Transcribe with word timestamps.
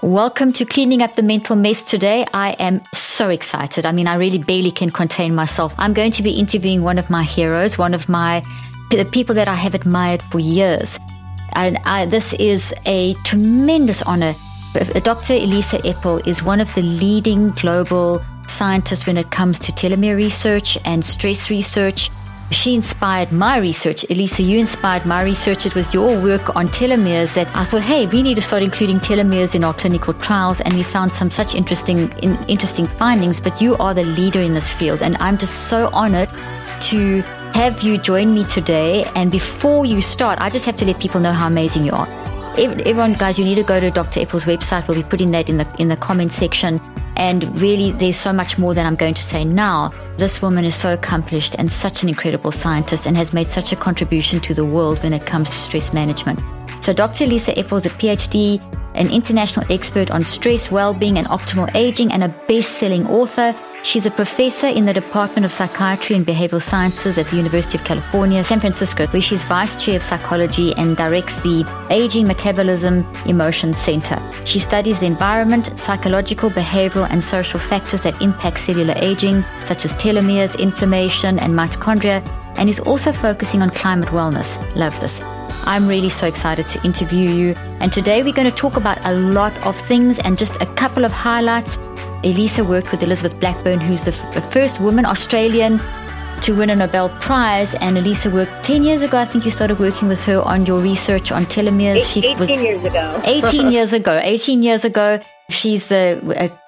Welcome 0.00 0.54
to 0.54 0.64
Cleaning 0.64 1.02
Up 1.02 1.16
the 1.16 1.22
Mental 1.22 1.54
Mess 1.54 1.82
today. 1.82 2.24
I 2.32 2.52
am 2.52 2.80
so 2.94 3.28
excited. 3.28 3.84
I 3.84 3.92
mean, 3.92 4.06
I 4.06 4.14
really 4.14 4.38
barely 4.38 4.70
can 4.70 4.90
contain 4.90 5.34
myself. 5.34 5.74
I'm 5.76 5.92
going 5.92 6.12
to 6.12 6.22
be 6.22 6.30
interviewing 6.30 6.82
one 6.82 6.96
of 6.96 7.10
my 7.10 7.22
heroes, 7.22 7.76
one 7.76 7.92
of 7.92 8.08
my 8.08 8.42
the 8.90 9.04
people 9.04 9.34
that 9.34 9.48
I 9.48 9.54
have 9.54 9.74
admired 9.74 10.22
for 10.30 10.40
years. 10.40 10.98
And 11.52 11.76
I, 11.84 12.06
this 12.06 12.32
is 12.34 12.74
a 12.86 13.12
tremendous 13.24 14.00
honor. 14.02 14.34
Uh, 14.74 14.98
Dr. 15.00 15.34
Elissa 15.34 15.78
Epel 15.80 16.26
is 16.26 16.42
one 16.42 16.60
of 16.60 16.74
the 16.74 16.82
leading 16.82 17.50
global 17.50 18.24
scientists 18.48 19.06
when 19.06 19.18
it 19.18 19.30
comes 19.30 19.58
to 19.60 19.72
telomere 19.72 20.16
research 20.16 20.78
and 20.86 21.04
stress 21.04 21.50
research 21.50 22.08
she 22.54 22.74
inspired 22.74 23.32
my 23.32 23.58
research. 23.58 24.04
Elissa, 24.10 24.42
you 24.42 24.58
inspired 24.58 25.04
my 25.06 25.22
research. 25.22 25.66
It 25.66 25.74
was 25.74 25.92
your 25.92 26.18
work 26.18 26.54
on 26.56 26.68
telomeres 26.68 27.34
that 27.34 27.54
I 27.54 27.64
thought, 27.64 27.82
hey, 27.82 28.06
we 28.06 28.22
need 28.22 28.34
to 28.34 28.42
start 28.42 28.62
including 28.62 28.98
telomeres 28.98 29.54
in 29.54 29.64
our 29.64 29.74
clinical 29.74 30.12
trials. 30.14 30.60
And 30.60 30.74
we 30.74 30.82
found 30.82 31.12
some 31.12 31.30
such 31.30 31.54
interesting, 31.54 32.10
in, 32.18 32.36
interesting 32.46 32.86
findings. 32.86 33.40
But 33.40 33.60
you 33.60 33.76
are 33.76 33.94
the 33.94 34.04
leader 34.04 34.40
in 34.40 34.54
this 34.54 34.72
field. 34.72 35.02
And 35.02 35.16
I'm 35.18 35.38
just 35.38 35.68
so 35.68 35.88
honored 35.92 36.28
to 36.82 37.22
have 37.54 37.82
you 37.82 37.98
join 37.98 38.34
me 38.34 38.44
today. 38.44 39.04
And 39.14 39.30
before 39.30 39.86
you 39.86 40.00
start, 40.00 40.38
I 40.40 40.50
just 40.50 40.64
have 40.66 40.76
to 40.76 40.84
let 40.84 41.00
people 41.00 41.20
know 41.20 41.32
how 41.32 41.46
amazing 41.46 41.84
you 41.84 41.92
are. 41.92 42.21
Everyone, 42.58 43.14
guys, 43.14 43.38
you 43.38 43.46
need 43.46 43.54
to 43.54 43.62
go 43.62 43.80
to 43.80 43.90
Dr. 43.90 44.20
Epel's 44.20 44.44
website. 44.44 44.86
We'll 44.86 44.98
be 44.98 45.08
putting 45.08 45.30
that 45.30 45.48
in 45.48 45.56
the 45.56 45.74
in 45.78 45.88
the 45.88 45.96
comment 45.96 46.32
section. 46.32 46.82
And 47.16 47.58
really, 47.58 47.92
there's 47.92 48.18
so 48.18 48.30
much 48.30 48.58
more 48.58 48.74
than 48.74 48.84
I'm 48.84 48.94
going 48.94 49.14
to 49.14 49.22
say 49.22 49.42
now. 49.42 49.90
This 50.18 50.42
woman 50.42 50.66
is 50.66 50.74
so 50.74 50.92
accomplished 50.92 51.56
and 51.58 51.72
such 51.72 52.02
an 52.02 52.10
incredible 52.10 52.52
scientist 52.52 53.06
and 53.06 53.16
has 53.16 53.32
made 53.32 53.48
such 53.48 53.72
a 53.72 53.76
contribution 53.76 54.38
to 54.40 54.52
the 54.52 54.66
world 54.66 55.02
when 55.02 55.14
it 55.14 55.24
comes 55.24 55.48
to 55.48 55.56
stress 55.56 55.94
management. 55.94 56.40
So, 56.84 56.92
Dr. 56.92 57.26
Lisa 57.26 57.54
Epel 57.54 57.78
is 57.78 57.86
a 57.86 57.90
PhD, 57.90 58.60
an 58.94 59.10
international 59.10 59.64
expert 59.70 60.10
on 60.10 60.24
stress, 60.24 60.70
well 60.70 60.94
being, 60.94 61.18
and 61.18 61.26
optimal 61.28 61.74
aging, 61.74 62.12
and 62.12 62.22
a 62.24 62.28
best 62.48 62.72
selling 62.78 63.06
author. 63.06 63.54
She's 63.84 64.06
a 64.06 64.12
professor 64.12 64.68
in 64.68 64.84
the 64.84 64.92
Department 64.92 65.44
of 65.44 65.50
Psychiatry 65.50 66.14
and 66.14 66.24
Behavioral 66.24 66.62
Sciences 66.62 67.18
at 67.18 67.26
the 67.26 67.36
University 67.36 67.78
of 67.78 67.84
California, 67.84 68.44
San 68.44 68.60
Francisco, 68.60 69.08
where 69.08 69.20
she's 69.20 69.42
vice 69.42 69.82
chair 69.82 69.96
of 69.96 70.04
psychology 70.04 70.72
and 70.76 70.96
directs 70.96 71.34
the 71.42 71.64
Aging 71.90 72.28
Metabolism 72.28 73.04
Emotions 73.26 73.76
Center. 73.76 74.22
She 74.44 74.60
studies 74.60 75.00
the 75.00 75.06
environment, 75.06 75.76
psychological, 75.78 76.48
behavioral, 76.50 77.08
and 77.10 77.24
social 77.24 77.58
factors 77.58 78.02
that 78.02 78.20
impact 78.22 78.60
cellular 78.60 78.94
aging, 78.98 79.44
such 79.64 79.84
as 79.84 79.92
telomeres, 79.94 80.56
inflammation, 80.60 81.40
and 81.40 81.52
mitochondria, 81.52 82.24
and 82.56 82.68
is 82.68 82.78
also 82.78 83.12
focusing 83.12 83.62
on 83.62 83.70
climate 83.70 84.10
wellness. 84.10 84.58
Love 84.76 84.98
this. 85.00 85.20
I'm 85.64 85.86
really 85.86 86.08
so 86.08 86.26
excited 86.26 86.66
to 86.68 86.84
interview 86.84 87.30
you. 87.30 87.54
And 87.80 87.92
today 87.92 88.22
we're 88.22 88.32
going 88.32 88.50
to 88.50 88.56
talk 88.56 88.76
about 88.76 88.98
a 89.04 89.14
lot 89.14 89.56
of 89.66 89.76
things 89.76 90.18
and 90.18 90.38
just 90.38 90.60
a 90.60 90.66
couple 90.74 91.04
of 91.04 91.12
highlights 91.12 91.78
Elissa 92.24 92.64
worked 92.64 92.90
with 92.92 93.02
Elizabeth 93.02 93.38
Blackburn, 93.40 93.80
who's 93.80 94.04
the, 94.04 94.12
f- 94.12 94.34
the 94.34 94.40
first 94.40 94.80
woman 94.80 95.04
Australian 95.04 95.80
to 96.42 96.54
win 96.54 96.70
a 96.70 96.76
Nobel 96.76 97.08
Prize. 97.20 97.74
And 97.74 97.98
Elissa 97.98 98.30
worked 98.30 98.64
10 98.64 98.82
years 98.82 99.02
ago. 99.02 99.18
I 99.18 99.24
think 99.24 99.44
you 99.44 99.50
started 99.50 99.78
working 99.78 100.08
with 100.08 100.24
her 100.24 100.40
on 100.42 100.66
your 100.66 100.80
research 100.80 101.32
on 101.32 101.44
telomeres. 101.46 102.04
She 102.12 102.20
18 102.20 102.38
was, 102.38 102.50
years 102.50 102.84
ago. 102.84 103.20
18 103.24 103.70
years 103.72 103.92
ago. 103.92 104.20
18 104.22 104.62
years 104.62 104.84
ago. 104.84 105.20
She's 105.50 105.88
the 105.88 106.20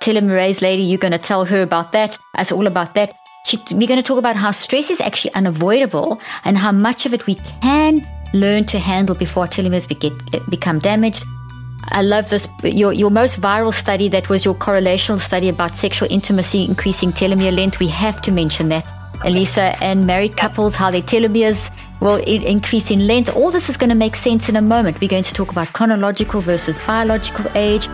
telomerase 0.03 0.61
lady. 0.61 0.83
You're 0.83 0.99
going 0.99 1.13
to 1.13 1.19
tell 1.19 1.45
her 1.45 1.63
about 1.63 1.93
that. 1.93 2.19
It's 2.39 2.53
all 2.53 2.67
about 2.67 2.95
that. 2.95 3.15
She, 3.47 3.59
we're 3.73 3.87
going 3.89 3.99
to 3.99 4.03
talk 4.03 4.19
about 4.19 4.37
how 4.37 4.51
stress 4.51 4.91
is 4.91 5.01
actually 5.01 5.35
unavoidable 5.35 6.21
and 6.45 6.57
how 6.57 6.73
much 6.73 7.07
of 7.07 7.13
it 7.13 7.27
we 7.27 7.35
can 7.63 8.07
learn 8.35 8.65
to 8.65 8.79
handle 8.79 9.15
before 9.15 9.47
telomeres 9.47 9.89
get, 9.89 10.51
become 10.51 10.79
damaged. 10.79 11.25
I 11.89 12.03
love 12.03 12.29
this. 12.29 12.49
Your, 12.63 12.93
your 12.93 13.11
most 13.11 13.41
viral 13.41 13.73
study 13.73 14.09
that 14.09 14.29
was 14.29 14.45
your 14.45 14.55
correlational 14.55 15.19
study 15.19 15.49
about 15.49 15.77
sexual 15.77 16.09
intimacy 16.11 16.65
increasing 16.65 17.13
telomere 17.13 17.55
length. 17.55 17.79
We 17.79 17.89
have 17.89 18.21
to 18.23 18.33
mention 18.33 18.69
that. 18.71 18.93
Elissa 19.25 19.75
and 19.83 20.07
married 20.07 20.37
couples, 20.37 20.75
how 20.75 20.91
their 20.91 21.03
telomeres 21.03 21.71
will 22.01 22.17
increase 22.17 22.91
in 22.91 23.07
length. 23.07 23.35
All 23.35 23.51
this 23.51 23.71
is 23.71 23.77
going 23.77 23.91
to 23.91 23.97
make 23.97 24.17
sense 24.17 24.49
in 24.49 24.57
a 24.57 24.63
moment. 24.63 25.01
We're 25.01 25.09
going 25.09 25.23
to 25.25 25.33
talk 25.33 25.51
about 25.51 25.73
chronological 25.73 26.41
versus 26.41 26.79
biological 26.79 27.47
age. 27.55 27.89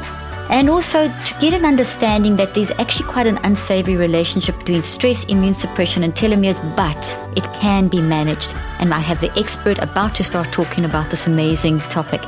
And 0.51 0.69
also 0.69 1.07
to 1.07 1.35
get 1.39 1.55
an 1.55 1.65
understanding 1.65 2.35
that 2.37 2.55
there's 2.55 2.73
actually 2.73 3.09
quite 3.09 3.29
an 3.29 3.39
unsavory 3.45 3.95
relationship 3.95 4.59
between 4.59 4.83
stress, 4.83 5.23
immune 5.25 5.55
suppression, 5.55 6.03
and 6.03 6.13
telomeres, 6.13 6.59
but 6.75 7.19
it 7.37 7.45
can 7.55 7.87
be 7.87 8.03
managed. 8.03 8.55
And 8.81 8.93
I 8.93 8.99
have 8.99 9.21
the 9.21 9.31
expert 9.39 9.79
about 9.79 10.17
to 10.17 10.25
start 10.25 10.51
talking 10.51 10.85
about 10.85 11.09
this 11.09 11.29
amazing 11.29 11.79
topic. 11.79 12.21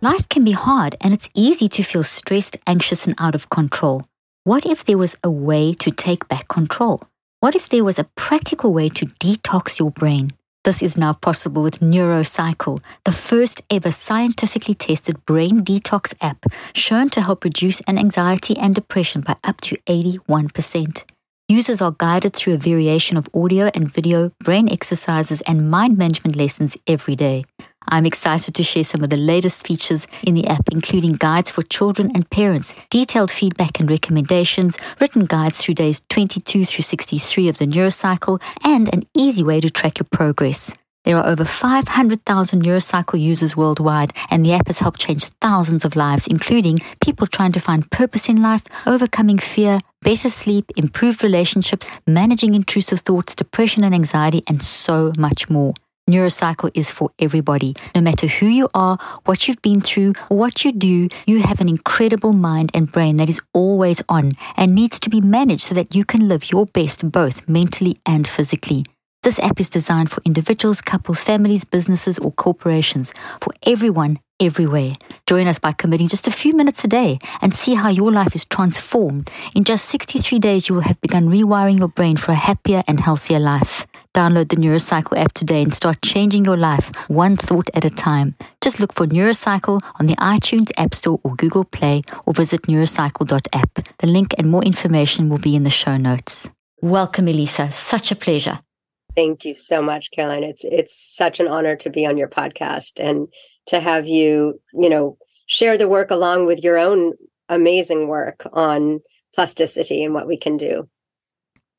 Life 0.00 0.28
can 0.28 0.44
be 0.44 0.52
hard 0.52 0.94
and 1.00 1.12
it's 1.12 1.28
easy 1.34 1.68
to 1.70 1.82
feel 1.82 2.04
stressed, 2.04 2.56
anxious, 2.68 3.04
and 3.08 3.16
out 3.18 3.34
of 3.34 3.50
control. 3.50 4.06
What 4.44 4.64
if 4.64 4.84
there 4.84 4.96
was 4.96 5.16
a 5.24 5.30
way 5.30 5.74
to 5.74 5.90
take 5.90 6.28
back 6.28 6.46
control? 6.46 7.02
What 7.40 7.56
if 7.56 7.68
there 7.68 7.82
was 7.82 7.98
a 7.98 8.08
practical 8.14 8.72
way 8.72 8.90
to 8.90 9.06
detox 9.06 9.80
your 9.80 9.90
brain? 9.90 10.30
This 10.68 10.82
is 10.82 10.98
now 10.98 11.14
possible 11.14 11.62
with 11.62 11.80
NeuroCycle, 11.80 12.84
the 13.04 13.10
first 13.10 13.62
ever 13.70 13.90
scientifically 13.90 14.74
tested 14.74 15.24
brain 15.24 15.64
detox 15.64 16.12
app 16.20 16.44
shown 16.74 17.08
to 17.08 17.22
help 17.22 17.44
reduce 17.44 17.80
an 17.86 17.96
anxiety 17.96 18.54
and 18.58 18.74
depression 18.74 19.22
by 19.22 19.36
up 19.42 19.62
to 19.62 19.78
81%. 19.86 21.04
Users 21.48 21.80
are 21.80 21.96
guided 21.96 22.34
through 22.34 22.52
a 22.52 22.58
variation 22.58 23.16
of 23.16 23.30
audio 23.32 23.70
and 23.74 23.90
video, 23.90 24.30
brain 24.44 24.68
exercises, 24.70 25.40
and 25.46 25.70
mind 25.70 25.96
management 25.96 26.36
lessons 26.36 26.76
every 26.86 27.16
day. 27.16 27.46
I'm 27.90 28.06
excited 28.06 28.54
to 28.54 28.62
share 28.62 28.84
some 28.84 29.02
of 29.02 29.10
the 29.10 29.16
latest 29.16 29.66
features 29.66 30.06
in 30.22 30.34
the 30.34 30.46
app, 30.46 30.68
including 30.70 31.12
guides 31.12 31.50
for 31.50 31.62
children 31.62 32.10
and 32.14 32.28
parents, 32.30 32.74
detailed 32.90 33.30
feedback 33.30 33.80
and 33.80 33.90
recommendations, 33.90 34.76
written 35.00 35.24
guides 35.24 35.58
through 35.58 35.74
days 35.74 36.02
22 36.10 36.64
through 36.64 36.82
63 36.82 37.48
of 37.48 37.58
the 37.58 37.66
neurocycle, 37.66 38.40
and 38.62 38.92
an 38.92 39.04
easy 39.14 39.42
way 39.42 39.60
to 39.60 39.70
track 39.70 39.98
your 39.98 40.06
progress. 40.12 40.74
There 41.04 41.16
are 41.16 41.26
over 41.26 41.44
500,000 41.44 42.62
neurocycle 42.62 43.18
users 43.18 43.56
worldwide, 43.56 44.12
and 44.30 44.44
the 44.44 44.52
app 44.52 44.66
has 44.66 44.78
helped 44.78 45.00
change 45.00 45.24
thousands 45.40 45.86
of 45.86 45.96
lives, 45.96 46.26
including 46.26 46.80
people 47.00 47.26
trying 47.26 47.52
to 47.52 47.60
find 47.60 47.90
purpose 47.90 48.28
in 48.28 48.42
life, 48.42 48.62
overcoming 48.86 49.38
fear, 49.38 49.80
better 50.02 50.28
sleep, 50.28 50.70
improved 50.76 51.24
relationships, 51.24 51.88
managing 52.06 52.54
intrusive 52.54 53.00
thoughts, 53.00 53.34
depression 53.34 53.84
and 53.84 53.94
anxiety, 53.94 54.42
and 54.46 54.62
so 54.62 55.12
much 55.16 55.48
more. 55.48 55.72
Neurocycle 56.08 56.70
is 56.74 56.90
for 56.90 57.10
everybody. 57.18 57.76
No 57.94 58.00
matter 58.00 58.26
who 58.26 58.46
you 58.46 58.68
are, 58.74 58.98
what 59.26 59.46
you've 59.46 59.62
been 59.62 59.80
through, 59.80 60.14
what 60.28 60.64
you 60.64 60.72
do, 60.72 61.08
you 61.26 61.40
have 61.40 61.60
an 61.60 61.68
incredible 61.68 62.32
mind 62.32 62.70
and 62.74 62.90
brain 62.90 63.18
that 63.18 63.28
is 63.28 63.42
always 63.52 64.02
on 64.08 64.32
and 64.56 64.74
needs 64.74 64.98
to 65.00 65.10
be 65.10 65.20
managed 65.20 65.62
so 65.62 65.74
that 65.74 65.94
you 65.94 66.04
can 66.04 66.26
live 66.26 66.50
your 66.50 66.66
best 66.66 67.10
both 67.12 67.46
mentally 67.48 67.98
and 68.06 68.26
physically. 68.26 68.84
This 69.22 69.38
app 69.40 69.60
is 69.60 69.68
designed 69.68 70.10
for 70.10 70.22
individuals, 70.24 70.80
couples, 70.80 71.22
families, 71.22 71.64
businesses, 71.64 72.18
or 72.18 72.32
corporations, 72.32 73.12
for 73.40 73.52
everyone, 73.66 74.20
everywhere. 74.40 74.92
Join 75.26 75.48
us 75.48 75.58
by 75.58 75.72
committing 75.72 76.08
just 76.08 76.28
a 76.28 76.30
few 76.30 76.54
minutes 76.54 76.84
a 76.84 76.88
day 76.88 77.18
and 77.42 77.52
see 77.52 77.74
how 77.74 77.88
your 77.88 78.12
life 78.12 78.34
is 78.34 78.44
transformed. 78.44 79.30
In 79.54 79.64
just 79.64 79.86
63 79.86 80.38
days, 80.38 80.68
you 80.68 80.76
will 80.76 80.82
have 80.82 81.00
begun 81.00 81.28
rewiring 81.28 81.78
your 81.78 81.88
brain 81.88 82.16
for 82.16 82.32
a 82.32 82.36
happier 82.36 82.82
and 82.86 83.00
healthier 83.00 83.40
life. 83.40 83.86
Download 84.18 84.48
the 84.48 84.56
Neurocycle 84.56 85.16
app 85.16 85.32
today 85.32 85.62
and 85.62 85.72
start 85.72 86.02
changing 86.02 86.44
your 86.44 86.56
life 86.56 86.90
one 87.08 87.36
thought 87.36 87.70
at 87.74 87.84
a 87.84 87.88
time. 87.88 88.34
Just 88.60 88.80
look 88.80 88.92
for 88.92 89.06
Neurocycle 89.06 89.80
on 90.00 90.06
the 90.06 90.16
iTunes 90.16 90.72
App 90.76 90.92
Store 90.92 91.20
or 91.22 91.36
Google 91.36 91.64
Play 91.64 92.02
or 92.26 92.34
visit 92.34 92.62
neurocycle.app. 92.62 93.98
The 93.98 94.06
link 94.08 94.34
and 94.36 94.50
more 94.50 94.64
information 94.64 95.28
will 95.28 95.38
be 95.38 95.54
in 95.54 95.62
the 95.62 95.70
show 95.70 95.96
notes. 95.96 96.50
Welcome, 96.82 97.28
Elissa. 97.28 97.70
Such 97.70 98.10
a 98.10 98.16
pleasure. 98.16 98.58
Thank 99.14 99.44
you 99.44 99.54
so 99.54 99.80
much, 99.80 100.10
Caroline. 100.10 100.42
It's 100.42 100.64
it's 100.64 100.96
such 101.16 101.38
an 101.38 101.46
honor 101.46 101.76
to 101.76 101.88
be 101.88 102.04
on 102.04 102.16
your 102.16 102.28
podcast 102.28 102.98
and 102.98 103.28
to 103.66 103.78
have 103.78 104.08
you, 104.08 104.60
you 104.74 104.88
know, 104.88 105.16
share 105.46 105.78
the 105.78 105.86
work 105.86 106.10
along 106.10 106.46
with 106.46 106.64
your 106.64 106.76
own 106.76 107.12
amazing 107.48 108.08
work 108.08 108.44
on 108.52 108.98
plasticity 109.36 110.02
and 110.02 110.12
what 110.12 110.26
we 110.26 110.36
can 110.36 110.56
do. 110.56 110.88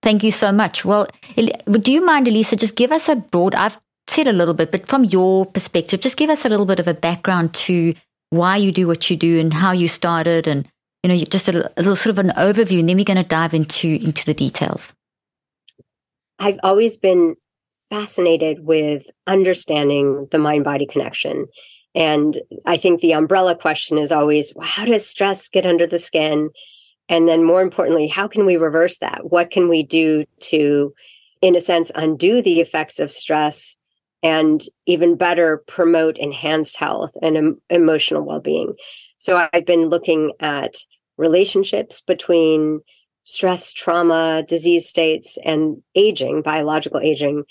Thank 0.02 0.24
you 0.24 0.32
so 0.32 0.52
much. 0.52 0.86
Well, 0.86 1.08
do 1.36 1.92
you 1.92 2.06
mind, 2.06 2.28
Elissa, 2.28 2.56
just 2.56 2.76
give 2.76 2.92
us 2.92 3.10
a 3.10 3.18
broad, 3.18 3.54
I've 3.54 3.78
said 4.08 4.28
a 4.28 4.34
little 4.34 4.54
bit, 4.54 4.72
but 4.72 4.88
from 4.88 5.04
your 5.04 5.46
perspective, 5.46 6.00
just 6.00 6.18
give 6.18 6.30
us 6.30 6.46
a 6.46 6.50
little 6.50 6.66
bit 6.66 6.80
of 6.80 6.88
a 6.88 6.94
background 6.94 7.54
to 7.56 7.94
why 8.30 8.58
you 8.58 8.72
do 8.72 8.88
what 8.88 9.10
you 9.10 9.18
do 9.18 9.40
and 9.40 9.54
how 9.54 9.72
you 9.72 9.88
started 9.88 10.48
and, 10.48 10.68
you 11.04 11.10
know, 11.10 11.18
just 11.18 11.48
a, 11.50 11.70
a 11.78 11.82
little 11.82 11.96
sort 11.96 12.18
of 12.18 12.20
an 12.20 12.32
overview, 12.38 12.80
and 12.80 12.88
then 12.88 12.96
we're 12.96 13.06
going 13.06 13.18
to 13.18 13.24
dive 13.24 13.54
into, 13.54 13.88
into 13.88 14.26
the 14.26 14.34
details. 14.34 14.94
I've 16.40 16.60
always 16.64 16.98
been 16.98 17.36
fascinated 17.90 18.66
with 18.66 19.06
understanding 19.28 20.28
the 20.32 20.40
mind 20.40 20.64
body 20.64 20.86
connection. 20.86 21.48
And 21.96 22.38
I 22.66 22.78
think 22.78 23.02
the 23.02 23.14
umbrella 23.14 23.56
question 23.56 23.98
is 23.98 24.12
always 24.12 24.54
well, 24.56 24.68
how 24.68 24.86
does 24.86 25.06
stress 25.08 25.50
get 25.50 25.66
under 25.66 25.88
the 25.88 26.00
skin? 26.00 26.52
And 27.10 27.28
then 27.28 27.44
more 27.44 27.62
importantly, 27.62 28.08
how 28.08 28.28
can 28.28 28.46
we 28.46 28.56
reverse 28.56 29.00
that? 29.00 29.32
What 29.32 29.50
can 29.50 29.68
we 29.68 29.84
do 29.84 30.26
to, 30.42 30.94
in 31.42 31.56
a 31.56 31.62
sense, 31.62 31.92
undo 31.96 32.42
the 32.42 32.62
effects 32.62 33.00
of 33.00 33.12
stress 33.12 33.78
and 34.22 34.62
even 34.86 35.16
better 35.16 35.64
promote 35.68 36.18
enhanced 36.18 36.78
health 36.78 37.12
and 37.22 37.38
em- 37.38 37.62
emotional 37.70 38.24
well-being 38.24 38.74
so 39.18 39.48
i've 39.54 39.66
been 39.66 39.88
looking 39.88 40.32
at 40.40 40.76
relationships 41.18 42.02
between 42.02 42.80
stress 43.24 43.72
trauma 43.72 44.44
disease 44.48 44.88
states 44.88 45.38
and 45.46 45.82
aging 45.96 46.42
biological 46.42 47.00
aging 47.00 47.44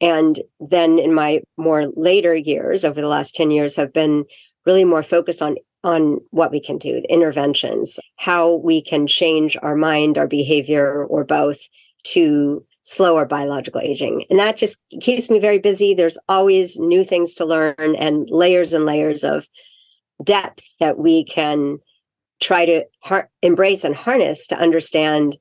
and 0.00 0.40
then 0.60 0.98
in 0.98 1.14
my 1.14 1.40
more 1.56 1.86
later 1.96 2.34
years 2.34 2.84
over 2.84 3.00
the 3.00 3.08
last 3.08 3.34
10 3.34 3.50
years 3.50 3.76
have 3.76 3.92
been 3.92 4.24
really 4.66 4.84
more 4.84 5.02
focused 5.02 5.42
on 5.42 5.56
on 5.84 6.18
what 6.30 6.50
we 6.50 6.60
can 6.60 6.78
do 6.78 7.00
the 7.00 7.12
interventions 7.12 7.98
how 8.16 8.54
we 8.54 8.80
can 8.80 9.06
change 9.06 9.56
our 9.62 9.74
mind 9.74 10.18
our 10.18 10.26
behavior 10.28 11.04
or 11.04 11.24
both 11.24 11.58
to 12.04 12.64
slow 12.82 13.16
our 13.16 13.26
biological 13.26 13.80
aging. 13.80 14.24
And 14.28 14.38
that 14.38 14.56
just 14.56 14.80
keeps 15.00 15.30
me 15.30 15.38
very 15.38 15.58
busy. 15.58 15.94
There's 15.94 16.18
always 16.28 16.78
new 16.78 17.04
things 17.04 17.32
to 17.34 17.44
learn 17.44 17.74
and 17.78 18.28
layers 18.28 18.74
and 18.74 18.84
layers 18.84 19.24
of 19.24 19.48
depth 20.22 20.64
that 20.80 20.98
we 20.98 21.24
can 21.24 21.78
try 22.40 22.66
to 22.66 22.84
har- 23.00 23.30
embrace 23.42 23.84
and 23.84 23.94
harness 23.94 24.46
to 24.48 24.58
understand 24.58 25.36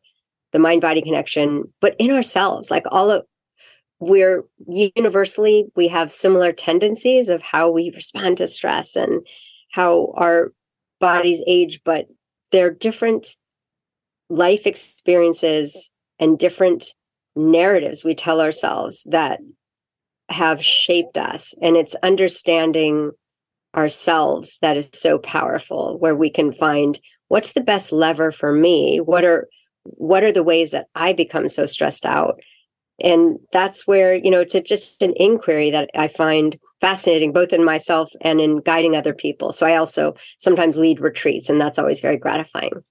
the 0.52 0.60
mind 0.60 0.82
body 0.82 1.02
connection, 1.02 1.64
but 1.80 1.96
in 1.98 2.12
ourselves, 2.12 2.70
like 2.70 2.84
all 2.92 3.10
of 3.10 3.26
we're 4.00 4.44
universally 4.66 5.68
we 5.76 5.88
have 5.88 6.12
similar 6.12 6.52
tendencies 6.52 7.30
of 7.30 7.44
how 7.44 7.70
we 7.70 7.92
respond 7.92 8.36
to 8.36 8.48
stress 8.48 8.96
and 8.96 9.22
how 9.72 10.14
our 10.16 10.54
bodies 11.00 11.42
age, 11.48 11.82
but 11.84 12.08
they're 12.52 12.70
different 12.70 13.36
life 14.30 14.68
experiences 14.68 15.90
and 16.20 16.38
different 16.38 16.94
narratives 17.36 18.04
we 18.04 18.14
tell 18.14 18.42
ourselves 18.42 19.06
that 19.10 19.40
have 20.30 20.64
shaped 20.64 21.18
us. 21.18 21.56
And 21.62 21.76
it's 21.76 21.96
understanding 22.04 23.12
ourselves 23.76 24.60
that 24.62 24.78
is 24.78 24.90
so 24.94 25.18
powerful, 25.18 25.98
where 26.00 26.16
we 26.16 26.30
can 26.30 26.54
find 26.54 27.00
what's 27.30 27.54
the 27.54 27.62
best 27.62 27.92
lever 27.92 28.32
for 28.32 28.54
me? 28.54 29.00
What 29.00 29.24
are 29.24 29.48
what 29.84 30.24
are 30.24 30.32
the 30.32 30.44
ways 30.44 30.72
that 30.72 30.88
I 30.96 31.14
become 31.14 31.48
so 31.48 31.66
stressed 31.66 32.06
out? 32.06 32.40
And 33.04 33.40
that's 33.52 33.88
where, 33.88 34.14
you 34.14 34.30
know, 34.30 34.42
it's 34.42 34.54
a, 34.54 34.62
just 34.62 35.02
an 35.02 35.14
inquiry 35.16 35.72
that 35.72 35.90
I 35.96 36.08
find 36.08 36.60
fascinating, 36.82 37.32
both 37.32 37.54
in 37.54 37.64
myself 37.64 38.12
and 38.22 38.42
in 38.42 38.58
guiding 38.58 38.96
other 38.96 39.14
people. 39.14 39.54
So 39.54 39.66
I 39.66 39.76
also 39.76 40.16
sometimes 40.40 40.76
lead 40.76 41.00
retreats, 41.00 41.50
and 41.50 41.62
that's 41.62 41.80
always 41.80 42.02
very 42.02 42.18
gratifying 42.18 42.84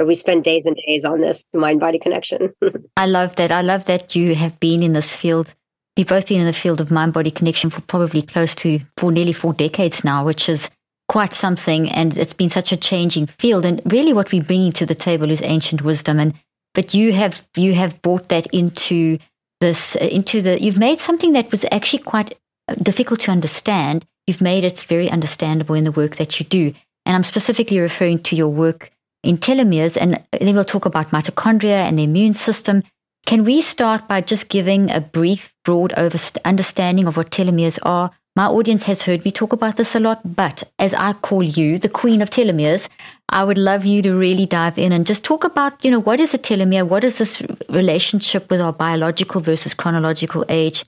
or 0.00 0.06
we 0.06 0.14
spend 0.14 0.42
days 0.42 0.66
and 0.66 0.76
days 0.86 1.04
on 1.04 1.20
this 1.20 1.44
mind 1.52 1.78
body 1.78 1.98
connection. 1.98 2.52
I 2.96 3.06
love 3.06 3.36
that. 3.36 3.52
I 3.52 3.60
love 3.60 3.84
that 3.84 4.16
you 4.16 4.34
have 4.34 4.58
been 4.58 4.82
in 4.82 4.94
this 4.94 5.12
field. 5.12 5.54
We've 5.96 6.08
both 6.08 6.26
been 6.26 6.40
in 6.40 6.46
the 6.46 6.52
field 6.54 6.80
of 6.80 6.90
mind 6.90 7.12
body 7.12 7.30
connection 7.30 7.68
for 7.68 7.82
probably 7.82 8.22
close 8.22 8.54
to 8.56 8.80
for 8.96 9.12
nearly 9.12 9.34
four 9.34 9.52
decades 9.52 10.02
now, 10.02 10.24
which 10.24 10.48
is 10.48 10.70
quite 11.08 11.34
something. 11.34 11.90
And 11.90 12.16
it's 12.16 12.32
been 12.32 12.48
such 12.48 12.72
a 12.72 12.76
changing 12.76 13.26
field. 13.26 13.66
And 13.66 13.82
really, 13.92 14.14
what 14.14 14.32
we're 14.32 14.42
bringing 14.42 14.72
to 14.72 14.86
the 14.86 14.94
table 14.94 15.30
is 15.30 15.42
ancient 15.42 15.82
wisdom. 15.82 16.18
And 16.18 16.32
but 16.72 16.94
you 16.94 17.12
have 17.12 17.46
you 17.56 17.74
have 17.74 18.00
brought 18.00 18.30
that 18.30 18.46
into 18.54 19.18
this 19.60 19.96
into 19.96 20.40
the 20.40 20.62
you've 20.62 20.78
made 20.78 21.00
something 21.00 21.32
that 21.32 21.50
was 21.50 21.66
actually 21.70 22.02
quite 22.02 22.38
difficult 22.76 23.20
to 23.20 23.30
understand. 23.30 24.06
You've 24.26 24.40
made 24.40 24.64
it 24.64 24.80
very 24.80 25.10
understandable 25.10 25.74
in 25.74 25.84
the 25.84 25.92
work 25.92 26.16
that 26.16 26.38
you 26.38 26.46
do. 26.46 26.72
And 27.06 27.16
I'm 27.16 27.24
specifically 27.24 27.78
referring 27.78 28.20
to 28.24 28.36
your 28.36 28.48
work 28.48 28.90
in 29.22 29.38
telomeres, 29.38 29.96
and 30.00 30.22
then 30.32 30.54
we'll 30.54 30.64
talk 30.64 30.86
about 30.86 31.10
mitochondria 31.10 31.84
and 31.86 31.98
the 31.98 32.04
immune 32.04 32.34
system. 32.34 32.82
Can 33.26 33.44
we 33.44 33.60
start 33.60 34.08
by 34.08 34.20
just 34.20 34.48
giving 34.48 34.90
a 34.90 35.00
brief, 35.00 35.52
broad 35.64 35.92
understanding 35.92 37.06
of 37.06 37.16
what 37.16 37.30
telomeres 37.30 37.78
are? 37.82 38.10
My 38.36 38.46
audience 38.46 38.84
has 38.84 39.02
heard 39.02 39.24
me 39.24 39.30
talk 39.30 39.52
about 39.52 39.76
this 39.76 39.94
a 39.94 40.00
lot, 40.00 40.20
but 40.24 40.62
as 40.78 40.94
I 40.94 41.12
call 41.14 41.42
you 41.42 41.78
the 41.78 41.88
queen 41.88 42.22
of 42.22 42.30
telomeres, 42.30 42.88
I 43.28 43.44
would 43.44 43.58
love 43.58 43.84
you 43.84 44.00
to 44.02 44.14
really 44.14 44.46
dive 44.46 44.78
in 44.78 44.92
and 44.92 45.06
just 45.06 45.24
talk 45.24 45.44
about, 45.44 45.84
you 45.84 45.90
know, 45.90 46.00
what 46.00 46.20
is 46.20 46.32
a 46.32 46.38
telomere? 46.38 46.86
What 46.86 47.04
is 47.04 47.18
this 47.18 47.42
relationship 47.68 48.48
with 48.50 48.60
our 48.60 48.72
biological 48.72 49.40
versus 49.40 49.74
chronological 49.74 50.44
age? 50.48 50.84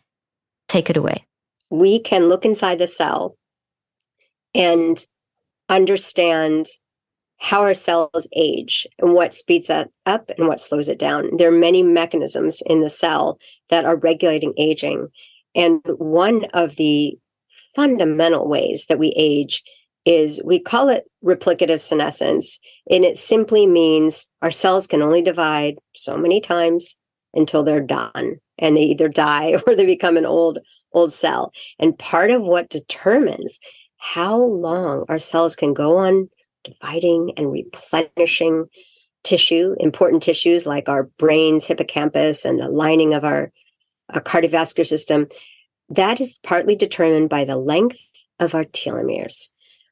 Take 0.69 0.89
it 0.89 0.97
away. 0.97 1.25
We 1.73 2.01
can 2.01 2.29
look 2.29 2.45
inside 2.45 2.79
the 2.79 2.87
cell 2.87 3.35
and 4.55 5.03
understand 5.71 6.67
how 7.39 7.63
our 7.63 7.73
cells 7.73 8.29
age 8.37 8.87
and 8.99 9.15
what 9.15 9.33
speeds 9.33 9.69
that 9.69 9.89
up 10.05 10.31
and 10.37 10.49
what 10.49 10.61
slows 10.61 10.87
it 10.87 10.99
down. 10.99 11.35
There 11.39 11.49
are 11.49 11.59
many 11.59 11.83
mechanisms 11.83 12.63
in 12.67 12.83
the 12.83 12.91
cell 12.91 13.39
that 13.71 13.87
are 13.87 13.97
regulating 13.97 14.53
aging. 14.59 15.09
And 15.55 15.81
one 15.97 16.45
of 16.53 16.77
the 16.77 17.19
fundamental 17.75 18.47
ways 18.47 18.85
that 18.91 18.99
we 18.99 19.15
age 19.17 19.63
is 20.05 20.43
we 20.45 20.59
call 20.61 20.91
it 20.91 21.05
replicative 21.25 21.81
senescence. 21.81 22.61
And 22.91 23.03
it 23.03 23.17
simply 23.17 23.67
means 23.67 24.29
our 24.43 24.51
cells 24.51 24.87
can 24.87 25.01
only 25.01 25.23
divide 25.23 25.79
so 25.97 26.19
many 26.19 26.39
times 26.39 26.99
until 27.33 27.63
they're 27.63 27.81
done 27.81 28.37
and 28.59 28.77
they 28.77 28.83
either 28.83 29.09
die 29.09 29.55
or 29.67 29.75
they 29.75 29.87
become 29.87 30.19
an 30.19 30.27
old, 30.27 30.59
old 30.95 31.13
cell. 31.13 31.53
And 31.79 31.99
part 31.99 32.31
of 32.31 32.43
what 32.43 32.71
determines 32.71 33.59
how 33.99 34.37
long 34.37 35.05
our 35.09 35.19
cells 35.19 35.55
can 35.57 35.75
go 35.75 35.97
on 35.97 36.29
dividing 36.65 37.33
and 37.37 37.53
replenishing 37.53 38.67
tissue, 39.25 39.75
important 39.79 40.23
tissues 40.23 40.67
like 40.67 40.89
our 40.89 41.05
brains, 41.19 41.67
hippocampus, 41.67 42.45
and 42.45 42.59
the 42.59 42.69
lining 42.69 43.15
of 43.15 43.25
our, 43.25 43.53
our 44.11 44.21
cardiovascular 44.21 44.87
system, 44.87 45.29
that 45.89 46.21
is 46.21 46.39
partly 46.43 46.75
determined 46.75 47.29
by 47.29 47.45
the 47.45 47.57
length 47.57 47.99
of 48.41 48.55
our 48.55 48.65
telomeres. 48.65 49.49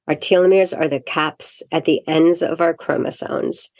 Our 0.08 0.16
telomeres 0.16 0.76
are 0.76 0.88
the 0.88 1.00
caps 1.00 1.62
at 1.70 1.84
the 1.84 2.00
ends 2.08 2.42
of 2.42 2.60
our 2.60 2.74
chromosomes. 2.74 3.70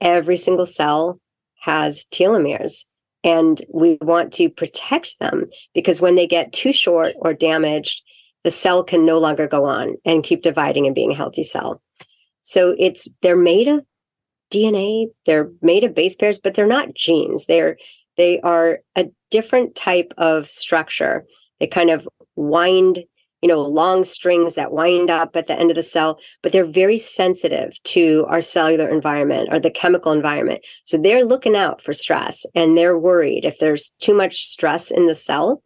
Every 0.00 0.36
single 0.36 0.66
cell 0.66 1.20
has 1.62 2.06
telomeres, 2.12 2.84
and 3.22 3.60
we 3.72 3.98
want 4.00 4.32
to 4.34 4.48
protect 4.48 5.18
them 5.18 5.46
because 5.74 6.00
when 6.00 6.14
they 6.14 6.26
get 6.26 6.52
too 6.52 6.72
short 6.72 7.14
or 7.18 7.34
damaged, 7.34 8.02
the 8.44 8.50
cell 8.50 8.82
can 8.82 9.04
no 9.04 9.18
longer 9.18 9.46
go 9.46 9.64
on 9.64 9.96
and 10.04 10.24
keep 10.24 10.42
dividing 10.42 10.86
and 10.86 10.94
being 10.94 11.12
a 11.12 11.16
healthy 11.16 11.42
cell. 11.42 11.82
So 12.42 12.74
it's 12.78 13.06
they're 13.22 13.36
made 13.36 13.68
of 13.68 13.84
DNA, 14.52 15.06
they're 15.26 15.50
made 15.62 15.84
of 15.84 15.94
base 15.94 16.16
pairs, 16.16 16.38
but 16.38 16.54
they're 16.54 16.66
not 16.66 16.94
genes. 16.94 17.46
They're 17.46 17.76
they 18.16 18.40
are 18.40 18.80
a 18.96 19.06
different 19.30 19.74
type 19.74 20.12
of 20.18 20.50
structure. 20.50 21.24
They 21.58 21.66
kind 21.66 21.90
of 21.90 22.08
wind, 22.36 23.00
you 23.42 23.48
know, 23.48 23.60
long 23.62 24.04
strings 24.04 24.54
that 24.54 24.72
wind 24.72 25.10
up 25.10 25.34
at 25.34 25.46
the 25.46 25.58
end 25.58 25.70
of 25.70 25.76
the 25.76 25.82
cell, 25.82 26.18
but 26.42 26.52
they're 26.52 26.64
very 26.64 26.98
sensitive 26.98 27.82
to 27.84 28.26
our 28.28 28.40
cellular 28.40 28.88
environment 28.88 29.48
or 29.50 29.58
the 29.58 29.70
chemical 29.70 30.12
environment. 30.12 30.64
So 30.84 30.98
they're 30.98 31.24
looking 31.24 31.56
out 31.56 31.82
for 31.82 31.92
stress 31.92 32.44
and 32.54 32.76
they're 32.76 32.98
worried 32.98 33.44
if 33.44 33.58
there's 33.58 33.90
too 33.98 34.14
much 34.14 34.44
stress 34.44 34.90
in 34.90 35.06
the 35.06 35.14
cell 35.14 35.62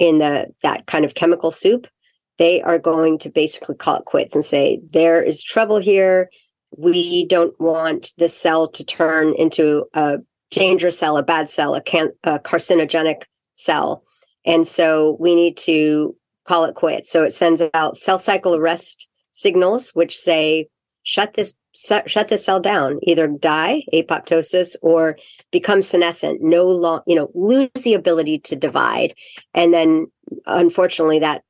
in 0.00 0.18
the 0.18 0.48
that 0.62 0.86
kind 0.86 1.04
of 1.04 1.14
chemical 1.14 1.52
soup 1.52 1.86
they 2.38 2.62
are 2.62 2.78
going 2.78 3.18
to 3.18 3.30
basically 3.30 3.76
call 3.76 3.96
it 3.96 4.04
quits 4.06 4.34
and 4.34 4.44
say, 4.44 4.80
there 4.92 5.22
is 5.22 5.42
trouble 5.42 5.78
here. 5.78 6.30
We 6.76 7.26
don't 7.26 7.58
want 7.60 8.12
the 8.18 8.28
cell 8.28 8.66
to 8.68 8.84
turn 8.84 9.34
into 9.34 9.84
a 9.94 10.18
dangerous 10.50 10.98
cell, 10.98 11.16
a 11.16 11.22
bad 11.22 11.48
cell, 11.48 11.74
a, 11.74 11.80
can- 11.80 12.12
a 12.24 12.38
carcinogenic 12.38 13.22
cell. 13.54 14.04
And 14.44 14.66
so 14.66 15.16
we 15.20 15.34
need 15.34 15.56
to 15.58 16.16
call 16.46 16.64
it 16.64 16.74
quits. 16.74 17.10
So 17.10 17.24
it 17.24 17.32
sends 17.32 17.62
out 17.74 17.96
cell 17.96 18.18
cycle 18.18 18.54
arrest 18.54 19.08
signals, 19.32 19.90
which 19.90 20.16
say, 20.16 20.68
shut 21.02 21.34
this 21.34 21.54
shut 22.06 22.28
this 22.28 22.44
cell 22.44 22.60
down 22.60 23.00
either 23.02 23.26
die 23.26 23.82
apoptosis 23.92 24.76
or 24.80 25.18
become 25.50 25.82
senescent 25.82 26.40
no 26.40 26.64
long 26.64 27.00
you 27.04 27.16
know 27.16 27.28
lose 27.34 27.68
the 27.82 27.94
ability 27.94 28.38
to 28.38 28.54
divide 28.54 29.12
and 29.54 29.74
then 29.74 30.06
unfortunately 30.46 31.18
that 31.18 31.42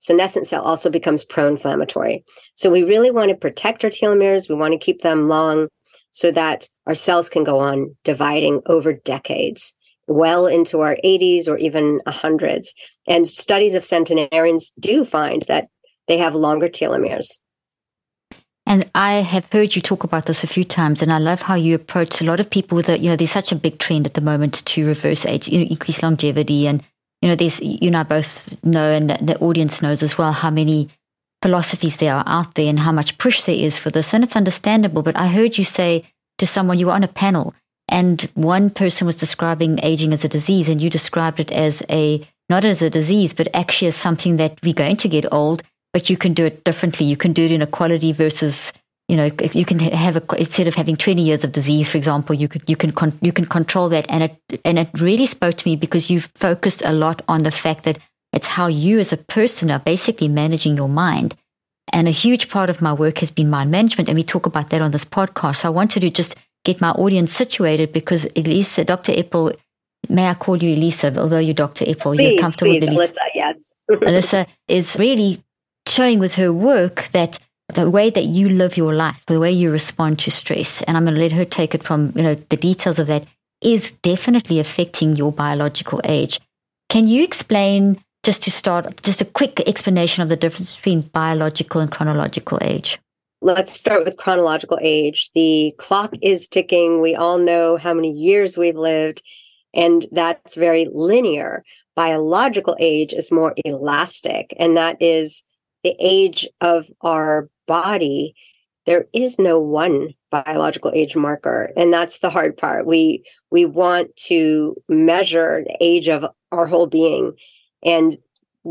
senescent 0.00 0.46
cell 0.46 0.62
also 0.62 0.90
becomes 0.90 1.24
pro-inflammatory. 1.24 2.24
So 2.54 2.70
we 2.70 2.82
really 2.82 3.10
want 3.10 3.28
to 3.28 3.36
protect 3.36 3.84
our 3.84 3.90
telomeres. 3.90 4.48
We 4.48 4.54
want 4.54 4.72
to 4.72 4.78
keep 4.78 5.02
them 5.02 5.28
long 5.28 5.68
so 6.10 6.32
that 6.32 6.68
our 6.86 6.94
cells 6.94 7.28
can 7.28 7.44
go 7.44 7.60
on 7.60 7.94
dividing 8.02 8.62
over 8.66 8.92
decades, 8.92 9.74
well 10.10 10.46
into 10.46 10.80
our 10.80 10.96
80s 11.04 11.48
or 11.48 11.56
even 11.56 12.00
100s. 12.06 12.68
And 13.06 13.26
studies 13.26 13.74
of 13.74 13.84
centenarians 13.84 14.72
do 14.78 15.04
find 15.04 15.42
that 15.42 15.68
they 16.08 16.18
have 16.18 16.34
longer 16.34 16.68
telomeres. 16.68 17.38
And 18.66 18.88
I 18.94 19.14
have 19.14 19.50
heard 19.50 19.74
you 19.74 19.82
talk 19.82 20.04
about 20.04 20.26
this 20.26 20.44
a 20.44 20.46
few 20.46 20.64
times, 20.64 21.02
and 21.02 21.12
I 21.12 21.18
love 21.18 21.42
how 21.42 21.54
you 21.54 21.74
approach 21.74 22.20
a 22.20 22.24
lot 22.24 22.40
of 22.40 22.50
people 22.50 22.76
with, 22.76 22.88
a, 22.88 22.98
you 22.98 23.08
know, 23.08 23.16
there's 23.16 23.30
such 23.30 23.50
a 23.50 23.56
big 23.56 23.78
trend 23.78 24.06
at 24.06 24.14
the 24.14 24.20
moment 24.20 24.64
to 24.66 24.86
reverse 24.86 25.26
age, 25.26 25.48
you 25.48 25.60
know, 25.60 25.66
increase 25.70 26.02
longevity 26.02 26.66
and 26.66 26.82
you 27.20 27.28
know, 27.28 27.34
there's, 27.34 27.60
you 27.60 27.90
know, 27.90 28.02
both 28.02 28.56
know 28.64 28.90
and 28.90 29.10
the 29.10 29.38
audience 29.40 29.82
knows 29.82 30.02
as 30.02 30.16
well 30.16 30.32
how 30.32 30.50
many 30.50 30.88
philosophies 31.42 31.98
there 31.98 32.14
are 32.14 32.24
out 32.26 32.54
there 32.54 32.68
and 32.68 32.78
how 32.78 32.92
much 32.92 33.18
push 33.18 33.42
there 33.42 33.54
is 33.54 33.78
for 33.78 33.90
this. 33.90 34.14
And 34.14 34.24
it's 34.24 34.36
understandable. 34.36 35.02
But 35.02 35.16
I 35.16 35.28
heard 35.28 35.58
you 35.58 35.64
say 35.64 36.04
to 36.38 36.46
someone, 36.46 36.78
you 36.78 36.86
were 36.86 36.92
on 36.92 37.04
a 37.04 37.08
panel 37.08 37.54
and 37.90 38.22
one 38.34 38.70
person 38.70 39.06
was 39.06 39.18
describing 39.18 39.80
aging 39.82 40.12
as 40.12 40.24
a 40.24 40.28
disease 40.28 40.68
and 40.68 40.80
you 40.80 40.88
described 40.88 41.40
it 41.40 41.50
as 41.50 41.82
a 41.90 42.26
not 42.48 42.64
as 42.64 42.82
a 42.82 42.90
disease, 42.90 43.32
but 43.32 43.48
actually 43.54 43.88
as 43.88 43.96
something 43.96 44.36
that 44.36 44.58
we're 44.62 44.74
going 44.74 44.96
to 44.96 45.08
get 45.08 45.32
old, 45.32 45.62
but 45.92 46.08
you 46.08 46.16
can 46.16 46.32
do 46.32 46.46
it 46.46 46.64
differently. 46.64 47.06
You 47.06 47.16
can 47.16 47.32
do 47.32 47.44
it 47.44 47.52
in 47.52 47.62
a 47.62 47.66
quality 47.66 48.12
versus 48.12 48.72
you 49.08 49.16
know 49.16 49.30
you 49.52 49.64
can 49.64 49.80
have 49.80 50.16
a 50.16 50.22
instead 50.38 50.68
of 50.68 50.76
having 50.76 50.96
20 50.96 51.20
years 51.20 51.42
of 51.42 51.50
disease 51.50 51.90
for 51.90 51.98
example 51.98 52.32
you 52.32 52.46
could 52.46 52.62
you 52.68 52.76
can 52.76 52.92
con, 52.92 53.18
you 53.20 53.32
can 53.32 53.44
control 53.44 53.88
that. 53.88 54.06
And 54.08 54.22
it 54.22 54.60
and 54.64 54.78
it 54.78 54.88
really 55.00 55.26
spoke 55.26 55.56
to 55.56 55.68
me 55.68 55.74
because 55.74 56.10
you've 56.10 56.30
focused 56.36 56.82
a 56.84 56.92
lot 56.92 57.22
on 57.26 57.42
the 57.42 57.50
fact 57.50 57.82
that 57.84 57.98
it's 58.32 58.46
how 58.46 58.68
you 58.68 59.00
as 59.00 59.12
a 59.12 59.16
person 59.16 59.70
are 59.70 59.80
basically 59.80 60.28
managing 60.28 60.76
your 60.76 60.88
mind. 60.88 61.34
And 61.92 62.06
a 62.06 62.12
huge 62.12 62.50
part 62.50 62.70
of 62.70 62.80
my 62.80 62.92
work 62.92 63.18
has 63.18 63.32
been 63.32 63.50
mind 63.50 63.72
management 63.72 64.08
and 64.08 64.16
we 64.16 64.22
talk 64.22 64.46
about 64.46 64.70
that 64.70 64.80
on 64.80 64.92
this 64.92 65.04
podcast. 65.04 65.56
So 65.56 65.68
i 65.68 65.72
wanted 65.72 66.00
to 66.00 66.10
just 66.10 66.36
get 66.64 66.80
my 66.80 66.90
audience 66.90 67.32
situated 67.32 67.92
because 67.92 68.24
elissa 68.36 68.84
dr 68.84 69.12
Epel 69.12 69.56
may 70.08 70.28
i 70.28 70.34
call 70.34 70.62
you 70.62 70.74
elissa 70.74 71.16
although 71.18 71.38
you're 71.38 71.54
dr 71.54 71.84
Epel 71.84 72.14
please, 72.14 72.32
you're 72.32 72.40
comfortable 72.40 72.72
please, 72.72 72.80
with 72.82 72.90
elissa, 72.90 73.20
Alyssa, 73.20 73.34
yes 73.34 73.76
Alyssa 73.90 74.46
is 74.68 74.96
really 74.98 75.42
showing 75.86 76.18
with 76.18 76.34
her 76.34 76.52
work 76.52 77.08
that 77.08 77.38
the 77.74 77.90
way 77.90 78.10
that 78.10 78.24
you 78.24 78.48
live 78.48 78.76
your 78.76 78.92
life, 78.92 79.22
the 79.26 79.40
way 79.40 79.50
you 79.50 79.70
respond 79.70 80.18
to 80.20 80.30
stress, 80.30 80.82
and 80.82 80.96
I'm 80.96 81.04
going 81.04 81.14
to 81.14 81.20
let 81.20 81.32
her 81.32 81.44
take 81.44 81.74
it 81.74 81.82
from, 81.82 82.12
you 82.16 82.22
know, 82.22 82.34
the 82.34 82.56
details 82.56 82.98
of 82.98 83.06
that 83.06 83.24
is 83.62 83.92
definitely 84.02 84.58
affecting 84.58 85.16
your 85.16 85.32
biological 85.32 86.00
age. 86.04 86.40
Can 86.88 87.08
you 87.08 87.22
explain, 87.22 88.02
just 88.22 88.42
to 88.44 88.50
start, 88.50 89.02
just 89.02 89.20
a 89.20 89.24
quick 89.24 89.60
explanation 89.68 90.22
of 90.22 90.28
the 90.28 90.36
difference 90.36 90.76
between 90.76 91.02
biological 91.02 91.80
and 91.80 91.90
chronological 91.90 92.58
age? 92.62 92.98
Let's 93.42 93.72
start 93.72 94.04
with 94.04 94.18
chronological 94.18 94.78
age. 94.82 95.30
The 95.34 95.74
clock 95.78 96.14
is 96.22 96.46
ticking. 96.46 97.00
We 97.00 97.14
all 97.14 97.38
know 97.38 97.76
how 97.76 97.94
many 97.94 98.10
years 98.10 98.58
we've 98.58 98.76
lived, 98.76 99.22
and 99.72 100.06
that's 100.12 100.56
very 100.56 100.88
linear. 100.92 101.64
Biological 101.96 102.76
age 102.78 103.12
is 103.12 103.32
more 103.32 103.54
elastic, 103.64 104.54
and 104.58 104.76
that 104.76 105.00
is 105.00 105.42
the 105.82 105.96
age 105.98 106.46
of 106.60 106.86
our 107.00 107.48
body, 107.66 108.34
there 108.86 109.06
is 109.12 109.38
no 109.38 109.58
one 109.58 110.08
biological 110.30 110.90
age 110.94 111.16
marker. 111.16 111.70
And 111.76 111.92
that's 111.92 112.18
the 112.18 112.30
hard 112.30 112.56
part. 112.56 112.86
We 112.86 113.24
we 113.50 113.64
want 113.64 114.14
to 114.26 114.76
measure 114.88 115.62
the 115.64 115.76
age 115.80 116.08
of 116.08 116.26
our 116.52 116.66
whole 116.66 116.86
being. 116.86 117.32
And 117.84 118.16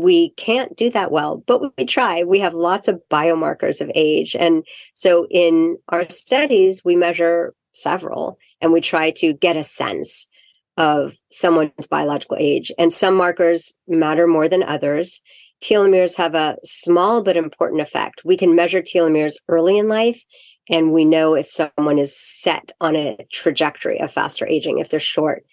we 0.02 0.30
can't 0.30 0.76
do 0.76 0.90
that 0.90 1.10
well, 1.10 1.42
but 1.46 1.62
we 1.76 1.84
try. 1.84 2.22
We 2.22 2.38
have 2.40 2.54
lots 2.54 2.88
of 2.88 3.00
biomarkers 3.10 3.80
of 3.80 3.90
age. 3.94 4.36
And 4.36 4.66
so 4.94 5.26
in 5.30 5.78
our 5.88 6.08
studies, 6.10 6.84
we 6.84 6.96
measure 6.96 7.54
several 7.72 8.38
and 8.60 8.72
we 8.72 8.80
try 8.80 9.10
to 9.12 9.32
get 9.32 9.56
a 9.56 9.64
sense 9.64 10.28
of 10.76 11.16
someone's 11.30 11.86
biological 11.88 12.36
age. 12.40 12.72
And 12.78 12.92
some 12.92 13.14
markers 13.14 13.74
matter 13.86 14.26
more 14.26 14.48
than 14.48 14.62
others 14.62 15.20
telomeres 15.60 16.16
have 16.16 16.34
a 16.34 16.56
small 16.64 17.22
but 17.22 17.36
important 17.36 17.80
effect. 17.80 18.22
We 18.24 18.36
can 18.36 18.54
measure 18.54 18.82
telomeres 18.82 19.34
early 19.48 19.78
in 19.78 19.88
life, 19.88 20.24
and 20.68 20.92
we 20.92 21.04
know 21.04 21.34
if 21.34 21.50
someone 21.50 21.98
is 21.98 22.18
set 22.18 22.72
on 22.80 22.96
a 22.96 23.16
trajectory 23.32 24.00
of 24.00 24.12
faster 24.12 24.46
aging, 24.46 24.78
if 24.78 24.90
they're 24.90 25.00
short 25.00 25.44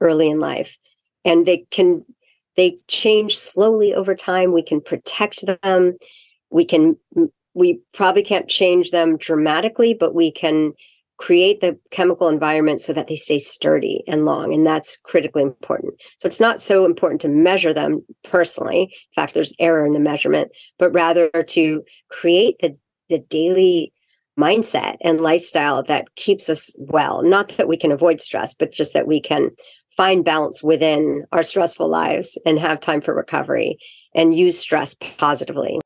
early 0.00 0.30
in 0.30 0.40
life. 0.40 0.76
And 1.24 1.46
they 1.46 1.66
can 1.70 2.04
they 2.56 2.78
change 2.88 3.36
slowly 3.36 3.94
over 3.94 4.14
time. 4.14 4.52
We 4.52 4.62
can 4.62 4.80
protect 4.80 5.44
them. 5.62 5.96
We 6.50 6.64
can 6.64 6.96
we 7.54 7.80
probably 7.92 8.22
can't 8.22 8.48
change 8.48 8.90
them 8.90 9.16
dramatically, 9.16 9.94
but 9.94 10.14
we 10.14 10.30
can 10.30 10.72
create 11.16 11.60
the 11.60 11.78
chemical 11.90 12.28
environment 12.28 12.80
so 12.80 12.92
that 12.92 13.06
they 13.06 13.16
stay 13.16 13.38
sturdy 13.38 14.02
and 14.08 14.24
long. 14.24 14.52
And 14.52 14.66
that's 14.66 14.96
critically 15.04 15.42
important. 15.42 15.94
So 16.18 16.26
it's 16.26 16.40
not 16.40 16.60
so 16.60 16.84
important 16.84 17.20
to 17.20 17.28
measure 17.28 17.72
them 17.72 18.04
personally. 18.24 18.82
In 18.82 19.14
fact, 19.14 19.34
there's 19.34 19.54
error 19.60 19.86
in 19.86 19.92
the 19.92 20.00
measurement, 20.00 20.50
but 20.78 20.92
rather 20.92 21.30
to 21.30 21.82
create 22.10 22.56
the, 22.60 22.76
the 23.08 23.20
daily 23.20 23.92
mindset 24.38 24.96
and 25.02 25.20
lifestyle 25.20 25.84
that 25.84 26.12
keeps 26.16 26.50
us 26.50 26.74
well. 26.78 27.22
Not 27.22 27.56
that 27.56 27.68
we 27.68 27.76
can 27.76 27.92
avoid 27.92 28.20
stress, 28.20 28.52
but 28.52 28.72
just 28.72 28.92
that 28.92 29.06
we 29.06 29.20
can 29.20 29.50
find 29.96 30.24
balance 30.24 30.62
within 30.62 31.24
our 31.32 31.42
stressful 31.42 31.88
lives 31.88 32.38
and 32.44 32.58
have 32.58 32.80
time 32.80 33.00
for 33.00 33.14
recovery 33.14 33.78
and 34.14 34.34
use 34.34 34.58
stress 34.58 34.94
positively. 34.94 35.80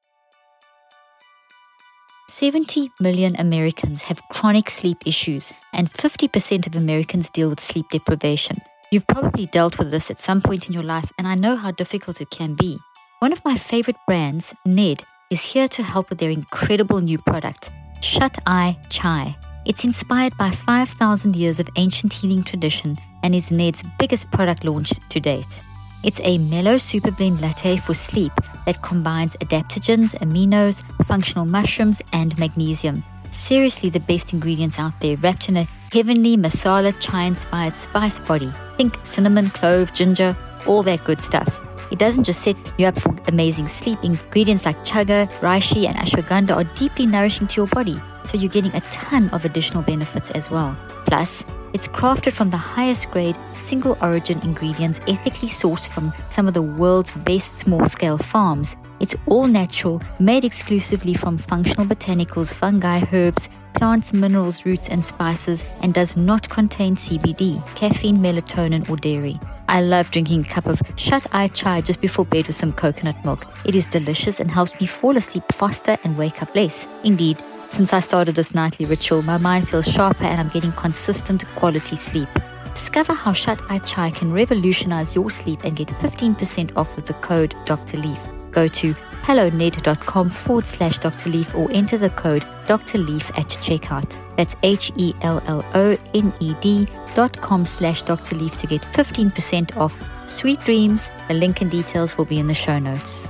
70 2.30 2.90
million 3.00 3.34
Americans 3.36 4.02
have 4.02 4.20
chronic 4.30 4.68
sleep 4.68 4.98
issues, 5.06 5.52
and 5.72 5.90
50% 5.90 6.66
of 6.66 6.76
Americans 6.76 7.30
deal 7.30 7.48
with 7.48 7.58
sleep 7.58 7.86
deprivation. 7.90 8.60
You've 8.92 9.06
probably 9.06 9.46
dealt 9.46 9.78
with 9.78 9.90
this 9.90 10.10
at 10.10 10.20
some 10.20 10.42
point 10.42 10.68
in 10.68 10.74
your 10.74 10.82
life, 10.82 11.10
and 11.18 11.26
I 11.26 11.34
know 11.34 11.56
how 11.56 11.70
difficult 11.70 12.20
it 12.20 12.30
can 12.30 12.54
be. 12.54 12.78
One 13.20 13.32
of 13.32 13.44
my 13.44 13.56
favorite 13.56 13.96
brands, 14.06 14.54
Ned, 14.66 15.04
is 15.30 15.52
here 15.52 15.68
to 15.68 15.82
help 15.82 16.10
with 16.10 16.18
their 16.18 16.30
incredible 16.30 17.00
new 17.00 17.18
product, 17.18 17.70
Shut 18.02 18.38
Eye 18.46 18.78
Chai. 18.90 19.34
It's 19.64 19.84
inspired 19.84 20.36
by 20.38 20.50
5,000 20.50 21.34
years 21.34 21.60
of 21.60 21.68
ancient 21.76 22.12
healing 22.12 22.44
tradition 22.44 22.98
and 23.22 23.34
is 23.34 23.50
Ned's 23.50 23.82
biggest 23.98 24.30
product 24.30 24.64
launch 24.64 24.92
to 25.08 25.20
date. 25.20 25.62
It's 26.04 26.20
a 26.22 26.38
mellow 26.38 26.76
super 26.76 27.10
blend 27.10 27.40
latte 27.40 27.76
for 27.76 27.92
sleep 27.92 28.32
that 28.66 28.82
combines 28.82 29.36
adaptogens, 29.36 30.16
aminos, 30.18 30.84
functional 31.06 31.44
mushrooms, 31.44 32.00
and 32.12 32.38
magnesium. 32.38 33.02
Seriously, 33.30 33.90
the 33.90 34.00
best 34.00 34.32
ingredients 34.32 34.78
out 34.78 34.92
there, 35.00 35.16
wrapped 35.16 35.48
in 35.48 35.56
a 35.56 35.66
heavenly 35.92 36.36
masala 36.36 36.94
chai 37.00 37.24
inspired 37.24 37.74
spice 37.74 38.20
body. 38.20 38.52
Think 38.76 38.96
cinnamon, 39.02 39.50
clove, 39.50 39.92
ginger, 39.92 40.36
all 40.66 40.82
that 40.84 41.04
good 41.04 41.20
stuff. 41.20 41.60
It 41.90 41.98
doesn't 41.98 42.24
just 42.24 42.42
set 42.42 42.56
you 42.78 42.86
up 42.86 42.98
for 42.98 43.16
amazing 43.26 43.68
sleep. 43.68 43.98
Ingredients 44.02 44.66
like 44.66 44.76
chaga, 44.84 45.30
reishi, 45.40 45.86
and 45.86 45.96
ashwagandha 45.96 46.54
are 46.54 46.64
deeply 46.74 47.06
nourishing 47.06 47.46
to 47.48 47.56
your 47.56 47.66
body, 47.66 48.00
so 48.24 48.36
you're 48.38 48.50
getting 48.50 48.74
a 48.74 48.80
ton 48.92 49.30
of 49.30 49.44
additional 49.44 49.82
benefits 49.82 50.30
as 50.32 50.50
well. 50.50 50.78
Plus, 51.06 51.44
it's 51.72 51.88
crafted 51.88 52.32
from 52.32 52.50
the 52.50 52.56
highest 52.56 53.10
grade, 53.10 53.36
single 53.54 53.96
origin 54.00 54.40
ingredients 54.42 55.00
ethically 55.06 55.48
sourced 55.48 55.88
from 55.88 56.12
some 56.30 56.48
of 56.48 56.54
the 56.54 56.62
world's 56.62 57.12
best 57.12 57.58
small 57.58 57.86
scale 57.86 58.18
farms. 58.18 58.76
It's 59.00 59.14
all 59.26 59.46
natural, 59.46 60.02
made 60.18 60.44
exclusively 60.44 61.14
from 61.14 61.38
functional 61.38 61.86
botanicals, 61.86 62.52
fungi, 62.52 63.04
herbs, 63.12 63.48
plants, 63.74 64.12
minerals, 64.12 64.66
roots, 64.66 64.88
and 64.88 65.04
spices, 65.04 65.64
and 65.82 65.94
does 65.94 66.16
not 66.16 66.48
contain 66.48 66.96
CBD, 66.96 67.64
caffeine, 67.76 68.18
melatonin, 68.18 68.88
or 68.90 68.96
dairy. 68.96 69.38
I 69.68 69.82
love 69.82 70.10
drinking 70.10 70.40
a 70.40 70.48
cup 70.48 70.66
of 70.66 70.80
shut 70.96 71.26
eye 71.32 71.48
chai 71.48 71.82
just 71.82 72.00
before 72.00 72.24
bed 72.24 72.46
with 72.46 72.56
some 72.56 72.72
coconut 72.72 73.22
milk. 73.24 73.46
It 73.66 73.74
is 73.74 73.86
delicious 73.86 74.40
and 74.40 74.50
helps 74.50 74.78
me 74.80 74.86
fall 74.86 75.16
asleep 75.16 75.44
faster 75.52 75.96
and 76.04 76.16
wake 76.16 76.42
up 76.42 76.54
less. 76.56 76.88
Indeed, 77.04 77.38
since 77.70 77.92
I 77.92 78.00
started 78.00 78.34
this 78.34 78.54
nightly 78.54 78.86
ritual, 78.86 79.22
my 79.22 79.38
mind 79.38 79.68
feels 79.68 79.86
sharper 79.86 80.24
and 80.24 80.40
I'm 80.40 80.48
getting 80.48 80.72
consistent 80.72 81.46
quality 81.56 81.96
sleep. 81.96 82.28
Discover 82.74 83.14
how 83.14 83.32
Shut 83.32 83.60
Eye 83.70 83.78
Chai 83.80 84.10
can 84.10 84.32
revolutionize 84.32 85.14
your 85.14 85.30
sleep 85.30 85.64
and 85.64 85.76
get 85.76 85.88
15% 85.88 86.76
off 86.76 86.94
with 86.96 87.06
the 87.06 87.14
code 87.14 87.54
Dr. 87.64 87.98
Leaf. 87.98 88.18
Go 88.50 88.68
to 88.68 88.94
helloned.com 89.22 90.30
forward 90.30 90.66
slash 90.66 90.98
Dr. 90.98 91.30
Leaf 91.30 91.54
or 91.54 91.70
enter 91.72 91.98
the 91.98 92.10
code 92.10 92.46
Dr. 92.66 92.98
Leaf 92.98 93.30
at 93.30 93.46
checkout. 93.46 94.16
That's 94.36 94.56
H 94.62 94.92
E 94.96 95.14
L 95.22 95.42
L 95.46 95.64
O 95.74 95.96
N 96.14 96.32
E 96.40 96.54
D 96.60 96.86
dot 97.14 97.38
com 97.40 97.64
slash 97.64 98.02
Dr. 98.02 98.36
Leaf 98.36 98.56
to 98.56 98.66
get 98.66 98.82
15% 98.82 99.76
off. 99.76 99.94
Sweet 100.28 100.60
dreams. 100.60 101.10
The 101.28 101.34
link 101.34 101.60
and 101.60 101.70
details 101.70 102.16
will 102.16 102.24
be 102.24 102.38
in 102.38 102.46
the 102.46 102.54
show 102.54 102.78
notes. 102.78 103.28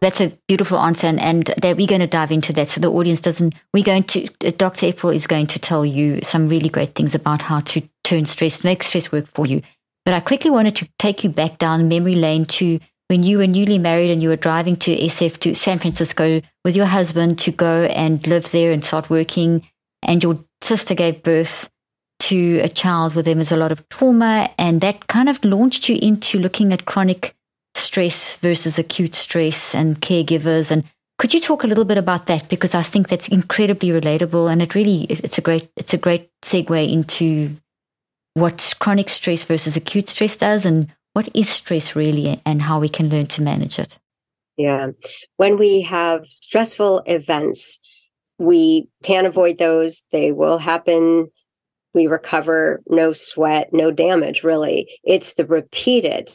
That's 0.00 0.20
a 0.20 0.36
beautiful 0.46 0.78
answer, 0.78 1.06
and, 1.06 1.20
and 1.20 1.46
that 1.62 1.76
we're 1.76 1.86
going 1.86 2.00
to 2.00 2.06
dive 2.06 2.30
into 2.30 2.52
that 2.54 2.68
so 2.68 2.80
the 2.80 2.90
audience 2.90 3.20
doesn't. 3.20 3.54
We're 3.72 3.84
going 3.84 4.04
to, 4.04 4.26
Dr. 4.52 4.88
Epel 4.88 5.14
is 5.14 5.26
going 5.26 5.46
to 5.48 5.58
tell 5.58 5.86
you 5.86 6.20
some 6.22 6.48
really 6.48 6.68
great 6.68 6.94
things 6.94 7.14
about 7.14 7.42
how 7.42 7.60
to 7.60 7.82
turn 8.04 8.26
stress, 8.26 8.62
make 8.62 8.82
stress 8.82 9.10
work 9.10 9.26
for 9.28 9.46
you. 9.46 9.62
But 10.04 10.14
I 10.14 10.20
quickly 10.20 10.50
wanted 10.50 10.76
to 10.76 10.88
take 10.98 11.24
you 11.24 11.30
back 11.30 11.58
down 11.58 11.88
memory 11.88 12.14
lane 12.14 12.44
to 12.46 12.78
when 13.08 13.22
you 13.22 13.38
were 13.38 13.46
newly 13.46 13.78
married 13.78 14.10
and 14.10 14.22
you 14.22 14.28
were 14.28 14.36
driving 14.36 14.76
to 14.76 14.96
SF 14.96 15.38
to 15.40 15.54
San 15.54 15.78
Francisco 15.78 16.42
with 16.64 16.76
your 16.76 16.86
husband 16.86 17.38
to 17.40 17.52
go 17.52 17.84
and 17.84 18.26
live 18.26 18.50
there 18.50 18.72
and 18.72 18.84
start 18.84 19.08
working, 19.08 19.66
and 20.02 20.22
your 20.22 20.38
sister 20.60 20.94
gave 20.94 21.22
birth 21.22 21.70
to 22.18 22.60
a 22.60 22.68
child 22.68 23.14
with 23.14 23.26
them 23.26 23.40
is 23.40 23.52
a 23.52 23.56
lot 23.56 23.72
of 23.72 23.88
trauma, 23.88 24.50
and 24.58 24.80
that 24.80 25.06
kind 25.06 25.28
of 25.28 25.44
launched 25.44 25.88
you 25.88 25.98
into 26.00 26.38
looking 26.38 26.72
at 26.72 26.86
chronic 26.86 27.35
stress 27.76 28.36
versus 28.36 28.78
acute 28.78 29.14
stress 29.14 29.74
and 29.74 30.00
caregivers 30.00 30.70
and 30.70 30.84
could 31.18 31.32
you 31.32 31.40
talk 31.40 31.64
a 31.64 31.66
little 31.66 31.86
bit 31.86 31.96
about 31.96 32.26
that 32.26 32.48
because 32.48 32.74
I 32.74 32.82
think 32.82 33.08
that's 33.08 33.28
incredibly 33.28 33.88
relatable 33.88 34.50
and 34.50 34.60
it 34.60 34.74
really 34.74 35.04
it's 35.04 35.38
a 35.38 35.40
great 35.40 35.68
it's 35.76 35.94
a 35.94 35.98
great 35.98 36.30
segue 36.42 36.92
into 36.92 37.56
what 38.34 38.74
chronic 38.80 39.08
stress 39.08 39.44
versus 39.44 39.76
acute 39.76 40.10
stress 40.10 40.36
does 40.36 40.66
and 40.66 40.92
what 41.14 41.28
is 41.34 41.48
stress 41.48 41.96
really 41.96 42.40
and 42.44 42.60
how 42.60 42.78
we 42.78 42.88
can 42.88 43.08
learn 43.08 43.26
to 43.28 43.40
manage 43.42 43.78
it. 43.78 43.98
Yeah. 44.58 44.88
When 45.38 45.56
we 45.56 45.80
have 45.82 46.26
stressful 46.26 47.02
events, 47.06 47.80
we 48.38 48.88
can't 49.02 49.26
avoid 49.26 49.56
those. 49.58 50.02
They 50.12 50.32
will 50.32 50.58
happen 50.58 51.28
we 51.96 52.06
recover, 52.06 52.82
no 52.88 53.12
sweat, 53.14 53.70
no 53.72 53.90
damage, 53.90 54.44
really. 54.44 54.86
It's 55.02 55.32
the 55.32 55.46
repeated 55.46 56.30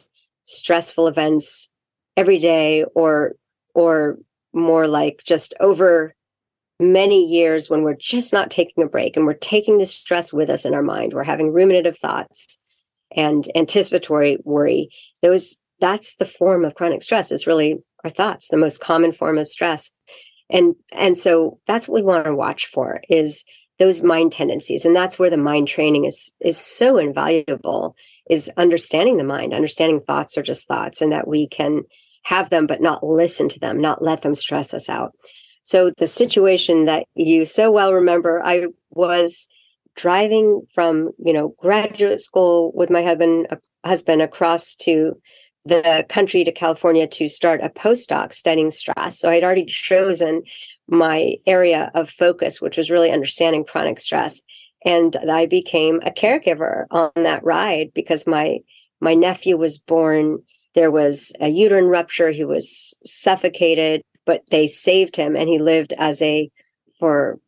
stressful 0.51 1.08
events 1.08 1.70
every 2.17 2.39
day 2.39 2.84
or 2.96 3.34
or 3.74 4.17
more 4.53 4.88
like 4.88 5.22
just 5.25 5.53
over 5.60 6.13
many 6.79 7.25
years 7.25 7.70
when 7.70 7.84
we're 7.84 7.96
just 7.96 8.34
not 8.34 8.50
taking 8.50 8.84
a 8.84 8.88
break 8.88 9.15
and 9.15 9.25
we're 9.25 9.34
taking 9.34 9.77
the 9.77 9.86
stress 9.86 10.34
with 10.34 10.50
us 10.50 10.65
in 10.65 10.74
our 10.74 10.81
mind. 10.81 11.13
We're 11.13 11.24
having 11.24 11.53
ruminative 11.53 11.98
thoughts 11.98 12.58
and 13.15 13.48
anticipatory 13.55 14.39
worry. 14.43 14.89
Those 15.22 15.58
that's 15.79 16.15
the 16.15 16.25
form 16.25 16.65
of 16.65 16.75
chronic 16.75 17.03
stress. 17.03 17.31
Is 17.31 17.48
really 17.48 17.81
our 18.03 18.10
thoughts 18.10 18.48
the 18.48 18.58
most 18.58 18.79
common 18.79 19.12
form 19.12 19.38
of 19.38 19.48
stress. 19.48 19.91
And 20.50 20.75
and 20.91 21.17
so 21.17 21.60
that's 21.67 21.88
what 21.88 21.96
we 21.96 22.03
want 22.03 22.25
to 22.25 22.36
watch 22.36 22.67
for 22.67 23.01
is 23.10 23.43
those 23.81 24.03
mind 24.03 24.31
tendencies. 24.31 24.85
And 24.85 24.95
that's 24.95 25.17
where 25.17 25.31
the 25.31 25.38
mind 25.38 25.67
training 25.67 26.05
is 26.05 26.33
is 26.39 26.57
so 26.57 27.00
invaluable 27.00 27.95
is 28.29 28.51
understanding 28.55 29.17
the 29.17 29.23
mind 29.23 29.55
understanding 29.55 30.01
thoughts 30.01 30.38
are 30.38 30.43
just 30.43 30.67
thoughts 30.67 31.01
and 31.01 31.11
that 31.11 31.27
we 31.27 31.47
can 31.47 31.81
have 32.23 32.51
them 32.51 32.67
but 32.67 32.79
not 32.79 33.03
listen 33.03 33.50
to 33.50 33.59
them 33.59 33.81
not 33.81 34.03
let 34.03 34.21
them 34.21 34.35
stress 34.35 34.71
us 34.75 34.88
out. 34.88 35.13
So 35.63 35.89
the 35.89 36.07
situation 36.07 36.85
that 36.85 37.07
you 37.15 37.45
so 37.45 37.71
well 37.71 37.91
remember, 37.91 38.43
I 38.43 38.67
was 38.91 39.47
driving 39.95 40.61
from, 40.75 41.09
you 41.17 41.33
know, 41.33 41.55
graduate 41.57 42.21
school 42.21 42.71
with 42.75 42.91
my 42.91 43.01
husband 43.01 43.47
uh, 43.50 43.55
husband 43.83 44.21
across 44.21 44.75
to 44.75 45.13
the 45.65 46.06
country 46.10 46.44
to 46.44 46.51
California 46.51 47.08
to 47.08 47.27
start 47.30 47.62
a 47.62 47.70
postdoc 47.70 48.34
studying 48.34 48.72
stress. 48.72 49.20
So 49.20 49.30
I'd 49.30 49.44
already 49.44 49.65
chosen 49.65 50.44
my 50.88 51.36
area 51.46 51.91
of 51.94 52.10
focus, 52.10 52.60
which 52.60 52.77
was 52.77 52.89
really 52.89 53.12
understanding 53.12 53.63
chronic 53.63 54.00
stress. 54.00 54.41
And 54.84 55.15
I 55.30 55.46
became 55.46 56.01
a 56.03 56.12
caregiver 56.12 56.86
on 56.89 57.12
that 57.15 57.44
ride 57.44 57.91
because 57.94 58.25
my 58.25 58.60
my 59.00 59.13
nephew 59.13 59.58
was 59.58 59.77
born. 59.77 60.39
There 60.74 60.91
was 60.91 61.32
a 61.39 61.50
uterine 61.50 61.86
rupture. 61.86 62.32
He 62.32 62.46
was 62.46 62.96
suffocated 63.03 64.01
but 64.25 64.44
they 64.50 64.68
saved 64.68 65.15
him 65.15 65.36
and 65.36 65.50
he 65.50 65.60
lived 65.60 65.94
as 65.98 66.22
a 66.22 66.50
for 66.98 67.39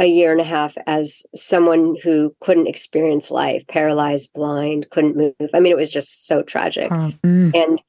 a 0.00 0.06
year 0.06 0.32
and 0.32 0.40
a 0.40 0.44
half 0.44 0.76
as 0.86 1.24
someone 1.34 1.94
who 2.02 2.34
couldn't 2.40 2.66
experience 2.66 3.30
life, 3.30 3.62
paralyzed, 3.68 4.32
blind, 4.32 4.88
couldn't 4.90 5.14
move. 5.14 5.34
I 5.52 5.60
mean, 5.60 5.70
it 5.70 5.76
was 5.76 5.90
just 5.90 6.26
so 6.26 6.42
tragic. 6.42 6.90
Mm. 6.90 7.54
And 7.54 7.82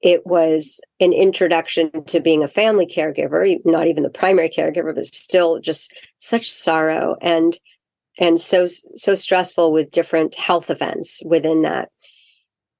it 0.00 0.26
was 0.26 0.80
an 0.98 1.12
introduction 1.12 1.90
to 2.06 2.20
being 2.20 2.42
a 2.42 2.48
family 2.48 2.86
caregiver, 2.86 3.60
not 3.66 3.86
even 3.86 4.02
the 4.02 4.10
primary 4.10 4.48
caregiver, 4.48 4.94
but 4.94 5.04
still 5.04 5.60
just 5.60 5.92
such 6.18 6.50
sorrow 6.50 7.16
and 7.20 7.58
and 8.18 8.40
so 8.40 8.66
so 8.66 9.14
stressful 9.14 9.72
with 9.72 9.90
different 9.90 10.34
health 10.34 10.70
events 10.70 11.22
within 11.24 11.62
that. 11.62 11.90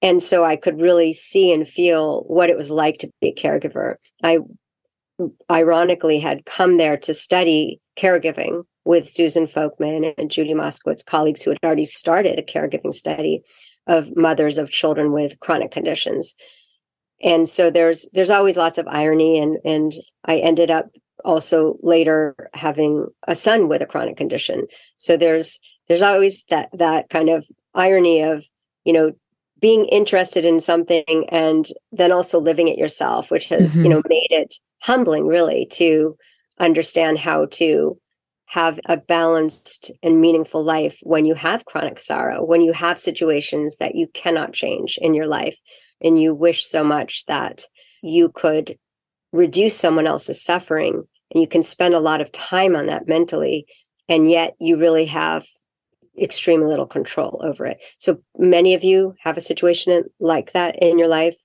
And 0.00 0.22
so 0.22 0.44
I 0.44 0.56
could 0.56 0.80
really 0.80 1.12
see 1.12 1.52
and 1.52 1.68
feel 1.68 2.22
what 2.22 2.50
it 2.50 2.56
was 2.56 2.70
like 2.70 2.98
to 2.98 3.10
be 3.20 3.28
a 3.28 3.34
caregiver. 3.34 3.96
I 4.22 4.38
ironically 5.50 6.18
had 6.18 6.44
come 6.44 6.76
there 6.76 6.96
to 6.98 7.14
study 7.14 7.80
caregiving 7.96 8.64
with 8.84 9.08
Susan 9.08 9.46
Folkman 9.46 10.12
and 10.18 10.30
Judy 10.30 10.54
Moskowitz, 10.54 11.04
colleagues 11.04 11.42
who 11.42 11.50
had 11.50 11.58
already 11.62 11.84
started 11.84 12.38
a 12.38 12.42
caregiving 12.42 12.94
study 12.94 13.42
of 13.86 14.16
mothers 14.16 14.58
of 14.58 14.70
children 14.70 15.12
with 15.12 15.38
chronic 15.40 15.70
conditions. 15.70 16.34
And 17.22 17.48
so 17.48 17.70
there's 17.70 18.08
there's 18.12 18.30
always 18.30 18.56
lots 18.56 18.78
of 18.78 18.88
irony 18.88 19.38
and 19.38 19.58
and 19.64 19.92
I 20.24 20.38
ended 20.38 20.70
up 20.70 20.86
also 21.24 21.76
later 21.82 22.34
having 22.54 23.06
a 23.28 23.34
son 23.34 23.68
with 23.68 23.82
a 23.82 23.86
chronic 23.86 24.16
condition. 24.16 24.66
So 24.96 25.16
there's 25.16 25.60
there's 25.88 26.02
always 26.02 26.44
that 26.44 26.70
that 26.72 27.10
kind 27.10 27.28
of 27.28 27.46
irony 27.74 28.22
of, 28.22 28.44
you 28.84 28.92
know, 28.92 29.12
being 29.62 29.86
interested 29.86 30.44
in 30.44 30.60
something 30.60 31.24
and 31.30 31.68
then 31.92 32.12
also 32.12 32.38
living 32.38 32.68
it 32.68 32.76
yourself, 32.76 33.30
which 33.30 33.48
has, 33.48 33.72
mm-hmm. 33.72 33.84
you 33.84 33.88
know, 33.88 34.02
made 34.08 34.26
it 34.30 34.56
humbling 34.80 35.26
really 35.26 35.66
to 35.70 36.16
understand 36.58 37.18
how 37.18 37.46
to 37.46 37.96
have 38.46 38.78
a 38.86 38.98
balanced 38.98 39.90
and 40.02 40.20
meaningful 40.20 40.62
life 40.62 40.98
when 41.04 41.24
you 41.24 41.32
have 41.32 41.64
chronic 41.64 41.98
sorrow, 41.98 42.44
when 42.44 42.60
you 42.60 42.72
have 42.72 42.98
situations 42.98 43.78
that 43.78 43.94
you 43.94 44.06
cannot 44.12 44.52
change 44.52 44.98
in 45.00 45.14
your 45.14 45.26
life, 45.26 45.56
and 46.02 46.20
you 46.20 46.34
wish 46.34 46.66
so 46.66 46.84
much 46.84 47.24
that 47.26 47.64
you 48.02 48.28
could 48.28 48.76
reduce 49.32 49.76
someone 49.76 50.06
else's 50.06 50.42
suffering 50.42 51.02
and 51.30 51.40
you 51.40 51.46
can 51.46 51.62
spend 51.62 51.94
a 51.94 52.00
lot 52.00 52.20
of 52.20 52.30
time 52.32 52.76
on 52.76 52.86
that 52.86 53.08
mentally, 53.08 53.64
and 54.08 54.28
yet 54.28 54.54
you 54.60 54.76
really 54.76 55.06
have 55.06 55.46
extremely 56.20 56.66
little 56.66 56.86
control 56.86 57.40
over 57.44 57.66
it. 57.66 57.82
So 57.98 58.20
many 58.36 58.74
of 58.74 58.84
you 58.84 59.14
have 59.20 59.36
a 59.36 59.40
situation 59.40 60.04
like 60.20 60.52
that 60.52 60.76
in 60.82 60.98
your 60.98 61.08
life 61.08 61.36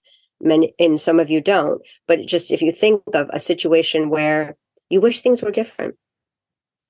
many 0.42 0.74
and 0.80 1.00
some 1.00 1.20
of 1.20 1.30
you 1.30 1.42
don't. 1.42 1.82
But 2.08 2.26
just 2.26 2.52
if 2.52 2.62
you 2.62 2.72
think 2.72 3.02
of 3.14 3.30
a 3.32 3.40
situation 3.40 4.10
where 4.10 4.56
you 4.90 5.02
wish 5.02 5.22
things 5.22 5.42
were 5.42 5.52
different 5.52 5.96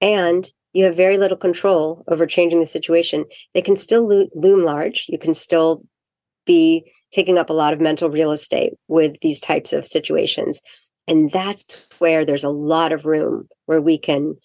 and 0.02 0.52
you 0.74 0.84
have 0.86 0.96
very 0.96 1.18
little 1.18 1.38
control 1.38 2.04
over 2.08 2.28
changing 2.28 2.60
the 2.60 2.66
situation 2.66 3.26
they 3.54 3.62
can 3.62 3.76
still 3.76 4.08
lo- 4.08 4.30
loom 4.36 4.63
large. 4.63 5.06
You 5.08 5.18
can 5.18 5.34
still 5.34 5.84
be 6.46 6.92
taking 7.12 7.38
up 7.38 7.50
a 7.50 7.54
lot 7.54 7.74
of 7.74 7.82
mental 7.82 8.10
real 8.10 8.32
estate 8.32 8.74
with 8.88 9.16
these 9.22 9.40
types 9.40 9.74
of 9.74 9.88
situations. 9.88 10.62
And 11.08 11.32
that's 11.32 11.88
where 12.00 12.26
there's 12.26 12.44
a 12.44 12.50
lot 12.50 12.92
of 12.92 13.06
room 13.06 13.48
where 13.66 13.82
we 13.82 13.98
can 13.98 14.36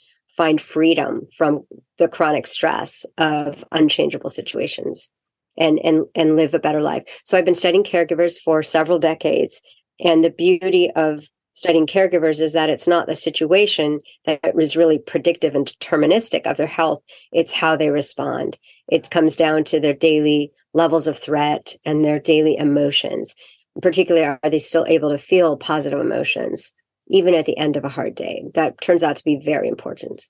find 0.43 0.61
freedom 0.61 1.29
from 1.37 1.65
the 1.99 2.09
chronic 2.09 2.49
stress 2.49 3.07
of 3.17 3.65
unchangeable 3.71 4.29
situations 4.29 5.09
and 5.57 5.79
and 5.85 6.05
and 6.17 6.35
live 6.35 6.53
a 6.53 6.59
better 6.59 6.83
life. 6.83 7.05
So 7.23 7.39
I've 7.39 7.45
been 7.45 7.55
studying 7.55 7.85
caregivers 7.85 8.41
for 8.45 8.61
several 8.61 8.99
decades 8.99 9.63
and 10.01 10.25
the 10.25 10.31
beauty 10.31 10.91
of 10.97 11.29
studying 11.53 11.87
caregivers 11.87 12.41
is 12.41 12.55
that 12.55 12.71
it's 12.71 12.89
not 12.89 13.07
the 13.07 13.15
situation 13.15 14.01
that 14.25 14.41
is 14.59 14.77
really 14.77 14.99
predictive 14.99 15.55
and 15.55 15.67
deterministic 15.67 16.45
of 16.45 16.57
their 16.57 16.67
health. 16.67 17.01
It's 17.31 17.53
how 17.53 17.77
they 17.77 17.91
respond. 17.91 18.59
It 18.89 19.11
comes 19.11 19.37
down 19.37 19.63
to 19.65 19.79
their 19.79 19.95
daily 19.95 20.51
levels 20.75 21.07
of 21.07 21.17
threat 21.17 21.77
and 21.85 22.05
their 22.05 22.19
daily 22.19 22.57
emotions. 22.57 23.37
Particularly 23.81 24.27
are 24.27 24.51
they 24.51 24.59
still 24.59 24.87
able 24.89 25.11
to 25.11 25.19
feel 25.19 25.57
positive 25.57 26.01
emotions 26.01 26.73
even 27.13 27.35
at 27.35 27.47
the 27.47 27.57
end 27.57 27.77
of 27.77 27.85
a 27.85 27.89
hard 27.89 28.15
day 28.15 28.45
that 28.55 28.81
turns 28.81 29.05
out 29.05 29.17
to 29.17 29.25
be 29.25 29.37
very 29.37 29.69
important 29.69 30.29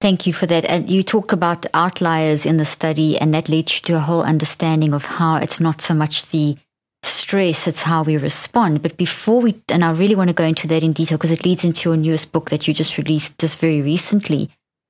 Thank 0.00 0.26
you 0.26 0.32
for 0.32 0.46
that. 0.46 0.64
And 0.64 0.88
you 0.88 1.02
talk 1.02 1.30
about 1.30 1.66
outliers 1.74 2.46
in 2.46 2.56
the 2.56 2.64
study, 2.64 3.18
and 3.18 3.34
that 3.34 3.50
leads 3.50 3.76
you 3.76 3.80
to 3.82 3.96
a 3.96 4.00
whole 4.00 4.22
understanding 4.22 4.94
of 4.94 5.04
how 5.04 5.36
it's 5.36 5.60
not 5.60 5.82
so 5.82 5.92
much 5.92 6.30
the 6.30 6.56
stress, 7.02 7.68
it's 7.68 7.82
how 7.82 8.02
we 8.02 8.16
respond. 8.16 8.82
But 8.82 8.96
before 8.96 9.42
we, 9.42 9.62
and 9.68 9.84
I 9.84 9.90
really 9.90 10.14
want 10.14 10.28
to 10.28 10.34
go 10.34 10.44
into 10.44 10.66
that 10.68 10.82
in 10.82 10.94
detail 10.94 11.18
because 11.18 11.30
it 11.30 11.44
leads 11.44 11.64
into 11.64 11.90
your 11.90 11.98
newest 11.98 12.32
book 12.32 12.48
that 12.48 12.66
you 12.66 12.72
just 12.72 12.96
released 12.96 13.38
just 13.38 13.58
very 13.58 13.82
recently. 13.82 14.48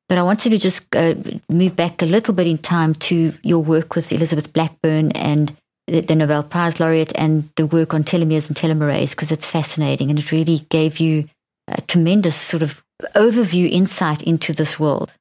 But 0.08 0.18
I 0.18 0.22
wanted 0.22 0.50
to 0.50 0.58
just 0.58 0.94
uh, 0.94 1.14
move 1.48 1.74
back 1.74 2.02
a 2.02 2.06
little 2.06 2.34
bit 2.34 2.46
in 2.46 2.58
time 2.58 2.94
to 2.94 3.32
your 3.42 3.62
work 3.62 3.96
with 3.96 4.12
Elizabeth 4.12 4.52
Blackburn 4.52 5.10
and 5.12 5.56
the, 5.86 6.14
Nobel 6.14 6.42
Prize 6.42 6.78
laureate 6.78 7.12
and 7.16 7.48
the 7.56 7.66
work 7.66 7.94
on 7.94 8.04
telomeres 8.04 8.48
and 8.48 8.56
telomerase 8.56 9.10
because 9.10 9.32
it's 9.32 9.46
fascinating 9.46 10.10
and 10.10 10.18
it 10.18 10.32
really 10.32 10.60
gave 10.70 10.98
you 10.98 11.28
a 11.68 11.80
tremendous 11.82 12.36
sort 12.36 12.62
of 12.62 12.82
overview 13.14 13.70
insight 13.70 14.22
into 14.22 14.52
this 14.52 14.78
world. 14.78 15.12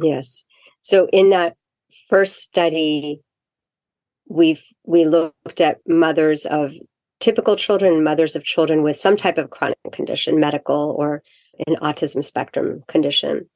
Yes. 0.00 0.44
So 0.80 1.08
in 1.12 1.30
that 1.30 1.56
first 2.08 2.36
study, 2.36 3.20
we've 4.28 4.62
we 4.84 5.04
looked 5.04 5.60
at 5.60 5.78
mothers 5.86 6.46
of 6.46 6.74
typical 7.20 7.56
children 7.56 8.02
mothers 8.02 8.34
of 8.34 8.44
children 8.44 8.82
with 8.82 8.96
some 8.96 9.16
type 9.16 9.38
of 9.38 9.50
chronic 9.50 9.78
condition, 9.92 10.40
medical 10.40 10.96
or 10.98 11.22
an 11.66 11.76
autism 11.76 12.24
spectrum 12.24 12.82
condition. 12.88 13.48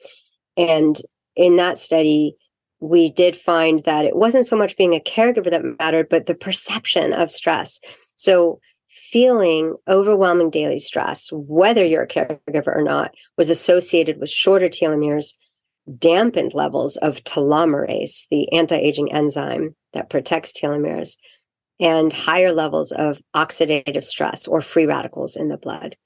And 0.56 0.96
in 1.34 1.56
that 1.56 1.78
study, 1.78 2.36
we 2.80 3.10
did 3.10 3.34
find 3.36 3.80
that 3.80 4.04
it 4.04 4.16
wasn't 4.16 4.46
so 4.46 4.56
much 4.56 4.76
being 4.76 4.94
a 4.94 5.00
caregiver 5.00 5.50
that 5.50 5.64
mattered, 5.78 6.08
but 6.08 6.26
the 6.26 6.34
perception 6.34 7.12
of 7.12 7.30
stress. 7.30 7.80
So 8.16 8.60
feeling 8.88 9.74
overwhelming 9.88 10.50
daily 10.50 10.78
stress, 10.78 11.28
whether 11.32 11.84
you're 11.84 12.02
a 12.02 12.08
caregiver 12.08 12.74
or 12.74 12.82
not, 12.82 13.14
was 13.36 13.50
associated 13.50 14.18
with 14.18 14.30
shorter 14.30 14.68
telomeres, 14.68 15.34
dampened 15.98 16.54
levels 16.54 16.96
of 16.98 17.22
telomerase, 17.24 18.26
the 18.30 18.50
anti 18.52 18.76
aging 18.76 19.12
enzyme 19.12 19.74
that 19.92 20.10
protects 20.10 20.52
telomeres, 20.52 21.16
and 21.78 22.12
higher 22.12 22.52
levels 22.52 22.92
of 22.92 23.20
oxidative 23.34 24.04
stress 24.04 24.46
or 24.46 24.60
free 24.60 24.86
radicals 24.86 25.36
in 25.36 25.48
the 25.48 25.58
blood. 25.58 25.96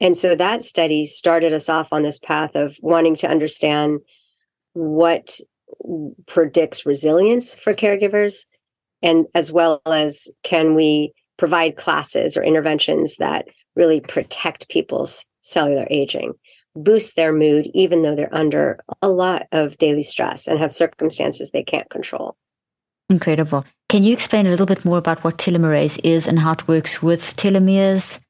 And 0.00 0.16
so 0.16 0.34
that 0.34 0.64
study 0.64 1.04
started 1.04 1.52
us 1.52 1.68
off 1.68 1.92
on 1.92 2.02
this 2.02 2.18
path 2.18 2.54
of 2.54 2.76
wanting 2.80 3.16
to 3.16 3.28
understand 3.28 4.00
what 4.72 5.40
predicts 6.26 6.86
resilience 6.86 7.54
for 7.54 7.74
caregivers 7.74 8.44
and 9.02 9.26
as 9.34 9.50
well 9.50 9.80
as 9.86 10.28
can 10.42 10.74
we 10.74 11.12
provide 11.36 11.76
classes 11.76 12.36
or 12.36 12.42
interventions 12.42 13.16
that 13.16 13.48
really 13.74 14.00
protect 14.00 14.68
people's 14.68 15.24
cellular 15.42 15.86
aging. 15.90 16.34
boost 16.76 17.16
their 17.16 17.32
mood, 17.32 17.68
even 17.74 18.02
though 18.02 18.14
they're 18.14 18.34
under 18.34 18.78
a 19.02 19.08
lot 19.08 19.46
of 19.50 19.76
daily 19.78 20.02
stress 20.04 20.46
and 20.46 20.58
have 20.58 20.72
circumstances 20.72 21.50
they 21.50 21.64
can't 21.64 21.90
control. 21.90 22.36
Incredible. 23.08 23.64
Can 23.88 24.04
you 24.04 24.12
explain 24.12 24.46
a 24.46 24.50
little 24.50 24.66
bit 24.66 24.84
more 24.84 24.98
about 24.98 25.24
what 25.24 25.38
telomerase 25.38 25.98
is 26.04 26.28
and 26.28 26.38
how 26.38 26.52
it 26.52 26.68
works 26.68 27.02
with 27.02 27.36
telomeres? 27.36 28.20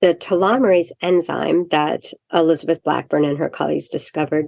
The 0.00 0.14
telomerase 0.14 0.92
enzyme 1.02 1.66
that 1.70 2.04
Elizabeth 2.32 2.80
Blackburn 2.84 3.24
and 3.24 3.38
her 3.38 3.48
colleagues 3.48 3.88
discovered 3.88 4.46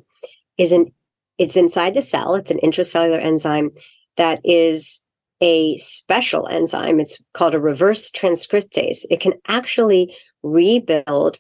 is 0.57 0.71
an 0.71 0.93
it's 1.39 1.57
inside 1.57 1.95
the 1.95 2.03
cell. 2.03 2.35
It's 2.35 2.51
an 2.51 2.61
intracellular 2.63 3.23
enzyme 3.23 3.71
that 4.17 4.41
is 4.45 5.01
a 5.41 5.77
special 5.77 6.49
enzyme. 6.49 7.01
It's 7.01 7.19
called 7.35 7.55
a 7.55 7.61
reverse 7.61 8.11
transcriptase. 8.11 9.05
It 9.11 9.21
can 9.21 9.35
actually 9.49 10.15
rebuild 10.43 11.39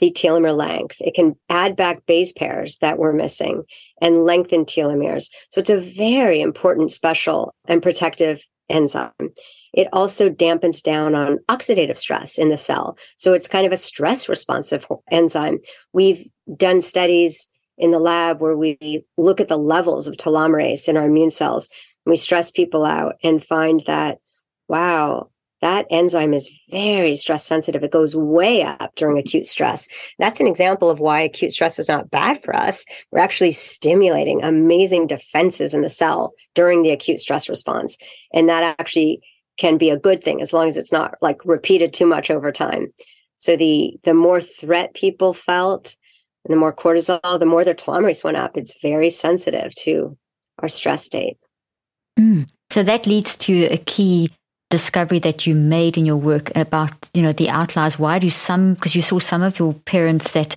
the 0.00 0.10
telomere 0.10 0.56
length. 0.56 0.96
It 1.00 1.14
can 1.14 1.36
add 1.48 1.76
back 1.76 2.04
base 2.06 2.32
pairs 2.32 2.78
that 2.78 2.98
were 2.98 3.12
missing 3.12 3.62
and 4.00 4.24
lengthen 4.24 4.64
telomeres. 4.64 5.30
So 5.50 5.60
it's 5.60 5.70
a 5.70 5.80
very 5.80 6.40
important, 6.40 6.90
special, 6.90 7.54
and 7.68 7.82
protective 7.82 8.42
enzyme. 8.68 9.12
It 9.72 9.88
also 9.92 10.30
dampens 10.30 10.82
down 10.82 11.14
on 11.14 11.38
oxidative 11.48 11.98
stress 11.98 12.38
in 12.38 12.48
the 12.48 12.56
cell. 12.56 12.96
So 13.16 13.34
it's 13.34 13.48
kind 13.48 13.66
of 13.66 13.72
a 13.72 13.76
stress 13.76 14.28
responsive 14.28 14.86
enzyme. 15.10 15.58
We've 15.92 16.24
done 16.56 16.80
studies 16.80 17.48
in 17.78 17.90
the 17.90 17.98
lab 17.98 18.40
where 18.40 18.56
we 18.56 19.04
look 19.16 19.40
at 19.40 19.48
the 19.48 19.58
levels 19.58 20.06
of 20.06 20.16
telomerase 20.16 20.88
in 20.88 20.96
our 20.96 21.06
immune 21.06 21.30
cells. 21.30 21.68
We 22.06 22.16
stress 22.16 22.50
people 22.50 22.84
out 22.84 23.16
and 23.22 23.42
find 23.42 23.80
that, 23.86 24.18
wow, 24.68 25.30
that 25.62 25.86
enzyme 25.90 26.34
is 26.34 26.50
very 26.70 27.16
stress 27.16 27.42
sensitive. 27.42 27.82
It 27.82 27.90
goes 27.90 28.14
way 28.14 28.62
up 28.62 28.94
during 28.96 29.16
acute 29.16 29.46
stress. 29.46 29.88
That's 30.18 30.38
an 30.38 30.46
example 30.46 30.90
of 30.90 31.00
why 31.00 31.20
acute 31.20 31.52
stress 31.52 31.78
is 31.78 31.88
not 31.88 32.10
bad 32.10 32.42
for 32.44 32.54
us. 32.54 32.84
We're 33.10 33.20
actually 33.20 33.52
stimulating 33.52 34.44
amazing 34.44 35.06
defenses 35.06 35.72
in 35.72 35.80
the 35.80 35.88
cell 35.88 36.34
during 36.54 36.82
the 36.82 36.90
acute 36.90 37.18
stress 37.18 37.48
response. 37.48 37.96
And 38.34 38.46
that 38.50 38.76
actually 38.78 39.22
can 39.56 39.78
be 39.78 39.88
a 39.88 39.98
good 39.98 40.22
thing 40.22 40.42
as 40.42 40.52
long 40.52 40.68
as 40.68 40.76
it's 40.76 40.92
not 40.92 41.14
like 41.22 41.42
repeated 41.46 41.94
too 41.94 42.06
much 42.06 42.30
over 42.30 42.52
time. 42.52 42.92
So 43.36 43.56
the 43.56 43.98
the 44.04 44.14
more 44.14 44.40
threat 44.40 44.94
people 44.94 45.32
felt, 45.32 45.96
and 46.44 46.52
the 46.52 46.58
more 46.58 46.72
cortisol, 46.72 47.38
the 47.38 47.46
more 47.46 47.64
their 47.64 47.74
telomerase 47.74 48.24
went 48.24 48.36
up. 48.36 48.56
It's 48.56 48.80
very 48.80 49.10
sensitive 49.10 49.74
to 49.76 50.16
our 50.60 50.68
stress 50.68 51.04
state. 51.04 51.38
Mm. 52.18 52.48
So 52.70 52.82
that 52.82 53.06
leads 53.06 53.36
to 53.36 53.64
a 53.66 53.78
key 53.78 54.30
discovery 54.70 55.20
that 55.20 55.46
you 55.46 55.54
made 55.54 55.96
in 55.96 56.06
your 56.06 56.16
work 56.16 56.54
about 56.56 56.92
you 57.14 57.22
know 57.22 57.32
the 57.32 57.50
outliers. 57.50 57.98
Why 57.98 58.18
do 58.18 58.30
some? 58.30 58.74
Because 58.74 58.96
you 58.96 59.02
saw 59.02 59.18
some 59.18 59.42
of 59.42 59.58
your 59.58 59.74
parents 59.74 60.32
that 60.32 60.56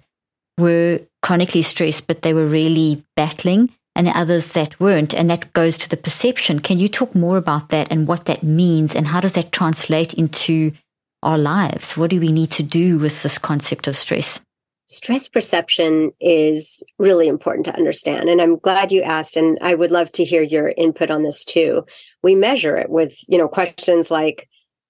were 0.57 0.99
chronically 1.21 1.61
stressed, 1.61 2.07
but 2.07 2.21
they 2.21 2.33
were 2.33 2.45
really 2.45 3.03
battling, 3.15 3.69
and 3.95 4.07
the 4.07 4.17
others 4.17 4.53
that 4.53 4.79
weren't, 4.79 5.13
and 5.13 5.29
that 5.29 5.53
goes 5.53 5.77
to 5.77 5.89
the 5.89 5.97
perception. 5.97 6.59
Can 6.59 6.79
you 6.79 6.89
talk 6.89 7.13
more 7.13 7.37
about 7.37 7.69
that 7.69 7.91
and 7.91 8.07
what 8.07 8.25
that 8.25 8.43
means, 8.43 8.95
and 8.95 9.07
how 9.07 9.19
does 9.19 9.33
that 9.33 9.51
translate 9.51 10.13
into 10.15 10.71
our 11.23 11.37
lives? 11.37 11.95
What 11.95 12.09
do 12.09 12.19
we 12.19 12.31
need 12.31 12.51
to 12.51 12.63
do 12.63 12.97
with 12.97 13.21
this 13.23 13.37
concept 13.37 13.87
of 13.87 13.95
stress? 13.95 14.41
Stress 14.87 15.27
perception 15.27 16.11
is 16.19 16.83
really 16.97 17.27
important 17.27 17.65
to 17.65 17.75
understand. 17.75 18.29
And 18.29 18.41
i'm 18.41 18.57
glad 18.57 18.91
you 18.91 19.01
asked 19.01 19.37
and 19.37 19.57
i 19.61 19.75
would 19.75 19.91
love 19.91 20.11
to 20.13 20.23
hear 20.23 20.41
your 20.41 20.73
input 20.77 21.11
on 21.11 21.23
this 21.23 21.43
too. 21.43 21.85
We 22.23 22.35
measure 22.35 22.75
it 22.77 22.89
with 22.89 23.17
you 23.27 23.37
know 23.37 23.47
questions 23.47 24.09
like 24.09 24.49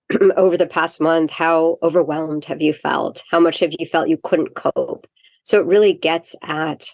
over 0.38 0.55
the 0.55 0.67
past 0.67 1.01
month 1.01 1.31
how 1.31 1.77
overwhelmed 1.83 2.45
have 2.45 2.62
you 2.62 2.73
felt? 2.73 3.23
How 3.29 3.39
much 3.39 3.60
have 3.60 3.73
you 3.77 3.86
felt 3.86 4.10
you 4.10 4.19
couldn't 4.23 4.55
cope? 4.55 5.07
So 5.43 5.60
it 5.60 5.65
really 5.65 5.93
gets 5.93 6.36
at 6.43 6.88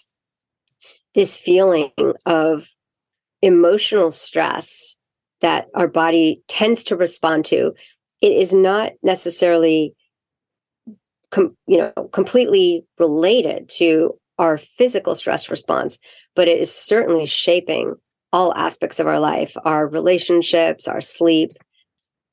this 1.14 1.36
feeling 1.36 1.92
of 2.26 2.68
emotional 3.42 4.10
stress 4.10 4.96
that 5.40 5.68
our 5.74 5.88
body 5.88 6.42
tends 6.48 6.82
to 6.84 6.96
respond 6.96 7.44
to. 7.46 7.74
It 8.20 8.32
is 8.32 8.54
not 8.54 8.92
necessarily 9.02 9.94
com- 11.34 11.56
you 11.66 11.78
know 11.78 12.08
completely 12.12 12.84
related 12.98 13.68
to 13.68 14.14
our 14.38 14.56
physical 14.56 15.14
stress 15.14 15.50
response 15.50 15.98
but 16.34 16.48
it 16.48 16.60
is 16.60 16.74
certainly 16.74 17.26
shaping 17.26 17.94
all 18.32 18.54
aspects 18.54 19.00
of 19.00 19.06
our 19.06 19.20
life 19.20 19.56
our 19.64 19.86
relationships 19.88 20.88
our 20.88 21.00
sleep 21.00 21.52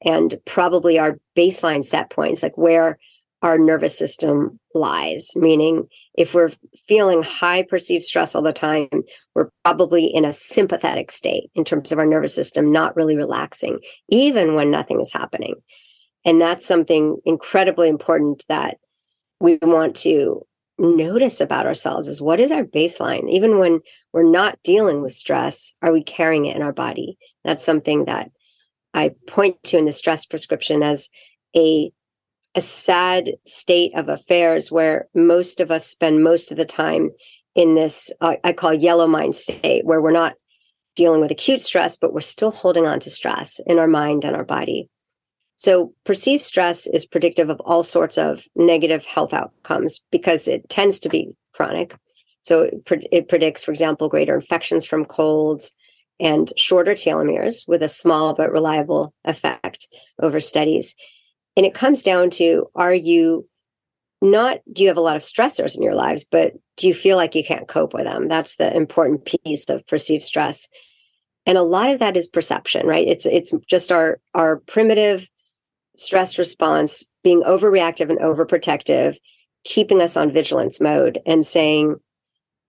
and 0.04 0.36
probably 0.46 0.98
our 0.98 1.18
baseline 1.36 1.84
set 1.84 2.10
points 2.10 2.44
like 2.44 2.58
where 2.58 2.98
our 3.42 3.58
nervous 3.58 3.98
system 3.98 4.60
lies. 4.76 5.32
Meaning 5.36 5.88
if 6.16 6.34
we're 6.34 6.52
feeling 6.88 7.24
high 7.24 7.64
perceived 7.64 8.04
stress 8.04 8.36
all 8.36 8.42
the 8.42 8.54
time 8.54 8.88
we're 9.34 9.50
probably 9.64 10.06
in 10.06 10.26
a 10.26 10.34
sympathetic 10.34 11.12
state 11.12 11.50
in 11.56 11.64
terms 11.64 11.92
of 11.92 12.00
our 12.00 12.06
nervous 12.06 12.36
system 12.36 12.72
not 12.72 12.96
really 12.96 13.16
relaxing 13.16 13.80
even 14.10 14.56
when 14.56 14.70
nothing 14.70 15.00
is 15.02 15.12
happening. 15.12 15.56
And 16.24 16.40
that's 16.40 16.68
something 16.68 17.18
incredibly 17.26 17.90
important 17.90 18.44
that 18.48 18.78
we 19.42 19.58
want 19.62 19.96
to 19.98 20.46
notice 20.78 21.42
about 21.42 21.66
ourselves 21.66 22.08
is 22.08 22.22
what 22.22 22.40
is 22.40 22.52
our 22.52 22.64
baseline? 22.64 23.30
Even 23.30 23.60
when 23.60 23.82
we're 24.14 24.24
not 24.24 24.58
dealing 24.64 25.02
with 25.02 25.14
stress 25.14 25.74
are 25.82 25.92
we 25.92 26.04
carrying 26.04 26.46
it 26.46 26.56
in 26.56 26.62
our 26.62 26.74
body? 26.74 27.18
That's 27.44 27.64
something 27.64 28.06
that 28.06 28.32
i 28.94 29.12
point 29.28 29.62
to 29.64 29.78
in 29.78 29.86
the 29.86 29.92
stress 29.92 30.26
prescription 30.26 30.84
as 30.84 31.10
a 31.56 31.92
a 32.56 32.62
sad 32.62 33.32
state 33.46 33.96
of 33.96 34.10
affairs 34.10 34.72
where 34.72 35.08
most 35.16 35.62
of 35.62 35.72
us 35.72 35.86
spend 35.86 36.24
most 36.24 36.52
of 36.52 36.58
the 36.58 36.66
time 36.66 37.10
in 37.56 37.76
this 37.76 38.12
uh, 38.22 38.36
i 38.44 38.54
call 38.54 38.74
yellow 38.74 39.08
mind 39.08 39.36
state 39.36 39.86
where 39.86 40.02
we're 40.02 40.12
not 40.12 40.36
dealing 40.96 41.22
with 41.22 41.32
acute 41.32 41.62
stress 41.62 41.98
but 41.98 42.14
we're 42.14 42.22
still 42.22 42.52
holding 42.52 42.88
on 42.88 43.00
to 43.00 43.10
stress 43.10 43.60
in 43.66 43.80
our 43.80 43.88
mind 43.88 44.26
and 44.26 44.36
our 44.36 44.46
body 44.46 44.90
so, 45.62 45.94
perceived 46.06 46.42
stress 46.42 46.88
is 46.88 47.06
predictive 47.06 47.52
of 47.52 47.60
all 47.60 47.84
sorts 47.84 48.18
of 48.18 48.48
negative 48.56 49.06
health 49.06 49.32
outcomes 49.32 50.02
because 50.10 50.48
it 50.48 50.68
tends 50.70 51.00
to 51.02 51.08
be 51.08 51.36
chronic. 51.54 51.96
So, 52.42 52.64
it, 52.64 52.84
pre- 52.84 53.08
it 53.12 53.28
predicts, 53.28 53.62
for 53.62 53.70
example, 53.70 54.10
greater 54.10 54.34
infections 54.34 54.86
from 54.86 55.06
colds 55.06 55.72
and 56.20 56.52
shorter 56.58 56.94
telomeres 56.94 57.68
with 57.68 57.84
a 57.84 57.90
small 57.90 58.34
but 58.34 58.52
reliable 58.52 59.14
effect 59.26 59.86
over 60.20 60.40
studies. 60.40 60.96
And 61.56 61.64
it 61.64 61.76
comes 61.76 62.02
down 62.02 62.32
to 62.32 62.66
are 62.74 62.96
you 62.96 63.48
not, 64.20 64.62
do 64.74 64.82
you 64.82 64.88
have 64.88 64.98
a 64.98 65.02
lot 65.02 65.16
of 65.16 65.22
stressors 65.22 65.78
in 65.78 65.84
your 65.84 65.94
lives, 65.94 66.24
but 66.24 66.54
do 66.78 66.88
you 66.88 66.96
feel 66.96 67.18
like 67.18 67.36
you 67.36 67.44
can't 67.44 67.68
cope 67.68 67.94
with 67.94 68.06
them? 68.06 68.28
That's 68.28 68.56
the 68.56 68.76
important 68.76 69.26
piece 69.26 69.70
of 69.70 69.86
perceived 69.86 70.24
stress. 70.24 70.68
And 71.46 71.56
a 71.56 71.62
lot 71.62 71.92
of 71.92 72.00
that 72.00 72.18
is 72.18 72.28
perception, 72.28 72.88
right? 72.88 73.08
It's 73.08 73.28
it's 73.28 73.54
just 73.70 73.92
our 73.92 74.20
our 74.34 74.58
primitive 74.66 75.30
stress 76.02 76.38
response 76.38 77.08
being 77.24 77.44
overreactive 77.44 78.10
and 78.10 78.20
overprotective, 78.20 79.18
keeping 79.64 80.02
us 80.02 80.18
on 80.18 80.32
vigilance 80.32 80.82
mode 80.82 81.20
and 81.26 81.46
saying, 81.46 81.96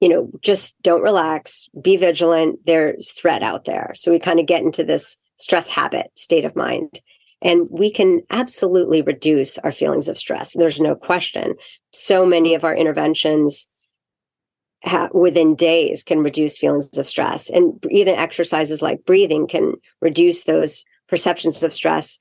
you 0.00 0.08
know, 0.08 0.30
just 0.42 0.74
don't 0.82 1.02
relax, 1.02 1.68
be 1.80 1.96
vigilant. 1.96 2.58
There's 2.66 3.12
threat 3.12 3.42
out 3.42 3.64
there. 3.64 3.92
So 3.94 4.10
we 4.10 4.18
kind 4.18 4.40
of 4.40 4.46
get 4.46 4.62
into 4.62 4.84
this 4.84 5.16
stress 5.38 5.68
habit 5.68 6.10
state 6.16 6.44
of 6.44 6.56
mind. 6.56 7.00
And 7.40 7.66
we 7.70 7.90
can 7.90 8.20
absolutely 8.30 9.02
reduce 9.02 9.58
our 9.58 9.72
feelings 9.72 10.08
of 10.08 10.16
stress. 10.16 10.52
There's 10.52 10.80
no 10.80 10.94
question. 10.94 11.54
So 11.92 12.24
many 12.24 12.54
of 12.54 12.62
our 12.62 12.74
interventions 12.74 13.66
ha- 14.84 15.08
within 15.12 15.56
days 15.56 16.02
can 16.02 16.20
reduce 16.20 16.56
feelings 16.58 16.96
of 16.98 17.06
stress. 17.08 17.50
And 17.50 17.84
even 17.90 18.14
exercises 18.14 18.82
like 18.82 19.04
breathing 19.04 19.48
can 19.48 19.74
reduce 20.00 20.44
those 20.44 20.84
perceptions 21.08 21.62
of 21.62 21.72
stress 21.72 22.20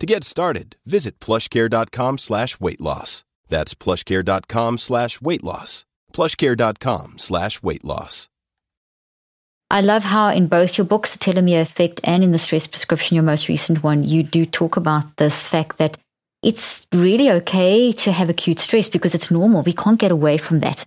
To 0.00 0.06
get 0.06 0.24
started, 0.24 0.76
visit 0.84 1.18
plushcare.com 1.20 2.18
slash 2.18 2.60
weight 2.60 2.80
loss. 2.80 3.24
That's 3.48 3.74
plushcare.com 3.74 4.78
slash 4.78 5.20
weight 5.20 5.44
loss. 5.44 5.84
Plushcare.com 6.12 7.18
slash 7.18 7.62
weight 7.62 7.84
loss. 7.84 8.28
I 9.70 9.80
love 9.80 10.04
how 10.04 10.28
in 10.28 10.46
both 10.46 10.78
your 10.78 10.84
books, 10.84 11.16
The 11.16 11.18
Telomere 11.18 11.62
Effect 11.62 12.00
and 12.04 12.22
in 12.22 12.30
the 12.30 12.38
Stress 12.38 12.66
Prescription, 12.66 13.16
your 13.16 13.24
most 13.24 13.48
recent 13.48 13.82
one, 13.82 14.04
you 14.04 14.22
do 14.22 14.44
talk 14.44 14.76
about 14.76 15.16
this 15.16 15.42
fact 15.42 15.78
that 15.78 15.96
it's 16.42 16.86
really 16.92 17.30
okay 17.30 17.92
to 17.92 18.12
have 18.12 18.28
acute 18.28 18.60
stress 18.60 18.88
because 18.88 19.14
it's 19.14 19.30
normal. 19.30 19.62
We 19.62 19.72
can't 19.72 19.98
get 19.98 20.12
away 20.12 20.36
from 20.36 20.60
that. 20.60 20.84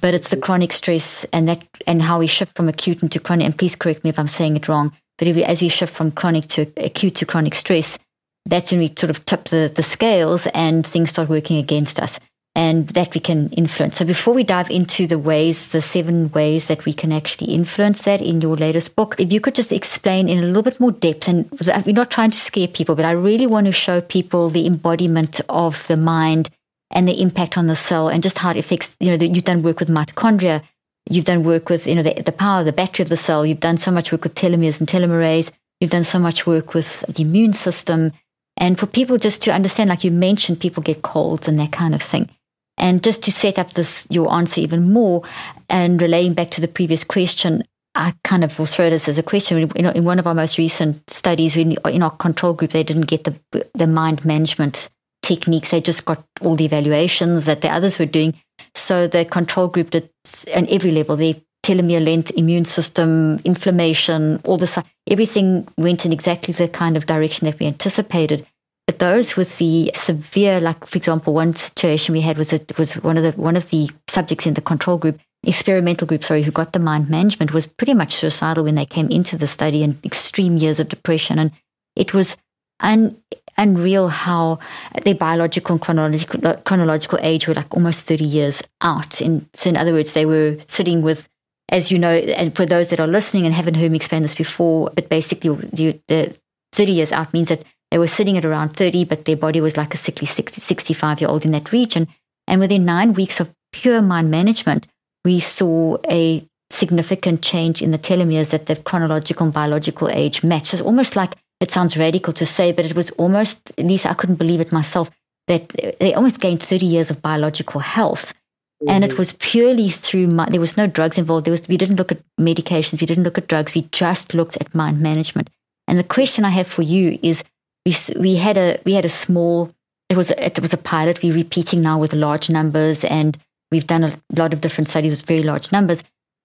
But 0.00 0.12
it's 0.12 0.28
the 0.28 0.36
chronic 0.36 0.72
stress 0.72 1.24
and 1.32 1.48
that 1.48 1.62
and 1.86 2.02
how 2.02 2.18
we 2.18 2.26
shift 2.26 2.56
from 2.56 2.68
acute 2.68 3.02
into 3.02 3.20
chronic. 3.20 3.46
And 3.46 3.56
please 3.56 3.76
correct 3.76 4.04
me 4.04 4.10
if 4.10 4.18
I'm 4.18 4.28
saying 4.28 4.56
it 4.56 4.68
wrong. 4.68 4.92
But 5.16 5.28
we, 5.28 5.44
as 5.44 5.62
we 5.62 5.68
shift 5.68 5.94
from 5.94 6.10
chronic 6.10 6.48
to 6.48 6.70
acute 6.76 7.14
to 7.16 7.26
chronic 7.26 7.54
stress, 7.54 7.98
that's 8.46 8.70
when 8.70 8.80
we 8.80 8.92
sort 8.96 9.10
of 9.10 9.24
tip 9.26 9.44
the, 9.44 9.70
the 9.74 9.82
scales 9.82 10.46
and 10.54 10.86
things 10.86 11.10
start 11.10 11.28
working 11.28 11.58
against 11.58 12.00
us 12.00 12.18
and 12.54 12.88
that 12.88 13.12
we 13.12 13.20
can 13.20 13.50
influence. 13.50 13.96
So 13.96 14.06
before 14.06 14.32
we 14.32 14.42
dive 14.42 14.70
into 14.70 15.06
the 15.06 15.18
ways, 15.18 15.68
the 15.68 15.82
seven 15.82 16.32
ways 16.32 16.68
that 16.68 16.86
we 16.86 16.94
can 16.94 17.12
actually 17.12 17.52
influence 17.52 18.02
that 18.02 18.22
in 18.22 18.40
your 18.40 18.56
latest 18.56 18.96
book, 18.96 19.14
if 19.18 19.30
you 19.30 19.42
could 19.42 19.54
just 19.54 19.72
explain 19.72 20.26
in 20.30 20.38
a 20.38 20.46
little 20.46 20.62
bit 20.62 20.80
more 20.80 20.90
depth, 20.90 21.28
and 21.28 21.50
we're 21.50 21.92
not 21.92 22.10
trying 22.10 22.30
to 22.30 22.38
scare 22.38 22.66
people, 22.66 22.94
but 22.94 23.04
I 23.04 23.10
really 23.10 23.46
want 23.46 23.66
to 23.66 23.72
show 23.72 24.00
people 24.00 24.48
the 24.48 24.66
embodiment 24.66 25.38
of 25.50 25.86
the 25.86 25.98
mind 25.98 26.48
and 26.90 27.06
the 27.06 27.20
impact 27.20 27.58
on 27.58 27.66
the 27.66 27.76
cell 27.76 28.08
and 28.08 28.22
just 28.22 28.38
how 28.38 28.52
it 28.52 28.56
affects, 28.56 28.96
you 29.00 29.14
know, 29.14 29.22
you've 29.22 29.44
done 29.44 29.62
work 29.62 29.78
with 29.78 29.90
mitochondria, 29.90 30.62
you've 31.10 31.26
done 31.26 31.44
work 31.44 31.68
with, 31.68 31.86
you 31.86 31.94
know, 31.94 32.02
the, 32.02 32.22
the 32.22 32.32
power, 32.32 32.64
the 32.64 32.72
battery 32.72 33.02
of 33.02 33.10
the 33.10 33.18
cell, 33.18 33.44
you've 33.44 33.60
done 33.60 33.76
so 33.76 33.90
much 33.90 34.12
work 34.12 34.22
with 34.22 34.34
telomeres 34.34 34.80
and 34.80 34.88
telomerase, 34.88 35.50
you've 35.80 35.90
done 35.90 36.04
so 36.04 36.18
much 36.18 36.46
work 36.46 36.72
with 36.72 37.00
the 37.02 37.22
immune 37.22 37.52
system. 37.52 38.12
And 38.56 38.78
for 38.78 38.86
people 38.86 39.18
just 39.18 39.42
to 39.42 39.52
understand, 39.52 39.90
like 39.90 40.04
you 40.04 40.10
mentioned, 40.10 40.60
people 40.60 40.82
get 40.82 41.02
colds 41.02 41.46
and 41.46 41.58
that 41.58 41.72
kind 41.72 41.94
of 41.94 42.02
thing. 42.02 42.30
And 42.78 43.02
just 43.02 43.22
to 43.24 43.32
set 43.32 43.58
up 43.58 43.72
this 43.72 44.06
your 44.10 44.32
answer 44.32 44.60
even 44.60 44.92
more, 44.92 45.22
and 45.68 46.00
relating 46.00 46.34
back 46.34 46.50
to 46.52 46.60
the 46.60 46.68
previous 46.68 47.04
question, 47.04 47.64
I 47.94 48.14
kind 48.24 48.44
of 48.44 48.58
will 48.58 48.66
throw 48.66 48.90
this 48.90 49.08
as 49.08 49.18
a 49.18 49.22
question. 49.22 49.70
In 49.74 50.04
one 50.04 50.18
of 50.18 50.26
our 50.26 50.34
most 50.34 50.58
recent 50.58 51.08
studies, 51.10 51.56
in, 51.56 51.78
our 52.02 52.10
control 52.10 52.52
group, 52.52 52.72
they 52.72 52.82
didn't 52.82 53.06
get 53.06 53.24
the 53.24 53.34
the 53.74 53.86
mind 53.86 54.24
management 54.24 54.90
techniques. 55.22 55.70
They 55.70 55.80
just 55.80 56.04
got 56.04 56.24
all 56.42 56.56
the 56.56 56.66
evaluations 56.66 57.46
that 57.46 57.62
the 57.62 57.70
others 57.70 57.98
were 57.98 58.06
doing. 58.06 58.34
So 58.74 59.06
the 59.06 59.24
control 59.24 59.68
group 59.68 59.90
did 59.90 60.10
on 60.54 60.68
every 60.68 60.90
level. 60.90 61.16
The 61.16 61.40
telomere 61.66 62.04
length, 62.04 62.30
immune 62.36 62.64
system, 62.64 63.38
inflammation, 63.44 64.40
all 64.44 64.58
this, 64.58 64.78
everything 65.08 65.66
went 65.76 66.06
in 66.06 66.12
exactly 66.12 66.52
the 66.54 66.68
kind 66.68 66.96
of 66.96 67.06
direction 67.06 67.46
that 67.46 67.58
we 67.58 67.66
anticipated. 67.66 68.46
But 68.86 69.00
those 69.00 69.36
with 69.36 69.58
the 69.58 69.90
severe, 69.94 70.60
like 70.60 70.86
for 70.86 70.96
example, 70.96 71.34
one 71.34 71.56
situation 71.56 72.12
we 72.12 72.20
had 72.20 72.38
was 72.38 72.52
it 72.52 72.78
was 72.78 72.94
one 72.94 73.16
of 73.16 73.24
the 73.24 73.32
one 73.32 73.56
of 73.56 73.68
the 73.70 73.90
subjects 74.08 74.46
in 74.46 74.54
the 74.54 74.60
control 74.60 74.96
group, 74.96 75.18
experimental 75.44 76.06
group, 76.06 76.22
sorry, 76.22 76.42
who 76.44 76.52
got 76.52 76.72
the 76.72 76.78
mind 76.78 77.10
management 77.10 77.52
was 77.52 77.66
pretty 77.66 77.94
much 77.94 78.14
suicidal 78.14 78.64
when 78.64 78.76
they 78.76 78.86
came 78.86 79.08
into 79.08 79.36
the 79.36 79.48
study 79.48 79.82
and 79.82 79.98
extreme 80.04 80.56
years 80.56 80.78
of 80.78 80.88
depression. 80.88 81.38
And 81.38 81.50
it 81.96 82.14
was 82.14 82.36
un, 82.80 83.16
unreal 83.58 84.08
how 84.08 84.58
their 85.02 85.14
biological 85.14 85.74
and 85.74 85.82
chronological, 85.82 86.54
chronological 86.64 87.18
age 87.22 87.48
were 87.48 87.54
like 87.54 87.74
almost 87.74 88.04
30 88.04 88.24
years 88.24 88.62
out. 88.82 89.20
In, 89.20 89.48
so 89.54 89.70
in 89.70 89.76
other 89.76 89.92
words, 89.92 90.12
they 90.12 90.26
were 90.26 90.58
sitting 90.66 91.02
with, 91.02 91.28
as 91.68 91.90
you 91.90 91.98
know, 91.98 92.10
and 92.10 92.54
for 92.54 92.64
those 92.64 92.90
that 92.90 93.00
are 93.00 93.06
listening 93.06 93.44
and 93.44 93.54
haven't 93.54 93.74
heard 93.74 93.90
me 93.90 93.96
explain 93.96 94.22
this 94.22 94.34
before, 94.34 94.90
but 94.94 95.08
basically 95.08 95.50
the, 95.72 96.00
the 96.08 96.36
30 96.72 96.92
years 96.92 97.12
out 97.12 97.32
means 97.32 97.48
that 97.48 97.64
they 97.90 97.98
were 97.98 98.08
sitting 98.08 98.36
at 98.36 98.44
around 98.44 98.70
30, 98.70 99.04
but 99.04 99.24
their 99.24 99.36
body 99.36 99.60
was 99.60 99.76
like 99.76 99.94
a 99.94 99.96
sickly 99.96 100.26
60, 100.26 100.60
65 100.60 101.20
year 101.20 101.30
old 101.30 101.44
in 101.44 101.52
that 101.52 101.72
region. 101.72 102.08
And 102.46 102.60
within 102.60 102.84
nine 102.84 103.12
weeks 103.14 103.40
of 103.40 103.52
pure 103.72 104.02
mind 104.02 104.30
management, 104.30 104.86
we 105.24 105.40
saw 105.40 105.98
a 106.08 106.46
significant 106.70 107.42
change 107.42 107.82
in 107.82 107.90
the 107.90 107.98
telomeres 107.98 108.50
that 108.50 108.66
the 108.66 108.76
chronological 108.76 109.44
and 109.44 109.54
biological 109.54 110.08
age 110.08 110.42
matched. 110.42 110.74
It's 110.74 110.82
almost 110.82 111.16
like 111.16 111.34
it 111.60 111.70
sounds 111.70 111.96
radical 111.96 112.32
to 112.34 112.46
say, 112.46 112.72
but 112.72 112.84
it 112.84 112.94
was 112.94 113.10
almost, 113.12 113.72
at 113.78 113.86
least 113.86 114.06
I 114.06 114.14
couldn't 114.14 114.36
believe 114.36 114.60
it 114.60 114.72
myself, 114.72 115.10
that 115.46 115.68
they 116.00 116.14
almost 116.14 116.40
gained 116.40 116.62
30 116.62 116.86
years 116.86 117.10
of 117.10 117.22
biological 117.22 117.80
health. 117.80 118.34
Mm-hmm. 118.82 118.90
And 118.90 119.04
it 119.04 119.10
mm-hmm. 119.10 119.18
was 119.18 119.32
purely 119.32 119.88
through, 119.88 120.26
my, 120.26 120.46
there 120.50 120.60
was 120.60 120.76
no 120.76 120.86
drugs 120.86 121.18
involved. 121.18 121.46
There 121.46 121.52
was, 121.52 121.66
we 121.66 121.78
didn't 121.78 121.96
look 121.96 122.12
at 122.12 122.22
medications. 122.38 123.00
We 123.00 123.06
didn't 123.06 123.24
look 123.24 123.38
at 123.38 123.48
drugs. 123.48 123.74
We 123.74 123.88
just 123.92 124.34
looked 124.34 124.56
at 124.60 124.74
mind 124.74 125.00
management. 125.00 125.48
And 125.88 125.98
the 125.98 126.04
question 126.04 126.44
I 126.44 126.50
have 126.50 126.66
for 126.66 126.82
you 126.82 127.18
is, 127.22 127.42
we 127.86 127.94
we 128.18 128.36
had 128.36 128.58
a 128.58 128.78
we 128.84 128.92
had 128.92 129.04
a 129.04 129.08
small 129.08 129.70
it 130.10 130.16
was 130.16 130.30
it 130.32 130.60
was 130.60 130.74
a 130.74 130.78
pilot 130.78 131.22
we're 131.22 131.32
repeating 131.32 131.80
now 131.80 131.98
with 131.98 132.12
large 132.12 132.50
numbers 132.50 133.04
and 133.04 133.38
we've 133.70 133.86
done 133.86 134.04
a 134.04 134.20
lot 134.36 134.52
of 134.52 134.60
different 134.60 134.88
studies 134.88 135.12
with 135.12 135.26
very 135.26 135.42
large 135.42 135.72
numbers 135.72 136.02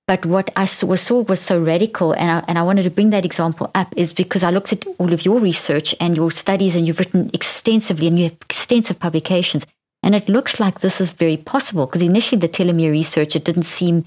but 0.07 0.25
what 0.25 0.49
I 0.55 0.65
saw, 0.65 0.95
saw 0.95 1.21
was 1.21 1.39
so 1.39 1.59
radical 1.61 2.13
and 2.13 2.31
I, 2.31 2.43
and 2.47 2.59
I 2.59 2.63
wanted 2.63 2.83
to 2.83 2.89
bring 2.89 3.11
that 3.11 3.25
example 3.25 3.71
up 3.75 3.93
is 3.95 4.13
because 4.13 4.43
I 4.43 4.51
looked 4.51 4.73
at 4.73 4.85
all 4.97 5.13
of 5.13 5.25
your 5.25 5.39
research 5.39 5.95
and 5.99 6.17
your 6.17 6.31
studies 6.31 6.75
and 6.75 6.85
you've 6.85 6.99
written 6.99 7.29
extensively 7.33 8.07
and 8.07 8.19
you 8.19 8.25
have 8.25 8.37
extensive 8.41 8.99
publications 8.99 9.65
and 10.03 10.15
it 10.15 10.29
looks 10.29 10.59
like 10.59 10.79
this 10.79 10.99
is 10.99 11.11
very 11.11 11.37
possible 11.37 11.85
because 11.85 12.01
initially 12.01 12.39
the 12.39 12.49
telomere 12.49 12.91
research 12.91 13.35
it 13.35 13.45
didn't 13.45 13.63
seem 13.63 14.05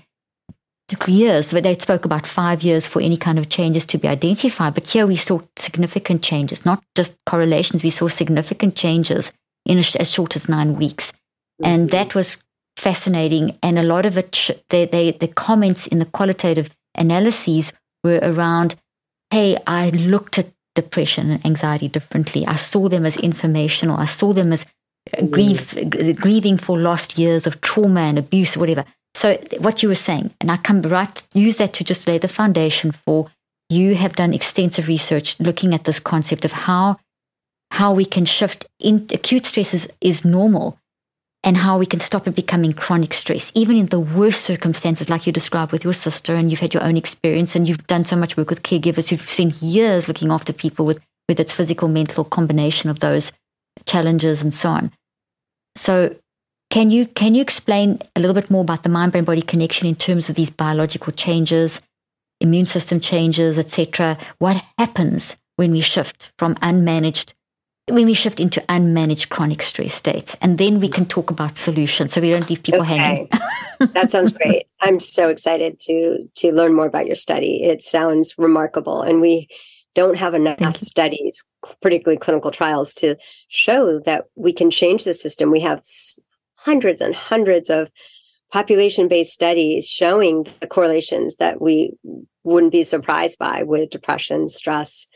to 0.88 1.10
years, 1.10 1.52
but 1.52 1.62
they 1.62 1.78
spoke 1.78 2.04
about 2.04 2.26
five 2.26 2.62
years 2.62 2.86
for 2.86 3.00
any 3.00 3.16
kind 3.16 3.38
of 3.38 3.48
changes 3.48 3.86
to 3.86 3.98
be 3.98 4.08
identified. 4.08 4.74
But 4.74 4.88
here 4.88 5.06
we 5.06 5.16
saw 5.16 5.40
significant 5.56 6.22
changes, 6.22 6.66
not 6.66 6.82
just 6.94 7.16
correlations. 7.26 7.82
We 7.82 7.90
saw 7.90 8.08
significant 8.08 8.76
changes 8.76 9.32
in 9.64 9.78
as 9.78 10.10
short 10.10 10.36
as 10.36 10.48
nine 10.48 10.76
weeks. 10.76 11.10
Mm-hmm. 11.10 11.66
And 11.66 11.90
that 11.90 12.14
was 12.14 12.42
fascinating. 12.76 13.58
And 13.62 13.78
a 13.78 13.82
lot 13.82 14.04
of 14.04 14.18
it, 14.18 14.50
they, 14.68 14.84
they, 14.86 15.12
the 15.12 15.28
comments 15.28 15.86
in 15.86 16.00
the 16.00 16.06
qualitative 16.06 16.74
analyses 16.94 17.72
were 18.02 18.20
around, 18.22 18.74
hey, 19.30 19.56
I 19.66 19.90
looked 19.90 20.38
at 20.38 20.52
depression 20.74 21.30
and 21.30 21.46
anxiety 21.46 21.88
differently. 21.88 22.46
I 22.46 22.56
saw 22.56 22.88
them 22.88 23.06
as 23.06 23.16
informational. 23.16 23.96
I 23.96 24.06
saw 24.06 24.32
them 24.32 24.52
as 24.52 24.64
mm-hmm. 24.64 24.73
Uh, 25.12 25.22
grief, 25.26 25.76
grieving 26.16 26.56
for 26.56 26.78
lost 26.78 27.18
years 27.18 27.46
of 27.46 27.60
trauma 27.60 28.00
and 28.00 28.18
abuse, 28.18 28.56
whatever. 28.56 28.84
So 29.14 29.36
what 29.58 29.82
you 29.82 29.88
were 29.88 29.94
saying, 29.94 30.32
and 30.40 30.50
I 30.50 30.56
come 30.56 30.80
right 30.82 31.22
use 31.34 31.58
that 31.58 31.74
to 31.74 31.84
just 31.84 32.06
lay 32.06 32.18
the 32.18 32.28
foundation 32.28 32.90
for 32.90 33.28
you 33.68 33.94
have 33.94 34.16
done 34.16 34.32
extensive 34.32 34.88
research 34.88 35.38
looking 35.40 35.74
at 35.74 35.84
this 35.84 36.00
concept 36.00 36.44
of 36.44 36.52
how 36.52 36.98
how 37.70 37.92
we 37.92 38.04
can 38.04 38.24
shift 38.24 38.66
in 38.78 39.06
acute 39.12 39.46
stress 39.46 39.74
is, 39.74 39.92
is 40.00 40.24
normal 40.24 40.78
and 41.42 41.56
how 41.56 41.76
we 41.76 41.86
can 41.86 42.00
stop 42.00 42.26
it 42.26 42.34
becoming 42.34 42.72
chronic 42.72 43.12
stress, 43.12 43.52
even 43.54 43.76
in 43.76 43.86
the 43.86 44.00
worst 44.00 44.42
circumstances, 44.42 45.10
like 45.10 45.26
you 45.26 45.32
described 45.32 45.72
with 45.72 45.84
your 45.84 45.92
sister, 45.92 46.34
and 46.34 46.50
you've 46.50 46.60
had 46.60 46.72
your 46.72 46.84
own 46.84 46.96
experience, 46.96 47.54
and 47.54 47.68
you've 47.68 47.86
done 47.86 48.04
so 48.04 48.16
much 48.16 48.36
work 48.36 48.48
with 48.48 48.62
caregivers. 48.62 49.10
You've 49.10 49.28
spent 49.28 49.60
years 49.60 50.08
looking 50.08 50.30
after 50.30 50.52
people 50.52 50.86
with, 50.86 51.00
with 51.28 51.38
its 51.38 51.52
physical, 51.52 51.88
mental 51.88 52.24
combination 52.24 52.88
of 52.88 53.00
those 53.00 53.32
challenges 53.86 54.42
and 54.42 54.54
so 54.54 54.70
on. 54.70 54.92
So 55.76 56.14
can 56.70 56.90
you 56.90 57.06
can 57.06 57.34
you 57.34 57.42
explain 57.42 58.00
a 58.16 58.20
little 58.20 58.34
bit 58.34 58.50
more 58.50 58.62
about 58.62 58.82
the 58.82 58.88
mind 58.88 59.12
brain 59.12 59.24
body 59.24 59.42
connection 59.42 59.86
in 59.86 59.94
terms 59.94 60.28
of 60.28 60.34
these 60.34 60.50
biological 60.50 61.12
changes, 61.12 61.80
immune 62.40 62.66
system 62.66 63.00
changes, 63.00 63.58
etc.? 63.58 64.18
What 64.38 64.62
happens 64.78 65.36
when 65.56 65.70
we 65.70 65.80
shift 65.80 66.32
from 66.38 66.54
unmanaged 66.56 67.34
when 67.90 68.06
we 68.06 68.14
shift 68.14 68.40
into 68.40 68.60
unmanaged 68.62 69.28
chronic 69.28 69.60
stress 69.60 69.92
states 69.92 70.36
and 70.40 70.56
then 70.56 70.78
we 70.78 70.88
can 70.88 71.04
talk 71.04 71.30
about 71.30 71.58
solutions 71.58 72.12
so 72.12 72.20
we 72.20 72.30
don't 72.30 72.48
leave 72.48 72.62
people 72.62 72.80
okay. 72.80 72.96
hanging 72.96 73.28
that 73.92 74.10
sounds 74.10 74.32
great 74.32 74.66
i'm 74.80 74.98
so 74.98 75.28
excited 75.28 75.78
to 75.80 76.26
to 76.34 76.50
learn 76.52 76.74
more 76.74 76.86
about 76.86 77.06
your 77.06 77.14
study 77.14 77.62
it 77.62 77.82
sounds 77.82 78.34
remarkable 78.38 79.02
and 79.02 79.20
we 79.20 79.46
don't 79.94 80.16
have 80.16 80.34
enough 80.34 80.76
studies 80.76 81.42
particularly 81.80 82.18
clinical 82.18 82.50
trials 82.50 82.92
to 82.94 83.16
show 83.48 84.00
that 84.00 84.24
we 84.34 84.52
can 84.52 84.70
change 84.70 85.04
the 85.04 85.14
system 85.14 85.50
we 85.50 85.60
have 85.60 85.82
hundreds 86.56 87.00
and 87.00 87.14
hundreds 87.14 87.70
of 87.70 87.90
population 88.54 89.08
based 89.08 89.32
studies 89.32 89.86
showing 89.86 90.46
the 90.60 90.66
correlations 90.66 91.36
that 91.36 91.60
we 91.60 91.92
wouldn't 92.44 92.70
be 92.70 92.84
surprised 92.84 93.36
by 93.38 93.64
with 93.64 93.90
depression, 93.90 94.48
stress, 94.48 95.08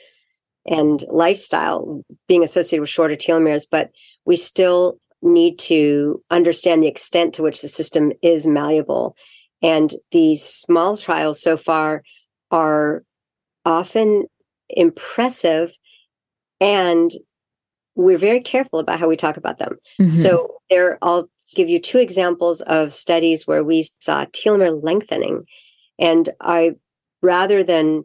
and 0.67 1.05
lifestyle 1.09 2.03
being 2.27 2.43
associated 2.43 2.81
with 2.81 2.91
shorter 2.91 3.15
telomeres. 3.15 3.65
But 3.71 3.91
we 4.25 4.35
still 4.35 4.99
need 5.23 5.59
to 5.61 6.21
understand 6.31 6.83
the 6.83 6.89
extent 6.89 7.35
to 7.35 7.43
which 7.45 7.63
the 7.63 7.69
system 7.69 8.13
is 8.23 8.47
malleable. 8.47 9.17
And 9.63 9.95
these 10.11 10.45
small 10.45 10.97
trials 10.97 11.41
so 11.41 11.57
far 11.57 12.03
are 12.51 13.05
often 13.65 14.25
impressive 14.71 15.73
and 16.61 17.11
we're 17.95 18.19
very 18.19 18.41
careful 18.41 18.79
about 18.79 19.01
how 19.01 19.09
we 19.09 19.17
talk 19.17 19.37
about 19.37 19.59
them. 19.59 19.77
Mm-hmm. 20.01 20.11
So 20.11 20.55
there 20.71 20.99
I'll 21.03 21.29
give 21.55 21.69
you 21.69 21.81
two 21.81 21.99
examples 21.99 22.61
of 22.63 22.93
studies 22.93 23.47
where 23.47 23.65
we 23.65 23.89
saw 23.99 24.25
telomere 24.27 24.83
lengthening. 24.83 25.45
And 25.99 26.29
I 26.41 26.75
rather 27.23 27.65
than 27.65 28.05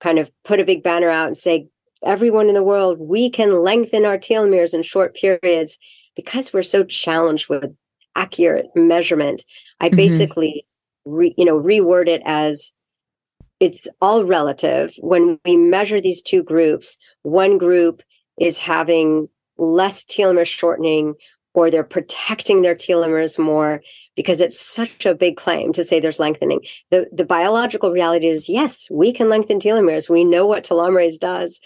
kind 0.00 0.18
of 0.18 0.30
put 0.44 0.60
a 0.60 0.64
big 0.64 0.82
banner 0.82 1.08
out 1.08 1.26
and 1.26 1.38
say, 1.38 1.66
everyone 2.04 2.48
in 2.48 2.54
the 2.54 2.62
world, 2.62 2.98
we 3.00 3.30
can 3.30 3.62
lengthen 3.62 4.04
our 4.04 4.18
telomeres 4.18 4.74
in 4.74 4.82
short 4.82 5.14
periods, 5.14 5.78
because 6.16 6.52
we're 6.52 6.62
so 6.62 6.84
challenged 6.84 7.48
with 7.48 7.74
accurate 8.16 8.66
measurement, 8.74 9.44
I 9.80 9.88
mm-hmm. 9.88 9.96
basically, 9.96 10.66
re, 11.04 11.34
you 11.38 11.44
know, 11.44 11.58
reword 11.58 12.08
it 12.08 12.20
as 12.24 12.72
it's 13.62 13.86
all 14.00 14.24
relative. 14.24 14.92
When 14.98 15.38
we 15.44 15.56
measure 15.56 16.00
these 16.00 16.20
two 16.20 16.42
groups, 16.42 16.98
one 17.22 17.58
group 17.58 18.02
is 18.40 18.58
having 18.58 19.28
less 19.56 20.02
telomere 20.02 20.44
shortening 20.44 21.14
or 21.54 21.70
they're 21.70 21.84
protecting 21.84 22.62
their 22.62 22.74
telomeres 22.74 23.38
more 23.38 23.80
because 24.16 24.40
it's 24.40 24.58
such 24.58 25.06
a 25.06 25.14
big 25.14 25.36
claim 25.36 25.72
to 25.74 25.84
say 25.84 26.00
there's 26.00 26.18
lengthening. 26.18 26.60
The 26.90 27.06
the 27.12 27.24
biological 27.24 27.92
reality 27.92 28.26
is 28.26 28.48
yes, 28.48 28.88
we 28.90 29.12
can 29.12 29.28
lengthen 29.28 29.60
telomeres. 29.60 30.10
We 30.10 30.24
know 30.24 30.44
what 30.44 30.64
telomerase 30.64 31.20
does. 31.20 31.60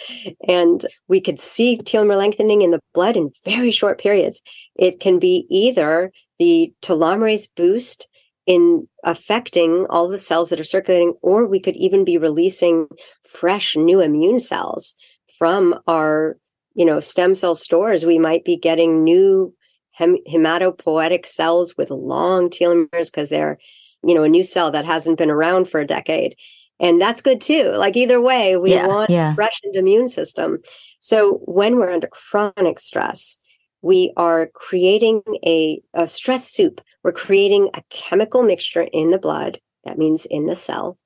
And 0.47 0.85
we 1.09 1.19
could 1.19 1.41
see 1.41 1.79
telomere 1.79 2.19
lengthening 2.19 2.61
in 2.61 2.73
the 2.73 2.81
blood 2.93 3.17
in 3.17 3.31
very 3.47 3.71
short 3.71 3.99
periods. 3.99 4.43
It 4.75 5.01
can 5.01 5.19
be 5.19 5.47
either 5.49 6.13
the 6.39 6.75
telomerase 6.83 7.49
boost 7.57 8.07
in 8.47 8.87
affecting 9.05 9.87
all 9.91 10.09
the 10.09 10.19
cells 10.19 10.51
that 10.51 10.61
are 10.61 10.65
circulating, 10.65 11.15
or 11.23 11.47
we 11.47 11.61
could 11.61 11.77
even 11.77 12.05
be 12.05 12.19
releasing 12.19 12.87
fresh 13.25 13.77
new 13.77 14.01
immune 14.01 14.39
cells 14.39 14.95
from 15.39 15.79
our 15.87 16.37
you 16.75 16.85
know 16.85 17.01
stem 17.01 17.35
cell 17.35 17.55
stores 17.55 18.07
we 18.07 18.19
might 18.19 18.45
be 18.45 18.57
getting 18.57 19.03
new 19.05 19.53
hem- 19.97 20.19
hematopoietic 20.29 21.27
cells 21.27 21.77
with 21.77 21.91
long 21.91 22.51
telomeres 22.51 23.07
because 23.07 23.31
they're, 23.31 23.59
you 24.05 24.15
know, 24.15 24.23
a 24.23 24.29
new 24.29 24.45
cell 24.45 24.71
that 24.71 24.85
hasn't 24.85 25.19
been 25.19 25.31
around 25.31 25.69
for 25.69 25.81
a 25.81 25.87
decade. 25.87 26.37
And 26.79 27.01
that's 27.01 27.23
good 27.23 27.41
too. 27.41 27.71
Like 27.73 27.97
either 27.97 28.21
way, 28.21 28.57
we 28.57 28.75
yeah, 28.75 28.87
want 28.87 29.11
yeah. 29.11 29.33
a 29.33 29.35
freshened 29.35 29.75
immune 29.75 30.09
system. 30.09 30.59
So 30.99 31.41
when 31.45 31.77
we're 31.77 31.93
under 31.93 32.09
chronic 32.09 32.79
stress, 32.79 33.39
we 33.81 34.13
are 34.17 34.49
creating 34.55 35.23
a, 35.45 35.81
a 35.95 36.07
stress 36.07 36.51
soup. 36.51 36.81
We're 37.07 37.13
creating 37.13 37.71
a 37.73 37.83
chemical 37.89 38.43
mixture 38.43 38.89
in 38.93 39.11
the 39.11 39.19
blood, 39.21 39.61
that 39.85 39.97
means 39.97 40.27
in 40.27 40.47
the 40.47 40.57
cell, 40.57 40.99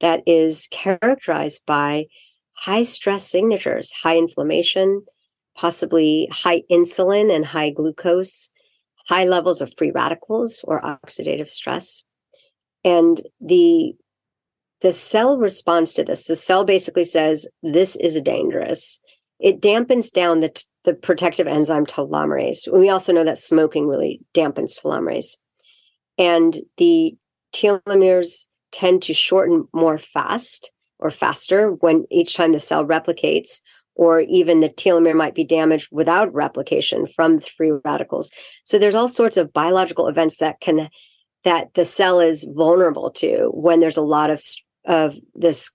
that 0.00 0.22
is 0.26 0.66
characterized 0.70 1.66
by 1.66 2.06
high 2.54 2.84
stress 2.84 3.28
signatures, 3.28 3.92
high 3.92 4.16
inflammation, 4.16 5.04
possibly 5.54 6.26
high 6.32 6.62
insulin 6.70 7.30
and 7.30 7.44
high 7.44 7.68
glucose, 7.68 8.48
high 9.06 9.24
levels 9.24 9.60
of 9.60 9.70
free 9.76 9.90
radicals 9.90 10.64
or 10.64 10.80
oxidative 10.80 11.50
stress. 11.50 12.02
And 12.82 13.20
the 13.38 13.92
the 14.80 14.94
cell 14.94 15.36
responds 15.36 15.92
to 15.94 16.02
this. 16.02 16.28
The 16.28 16.34
cell 16.34 16.64
basically 16.64 17.04
says, 17.04 17.46
this 17.62 17.94
is 17.96 18.22
dangerous. 18.22 18.98
It 19.38 19.60
dampens 19.60 20.10
down 20.10 20.40
the, 20.40 20.64
the 20.84 20.94
protective 20.94 21.46
enzyme 21.46 21.84
telomerase. 21.84 22.72
We 22.72 22.88
also 22.88 23.12
know 23.12 23.24
that 23.24 23.36
smoking 23.36 23.86
really 23.86 24.22
dampens 24.32 24.80
telomerase. 24.80 25.36
And 26.22 26.56
the 26.76 27.16
telomeres 27.52 28.46
tend 28.70 29.02
to 29.02 29.12
shorten 29.12 29.66
more 29.72 29.98
fast 29.98 30.70
or 31.00 31.10
faster 31.10 31.72
when 31.72 32.04
each 32.12 32.36
time 32.36 32.52
the 32.52 32.60
cell 32.60 32.86
replicates 32.86 33.60
or 33.96 34.20
even 34.20 34.60
the 34.60 34.68
telomere 34.68 35.16
might 35.16 35.34
be 35.34 35.42
damaged 35.42 35.88
without 35.90 36.32
replication 36.32 37.08
from 37.08 37.38
the 37.38 37.42
free 37.42 37.72
radicals. 37.84 38.30
So 38.62 38.78
there's 38.78 38.94
all 38.94 39.08
sorts 39.08 39.36
of 39.36 39.52
biological 39.52 40.06
events 40.06 40.36
that 40.36 40.60
can 40.60 40.88
that 41.42 41.74
the 41.74 41.84
cell 41.84 42.20
is 42.20 42.48
vulnerable 42.54 43.10
to 43.10 43.50
when 43.52 43.80
there's 43.80 43.96
a 43.96 44.02
lot 44.02 44.30
of 44.30 44.40
of 44.86 45.16
this 45.34 45.72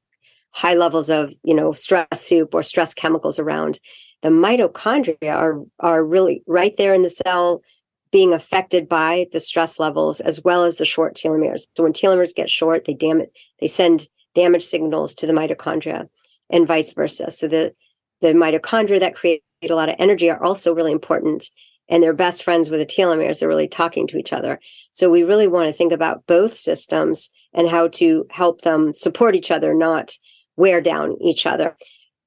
high 0.52 0.76
levels 0.76 1.10
of 1.10 1.34
you 1.44 1.54
know 1.54 1.74
stress 1.74 2.22
soup 2.22 2.56
or 2.56 2.64
stress 2.64 2.94
chemicals 2.94 3.38
around. 3.38 3.80
The 4.22 4.30
mitochondria 4.30 5.36
are 5.36 5.60
are 5.82 6.06
really 6.06 6.42
right 6.48 6.76
there 6.78 6.94
in 6.94 7.02
the 7.02 7.10
cell 7.10 7.62
being 8.12 8.34
affected 8.34 8.88
by 8.88 9.28
the 9.32 9.40
stress 9.40 9.80
levels 9.80 10.20
as 10.20 10.44
well 10.44 10.64
as 10.64 10.78
the 10.78 10.86
short 10.86 11.16
telomeres. 11.16 11.68
So 11.76 11.84
when 11.84 11.94
telomeres 11.94 12.36
get 12.36 12.50
short, 12.50 12.86
they 12.86 12.94
damage 12.94 13.30
they 13.60 13.68
send 13.68 14.08
damage 14.36 14.64
signals 14.64 15.16
to 15.16 15.28
the 15.28 15.34
mitochondria 15.34 16.08
and 16.50 16.68
vice 16.68 16.94
versa. 16.94 17.32
So 17.32 17.48
the 17.48 17.74
the 18.22 18.34
mitochondria 18.34 19.00
that 19.00 19.16
create 19.16 19.44
a 19.64 19.74
lot 19.74 19.90
of 19.90 19.96
energy 20.00 20.30
are 20.30 20.44
also 20.44 20.74
really 20.74 20.92
important 20.92 21.50
and 21.90 22.04
they're 22.04 22.14
best 22.14 22.44
friends 22.44 22.70
with 22.70 22.80
the 22.80 22.86
telomeres 22.86 23.40
they're 23.40 23.50
really 23.50 23.68
talking 23.68 24.08
to 24.08 24.18
each 24.18 24.34
other 24.34 24.60
so 24.92 25.10
we 25.10 25.24
really 25.24 25.48
want 25.48 25.68
to 25.68 25.74
think 25.74 25.92
about 25.92 26.26
both 26.28 26.56
systems 26.56 27.30
and 27.54 27.68
how 27.68 27.88
to 27.88 28.26
help 28.30 28.62
them 28.62 28.94
support 28.94 29.36
each 29.36 29.52
other 29.52 29.74
not 29.74 30.14
wear 30.58 30.80
down 30.82 31.16
each 31.22 31.46
other 31.46 31.76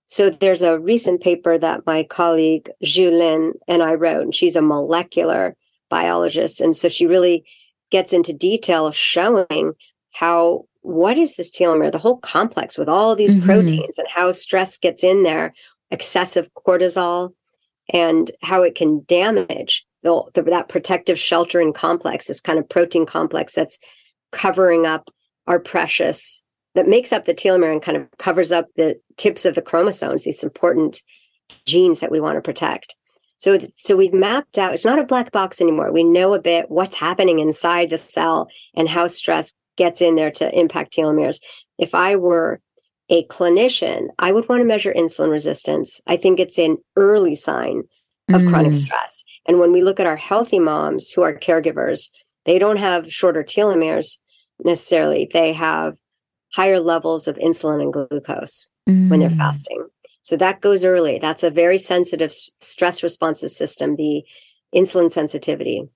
so 0.06 0.28
there's 0.28 0.62
a 0.62 0.78
recent 0.80 1.20
paper 1.20 1.56
that 1.56 1.86
my 1.86 2.02
colleague 2.02 2.68
Jue 2.82 3.16
Lin 3.16 3.52
and 3.68 3.82
I 3.82 3.94
wrote 3.94 4.22
and 4.22 4.34
she's 4.34 4.56
a 4.56 4.62
molecular 4.62 5.56
biologist 5.90 6.60
and 6.60 6.74
so 6.74 6.88
she 6.88 7.06
really 7.06 7.44
gets 7.90 8.12
into 8.12 8.32
detail 8.32 8.86
of 8.86 8.96
showing 8.96 9.72
how 10.12 10.64
what 10.82 11.18
is 11.18 11.36
this 11.36 11.50
telomere 11.50 11.92
the 11.92 11.98
whole 11.98 12.18
complex 12.18 12.78
with 12.78 12.88
all 12.88 13.14
these 13.14 13.34
mm-hmm. 13.34 13.46
proteins 13.46 13.98
and 13.98 14.08
how 14.08 14.32
stress 14.32 14.78
gets 14.78 15.04
in 15.04 15.22
there 15.24 15.52
excessive 15.90 16.48
cortisol 16.54 17.32
and 17.92 18.30
how 18.42 18.62
it 18.62 18.74
can 18.74 19.04
damage 19.06 19.84
the, 20.02 20.22
the, 20.34 20.42
that 20.42 20.68
protective 20.68 21.18
sheltering 21.18 21.72
complex, 21.72 22.26
this 22.26 22.40
kind 22.40 22.58
of 22.58 22.68
protein 22.68 23.06
complex 23.06 23.54
that's 23.54 23.78
covering 24.32 24.86
up 24.86 25.10
our 25.46 25.58
precious, 25.58 26.42
that 26.74 26.88
makes 26.88 27.12
up 27.12 27.24
the 27.24 27.34
telomere 27.34 27.72
and 27.72 27.82
kind 27.82 27.96
of 27.96 28.06
covers 28.18 28.52
up 28.52 28.66
the 28.76 28.98
tips 29.16 29.44
of 29.44 29.54
the 29.54 29.62
chromosomes, 29.62 30.24
these 30.24 30.44
important 30.44 31.02
genes 31.66 32.00
that 32.00 32.12
we 32.12 32.20
want 32.20 32.36
to 32.36 32.42
protect. 32.42 32.96
So, 33.40 33.58
so 33.78 33.96
we've 33.96 34.12
mapped 34.12 34.58
out, 34.58 34.74
it's 34.74 34.84
not 34.84 34.98
a 34.98 35.04
black 35.04 35.32
box 35.32 35.62
anymore. 35.62 35.90
We 35.90 36.04
know 36.04 36.34
a 36.34 36.38
bit 36.38 36.70
what's 36.70 36.94
happening 36.94 37.38
inside 37.38 37.88
the 37.88 37.96
cell 37.96 38.50
and 38.74 38.86
how 38.86 39.06
stress 39.06 39.54
gets 39.76 40.02
in 40.02 40.14
there 40.14 40.30
to 40.32 40.56
impact 40.56 40.94
telomeres. 40.94 41.40
If 41.78 41.94
I 41.94 42.16
were 42.16 42.60
a 43.08 43.24
clinician, 43.28 44.08
I 44.18 44.30
would 44.30 44.46
want 44.46 44.60
to 44.60 44.66
measure 44.66 44.92
insulin 44.92 45.30
resistance. 45.30 46.02
I 46.06 46.18
think 46.18 46.38
it's 46.38 46.58
an 46.58 46.76
early 46.96 47.34
sign 47.34 47.84
of 48.28 48.42
mm. 48.42 48.50
chronic 48.50 48.78
stress. 48.78 49.24
And 49.48 49.58
when 49.58 49.72
we 49.72 49.82
look 49.82 49.98
at 49.98 50.06
our 50.06 50.16
healthy 50.16 50.58
moms 50.58 51.10
who 51.10 51.22
are 51.22 51.32
caregivers, 51.32 52.10
they 52.44 52.58
don't 52.58 52.78
have 52.78 53.10
shorter 53.10 53.42
telomeres 53.42 54.18
necessarily. 54.62 55.30
They 55.32 55.54
have 55.54 55.94
higher 56.52 56.78
levels 56.78 57.26
of 57.26 57.36
insulin 57.38 57.80
and 57.80 57.92
glucose 57.92 58.68
mm. 58.86 59.08
when 59.08 59.20
they're 59.20 59.30
mm. 59.30 59.38
fasting. 59.38 59.88
So 60.22 60.36
that 60.36 60.60
goes 60.60 60.84
early. 60.84 61.18
That's 61.18 61.42
a 61.42 61.50
very 61.50 61.78
sensitive 61.78 62.32
stress 62.32 63.02
responsive 63.02 63.50
system, 63.50 63.96
the 63.96 64.24
insulin 64.74 65.10
sensitivity. 65.10 65.88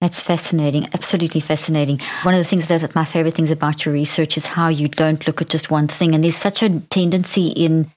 That's 0.00 0.20
fascinating, 0.20 0.86
absolutely 0.92 1.40
fascinating. 1.40 2.00
One 2.24 2.34
of 2.34 2.38
the 2.38 2.44
things 2.44 2.68
that 2.68 2.94
my 2.94 3.04
favorite 3.04 3.34
things 3.34 3.50
about 3.50 3.84
your 3.84 3.94
research 3.94 4.36
is 4.36 4.46
how 4.46 4.68
you 4.68 4.88
don't 4.88 5.26
look 5.26 5.40
at 5.40 5.48
just 5.48 5.70
one 5.70 5.88
thing. 5.88 6.14
And 6.14 6.22
there's 6.22 6.36
such 6.36 6.62
a 6.62 6.80
tendency 6.90 7.48
in 7.48 7.90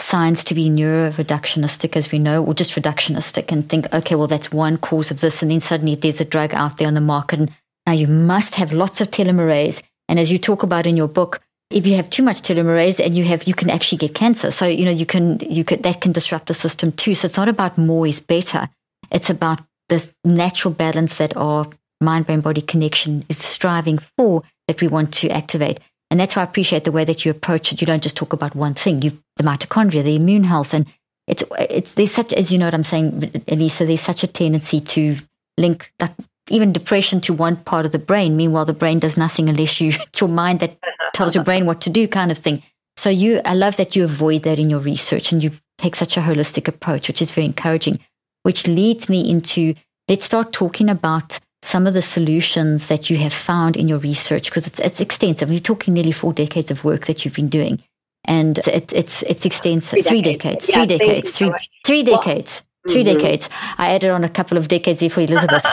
science 0.00 0.42
to 0.44 0.54
be 0.54 0.68
neuroreductionistic, 0.68 1.94
as 1.94 2.10
we 2.10 2.18
know, 2.18 2.44
or 2.44 2.54
just 2.54 2.74
reductionistic 2.74 3.52
and 3.52 3.68
think, 3.68 3.92
okay, 3.94 4.16
well, 4.16 4.26
that's 4.26 4.50
one 4.50 4.76
cause 4.76 5.12
of 5.12 5.20
this. 5.20 5.42
And 5.42 5.50
then 5.50 5.60
suddenly 5.60 5.94
there's 5.94 6.20
a 6.20 6.24
drug 6.24 6.52
out 6.54 6.78
there 6.78 6.88
on 6.88 6.94
the 6.94 7.00
market. 7.00 7.38
And 7.38 7.52
now 7.86 7.92
you 7.92 8.08
must 8.08 8.56
have 8.56 8.72
lots 8.72 9.00
of 9.00 9.10
telomerase. 9.10 9.82
And 10.08 10.18
as 10.18 10.32
you 10.32 10.38
talk 10.38 10.64
about 10.64 10.86
in 10.86 10.96
your 10.96 11.06
book, 11.06 11.40
if 11.72 11.86
you 11.86 11.96
have 11.96 12.10
too 12.10 12.22
much 12.22 12.42
telomerase 12.42 13.04
and 13.04 13.16
you 13.16 13.24
have 13.24 13.44
you 13.44 13.54
can 13.54 13.70
actually 13.70 13.98
get 13.98 14.14
cancer 14.14 14.50
so 14.50 14.66
you 14.66 14.84
know 14.84 14.90
you 14.90 15.06
can 15.06 15.40
you 15.40 15.64
could 15.64 15.82
that 15.82 16.00
can 16.00 16.12
disrupt 16.12 16.46
the 16.46 16.54
system 16.54 16.92
too 16.92 17.14
so 17.14 17.26
it's 17.26 17.36
not 17.36 17.48
about 17.48 17.78
more 17.78 18.06
is 18.06 18.20
better 18.20 18.68
it's 19.10 19.30
about 19.30 19.60
this 19.88 20.12
natural 20.24 20.72
balance 20.72 21.18
that 21.18 21.36
our 21.36 21.66
mind 22.00 22.26
brain 22.26 22.40
body 22.40 22.60
connection 22.60 23.24
is 23.28 23.38
striving 23.38 23.98
for 23.98 24.42
that 24.66 24.80
we 24.80 24.88
want 24.88 25.12
to 25.14 25.28
activate. 25.30 25.80
And 26.10 26.20
that's 26.20 26.36
why 26.36 26.42
I 26.42 26.44
appreciate 26.44 26.84
the 26.84 26.92
way 26.92 27.04
that 27.04 27.24
you 27.24 27.30
approach 27.30 27.72
it. 27.72 27.80
You 27.80 27.86
don't 27.86 28.02
just 28.02 28.16
talk 28.16 28.32
about 28.32 28.54
one 28.54 28.74
thing. 28.74 29.00
You've 29.00 29.20
the 29.36 29.44
mitochondria, 29.44 30.02
the 30.02 30.16
immune 30.16 30.44
health, 30.44 30.74
and 30.74 30.86
it's 31.26 31.42
it's 31.58 31.94
there's 31.94 32.12
such 32.12 32.32
as 32.34 32.52
you 32.52 32.58
know 32.58 32.66
what 32.66 32.74
I'm 32.74 32.84
saying, 32.84 33.42
Elissa. 33.46 33.86
There's 33.86 34.02
such 34.02 34.22
a 34.22 34.26
tendency 34.26 34.80
to 34.80 35.16
link 35.56 35.90
like 36.00 36.12
even 36.52 36.72
depression 36.72 37.20
to 37.22 37.32
one 37.32 37.56
part 37.56 37.86
of 37.86 37.92
the 37.92 37.98
brain. 37.98 38.36
Meanwhile, 38.36 38.66
the 38.66 38.72
brain 38.72 38.98
does 38.98 39.16
nothing 39.16 39.48
unless 39.48 39.80
you 39.80 39.90
it's 39.90 40.20
your 40.20 40.30
mind 40.30 40.60
that 40.60 40.78
tells 41.12 41.34
your 41.34 41.44
brain 41.44 41.66
what 41.66 41.80
to 41.82 41.90
do, 41.90 42.06
kind 42.06 42.30
of 42.30 42.38
thing. 42.38 42.62
So 42.96 43.10
you, 43.10 43.40
I 43.44 43.54
love 43.54 43.76
that 43.76 43.96
you 43.96 44.04
avoid 44.04 44.42
that 44.42 44.58
in 44.58 44.70
your 44.70 44.80
research 44.80 45.32
and 45.32 45.42
you 45.42 45.50
take 45.78 45.96
such 45.96 46.16
a 46.16 46.20
holistic 46.20 46.68
approach, 46.68 47.08
which 47.08 47.22
is 47.22 47.30
very 47.30 47.46
encouraging 47.46 47.98
which 48.42 48.66
leads 48.66 49.08
me 49.08 49.28
into 49.28 49.74
let's 50.08 50.24
start 50.24 50.52
talking 50.52 50.88
about 50.88 51.38
some 51.62 51.86
of 51.86 51.94
the 51.94 52.02
solutions 52.02 52.88
that 52.88 53.08
you 53.08 53.16
have 53.18 53.32
found 53.32 53.76
in 53.76 53.88
your 53.88 53.98
research 53.98 54.50
because 54.50 54.66
it's, 54.66 54.80
it's 54.80 55.00
extensive. 55.00 55.50
You're 55.50 55.60
talking 55.60 55.94
nearly 55.94 56.12
four 56.12 56.32
decades 56.32 56.70
of 56.70 56.84
work 56.84 57.06
that 57.06 57.24
you've 57.24 57.34
been 57.34 57.48
doing, 57.48 57.82
and 58.24 58.58
it's 58.58 58.92
it's 58.92 59.22
it's 59.22 59.46
extensive. 59.46 60.04
Three 60.04 60.22
decades, 60.22 60.66
three 60.66 60.86
decades, 60.86 61.30
three, 61.36 61.52
decades, 61.52 61.62
three, 61.62 61.68
three 61.84 62.02
decades. 62.02 62.62
Three 62.88 63.04
mm-hmm. 63.04 63.18
decades. 63.18 63.48
I 63.78 63.94
added 63.94 64.10
on 64.10 64.24
a 64.24 64.28
couple 64.28 64.58
of 64.58 64.66
decades 64.66 65.00
there 65.00 65.10
for 65.10 65.20
Elizabeth. 65.20 65.64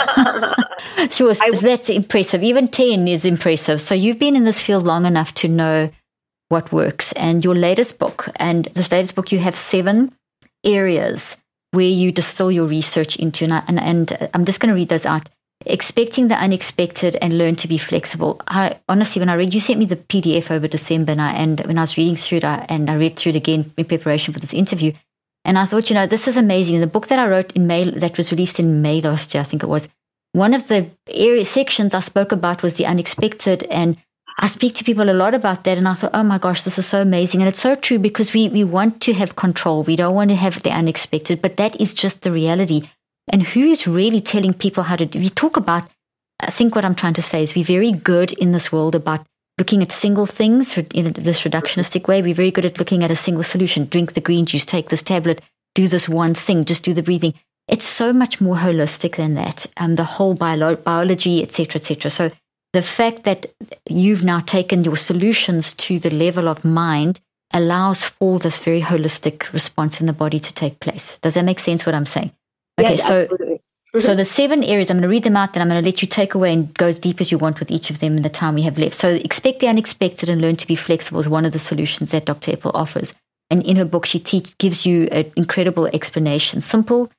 so 1.09 1.33
that's 1.33 1.89
impressive. 1.89 2.43
Even 2.43 2.67
10 2.67 3.07
is 3.07 3.25
impressive. 3.25 3.81
So 3.81 3.95
you've 3.95 4.19
been 4.19 4.35
in 4.35 4.43
this 4.43 4.61
field 4.61 4.85
long 4.85 5.05
enough 5.05 5.33
to 5.35 5.47
know 5.47 5.89
what 6.49 6.71
works. 6.71 7.11
And 7.13 7.43
your 7.43 7.55
latest 7.55 7.97
book, 7.97 8.29
and 8.35 8.65
this 8.75 8.91
latest 8.91 9.15
book, 9.15 9.31
you 9.31 9.39
have 9.39 9.55
seven 9.55 10.13
areas 10.63 11.39
where 11.71 11.85
you 11.85 12.11
distill 12.11 12.51
your 12.51 12.67
research 12.67 13.15
into. 13.15 13.43
And, 13.45 13.53
I, 13.53 13.63
and, 13.67 13.79
and 13.79 14.29
I'm 14.33 14.45
just 14.45 14.59
going 14.59 14.69
to 14.69 14.75
read 14.75 14.89
those 14.89 15.05
out. 15.05 15.29
Expecting 15.65 16.29
the 16.29 16.35
unexpected 16.35 17.17
and 17.21 17.37
learn 17.37 17.55
to 17.57 17.67
be 17.67 17.77
flexible. 17.77 18.41
I 18.47 18.79
honestly, 18.87 19.19
when 19.19 19.29
I 19.29 19.33
read, 19.33 19.53
you 19.53 19.59
sent 19.59 19.79
me 19.79 19.85
the 19.85 19.97
PDF 19.97 20.51
over 20.51 20.69
December, 20.69 21.11
and, 21.11 21.21
I, 21.21 21.33
and 21.33 21.59
when 21.61 21.77
I 21.77 21.81
was 21.81 21.97
reading 21.97 22.15
through 22.15 22.37
it, 22.37 22.43
I, 22.45 22.65
and 22.69 22.89
I 22.89 22.95
read 22.95 23.17
through 23.17 23.31
it 23.31 23.35
again 23.35 23.73
in 23.77 23.85
preparation 23.85 24.33
for 24.33 24.39
this 24.39 24.53
interview, 24.53 24.93
and 25.45 25.57
I 25.57 25.65
thought, 25.65 25.89
you 25.89 25.93
know, 25.93 26.05
this 26.05 26.27
is 26.27 26.37
amazing. 26.37 26.79
The 26.79 26.87
book 26.87 27.07
that 27.07 27.19
I 27.19 27.27
wrote 27.27 27.53
in 27.53 27.67
May, 27.67 27.89
that 27.89 28.17
was 28.17 28.31
released 28.31 28.59
in 28.59 28.81
May 28.81 29.01
last 29.01 29.33
year, 29.33 29.41
I 29.41 29.45
think 29.45 29.63
it 29.63 29.69
was, 29.69 29.87
one 30.33 30.53
of 30.53 30.67
the 30.67 30.89
area 31.07 31.45
sections 31.45 31.93
I 31.93 32.01
spoke 32.01 32.31
about 32.31 32.61
was 32.61 32.75
the 32.75 32.85
unexpected. 32.85 33.63
And 33.63 33.97
I 34.37 34.47
speak 34.47 34.75
to 34.75 34.83
people 34.83 35.09
a 35.09 35.13
lot 35.13 35.33
about 35.33 35.63
that. 35.63 35.77
And 35.77 35.87
I 35.87 35.95
thought, 35.95 36.11
oh 36.13 36.23
my 36.23 36.37
gosh, 36.37 36.61
this 36.61 36.77
is 36.77 36.85
so 36.85 37.01
amazing. 37.01 37.41
And 37.41 37.49
it's 37.49 37.59
so 37.59 37.75
true 37.75 37.99
because 37.99 38.33
we, 38.33 38.49
we 38.49 38.63
want 38.63 39.01
to 39.01 39.13
have 39.13 39.35
control. 39.35 39.83
We 39.83 39.95
don't 39.95 40.15
want 40.15 40.29
to 40.29 40.35
have 40.35 40.61
the 40.61 40.71
unexpected, 40.71 41.41
but 41.41 41.57
that 41.57 41.79
is 41.81 41.93
just 41.93 42.21
the 42.21 42.31
reality. 42.31 42.89
And 43.27 43.43
who 43.43 43.61
is 43.61 43.87
really 43.87 44.21
telling 44.21 44.53
people 44.53 44.83
how 44.83 44.97
to 44.97 45.05
do? 45.05 45.19
We 45.19 45.29
talk 45.29 45.57
about, 45.57 45.89
I 46.39 46.51
think 46.51 46.75
what 46.75 46.85
I'm 46.85 46.95
trying 46.95 47.15
to 47.15 47.21
say 47.21 47.43
is 47.43 47.55
we're 47.55 47.65
very 47.65 47.91
good 47.91 48.33
in 48.33 48.51
this 48.51 48.71
world 48.71 48.95
about 48.95 49.25
looking 49.59 49.83
at 49.83 49.91
single 49.91 50.25
things 50.25 50.77
in 50.77 51.13
this 51.13 51.41
reductionistic 51.41 52.07
way. 52.07 52.21
We're 52.21 52.33
very 52.33 52.51
good 52.51 52.65
at 52.65 52.79
looking 52.79 53.03
at 53.03 53.11
a 53.11 53.15
single 53.15 53.43
solution. 53.43 53.85
Drink 53.85 54.13
the 54.13 54.21
green 54.21 54.45
juice, 54.45 54.65
take 54.65 54.89
this 54.89 55.03
tablet, 55.03 55.41
do 55.75 55.87
this 55.87 56.09
one 56.09 56.33
thing, 56.33 56.65
just 56.65 56.83
do 56.83 56.93
the 56.93 57.03
breathing. 57.03 57.33
It's 57.67 57.85
so 57.85 58.11
much 58.11 58.41
more 58.41 58.55
holistic 58.55 59.17
than 59.17 59.35
that. 59.35 59.67
Um, 59.77 59.95
the 59.95 60.03
whole 60.03 60.33
bio- 60.33 60.75
biology, 60.75 61.43
etc., 61.43 61.79
etc. 61.79 62.09
So 62.09 62.31
the 62.73 62.81
fact 62.81 63.23
that 63.25 63.47
you've 63.87 64.23
now 64.23 64.39
taken 64.39 64.83
your 64.83 64.97
solutions 64.97 65.73
to 65.75 65.99
the 65.99 66.09
level 66.09 66.47
of 66.47 66.65
mind 66.65 67.19
allows 67.51 68.05
for 68.05 68.39
this 68.39 68.59
very 68.59 68.81
holistic 68.81 69.51
response 69.53 69.99
in 69.99 70.07
the 70.07 70.13
body 70.13 70.39
to 70.39 70.53
take 70.53 70.79
place. 70.79 71.19
Does 71.19 71.33
that 71.33 71.45
make 71.45 71.59
sense? 71.59 71.85
What 71.85 71.95
I'm 71.95 72.05
saying? 72.05 72.31
Okay, 72.79 72.91
yes, 72.91 73.07
so 73.07 73.15
absolutely. 73.15 73.61
Mm-hmm. 73.89 74.05
So 74.05 74.15
the 74.15 74.25
seven 74.25 74.63
areas, 74.63 74.91
I'm 74.91 74.97
going 74.97 75.03
to 75.03 75.09
read 75.09 75.23
them 75.23 75.35
out, 75.35 75.53
then 75.53 75.61
I'm 75.63 75.69
going 75.69 75.81
to 75.81 75.87
let 75.87 76.03
you 76.03 76.07
take 76.07 76.35
away 76.35 76.53
and 76.53 76.71
go 76.75 76.85
as 76.85 76.99
deep 76.99 77.19
as 77.19 77.31
you 77.31 77.39
want 77.39 77.59
with 77.59 77.71
each 77.71 77.89
of 77.89 77.99
them 77.99 78.17
in 78.17 78.23
the 78.23 78.29
time 78.29 78.53
we 78.53 78.61
have 78.61 78.77
left. 78.77 78.93
So 78.93 79.09
expect 79.09 79.59
the 79.59 79.67
unexpected 79.67 80.29
and 80.29 80.41
learn 80.41 80.57
to 80.57 80.67
be 80.67 80.75
flexible 80.75 81.19
is 81.19 81.27
one 81.27 81.43
of 81.43 81.53
the 81.53 81.59
solutions 81.59 82.11
that 82.11 82.25
Dr. 82.25 82.51
Epel 82.51 82.71
offers. 82.75 83.15
And 83.49 83.65
in 83.65 83.77
her 83.77 83.85
book, 83.85 84.05
she 84.05 84.19
teach, 84.19 84.55
gives 84.59 84.85
you 84.85 85.05
an 85.11 85.31
incredible 85.35 85.87
explanation, 85.87 86.61
simple, 86.61 87.11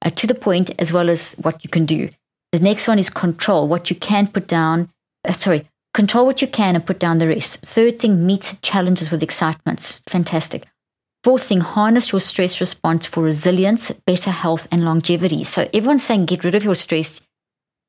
uh, 0.00 0.10
to 0.10 0.26
the 0.26 0.34
point, 0.34 0.70
as 0.80 0.94
well 0.94 1.10
as 1.10 1.34
what 1.42 1.62
you 1.62 1.68
can 1.68 1.84
do. 1.84 2.08
The 2.52 2.58
next 2.58 2.88
one 2.88 2.98
is 2.98 3.10
control, 3.10 3.68
what 3.68 3.90
you 3.90 3.96
can 3.96 4.26
put 4.28 4.46
down. 4.46 4.88
Uh, 5.26 5.34
sorry, 5.34 5.68
control 5.92 6.24
what 6.24 6.40
you 6.40 6.48
can 6.48 6.74
and 6.74 6.86
put 6.86 6.98
down 6.98 7.18
the 7.18 7.28
rest. 7.28 7.58
Third 7.60 7.98
thing, 7.98 8.24
meet 8.24 8.54
challenges 8.62 9.10
with 9.10 9.22
excitement. 9.22 10.00
Fantastic. 10.08 10.66
Fourth 11.24 11.44
thing, 11.44 11.62
harness 11.62 12.12
your 12.12 12.20
stress 12.20 12.60
response 12.60 13.06
for 13.06 13.22
resilience, 13.22 13.90
better 14.06 14.30
health, 14.30 14.68
and 14.70 14.84
longevity. 14.84 15.42
So 15.42 15.66
everyone's 15.72 16.04
saying 16.04 16.26
get 16.26 16.44
rid 16.44 16.54
of 16.54 16.64
your 16.64 16.74
stress. 16.74 17.22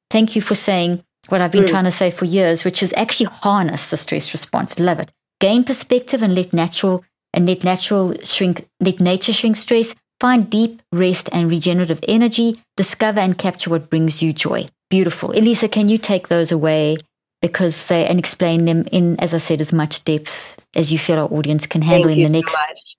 Thank 0.09 0.37
you 0.37 0.41
for 0.41 0.55
saying 0.55 1.03
what 1.27 1.41
I've 1.41 1.51
been 1.51 1.65
mm. 1.65 1.69
trying 1.69 1.83
to 1.83 1.91
say 1.91 2.11
for 2.11 2.23
years, 2.23 2.63
which 2.63 2.81
is 2.81 2.93
actually 2.95 3.25
harness 3.25 3.89
the 3.89 3.97
stress 3.97 4.31
response. 4.31 4.79
Love 4.79 5.01
it. 5.01 5.11
Gain 5.41 5.65
perspective 5.65 6.21
and 6.21 6.33
let 6.33 6.53
natural 6.53 7.03
and 7.33 7.45
let 7.45 7.65
natural 7.65 8.15
shrink, 8.23 8.69
let 8.79 9.01
nature 9.01 9.33
shrink 9.33 9.57
stress. 9.57 9.93
Find 10.21 10.49
deep 10.49 10.81
rest 10.93 11.27
and 11.33 11.51
regenerative 11.51 11.99
energy. 12.07 12.61
Discover 12.77 13.19
and 13.19 13.37
capture 13.37 13.69
what 13.69 13.89
brings 13.89 14.21
you 14.21 14.31
joy. 14.31 14.67
Beautiful. 14.89 15.31
Elissa, 15.31 15.67
can 15.67 15.89
you 15.89 15.97
take 15.97 16.29
those 16.29 16.53
away 16.53 16.95
because 17.41 17.87
they 17.87 18.05
and 18.05 18.17
explain 18.17 18.63
them 18.63 18.85
in, 18.93 19.19
as 19.19 19.33
I 19.33 19.39
said, 19.39 19.59
as 19.59 19.73
much 19.73 20.05
depth 20.05 20.57
as 20.73 20.89
you 20.89 20.97
feel 20.97 21.19
our 21.19 21.27
audience 21.33 21.67
can 21.67 21.81
handle 21.81 22.07
Thank 22.07 22.19
in 22.19 22.31
the 22.31 22.39
next 22.39 22.53
much. 22.53 22.94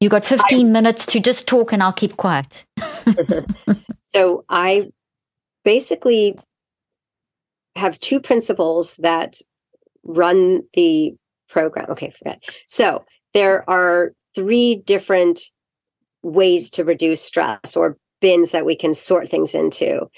You 0.00 0.08
got 0.08 0.24
15 0.24 0.66
I, 0.66 0.70
minutes 0.70 1.04
to 1.06 1.20
just 1.20 1.46
talk 1.46 1.72
and 1.72 1.82
I'll 1.82 1.92
keep 1.92 2.16
quiet. 2.16 2.64
so 4.00 4.44
I 4.48 4.90
basically 5.64 6.38
have 7.76 8.00
two 8.00 8.18
principles 8.18 8.96
that 8.96 9.36
run 10.02 10.62
the 10.72 11.14
program. 11.48 11.86
Okay, 11.90 12.12
forget. 12.18 12.42
So 12.66 13.04
there 13.34 13.68
are 13.68 14.12
three 14.34 14.76
different 14.76 15.40
ways 16.22 16.70
to 16.70 16.84
reduce 16.84 17.22
stress 17.22 17.76
or 17.76 17.98
bins 18.20 18.52
that 18.52 18.64
we 18.64 18.76
can 18.76 18.94
sort 18.94 19.28
things 19.28 19.54
into. 19.54 20.08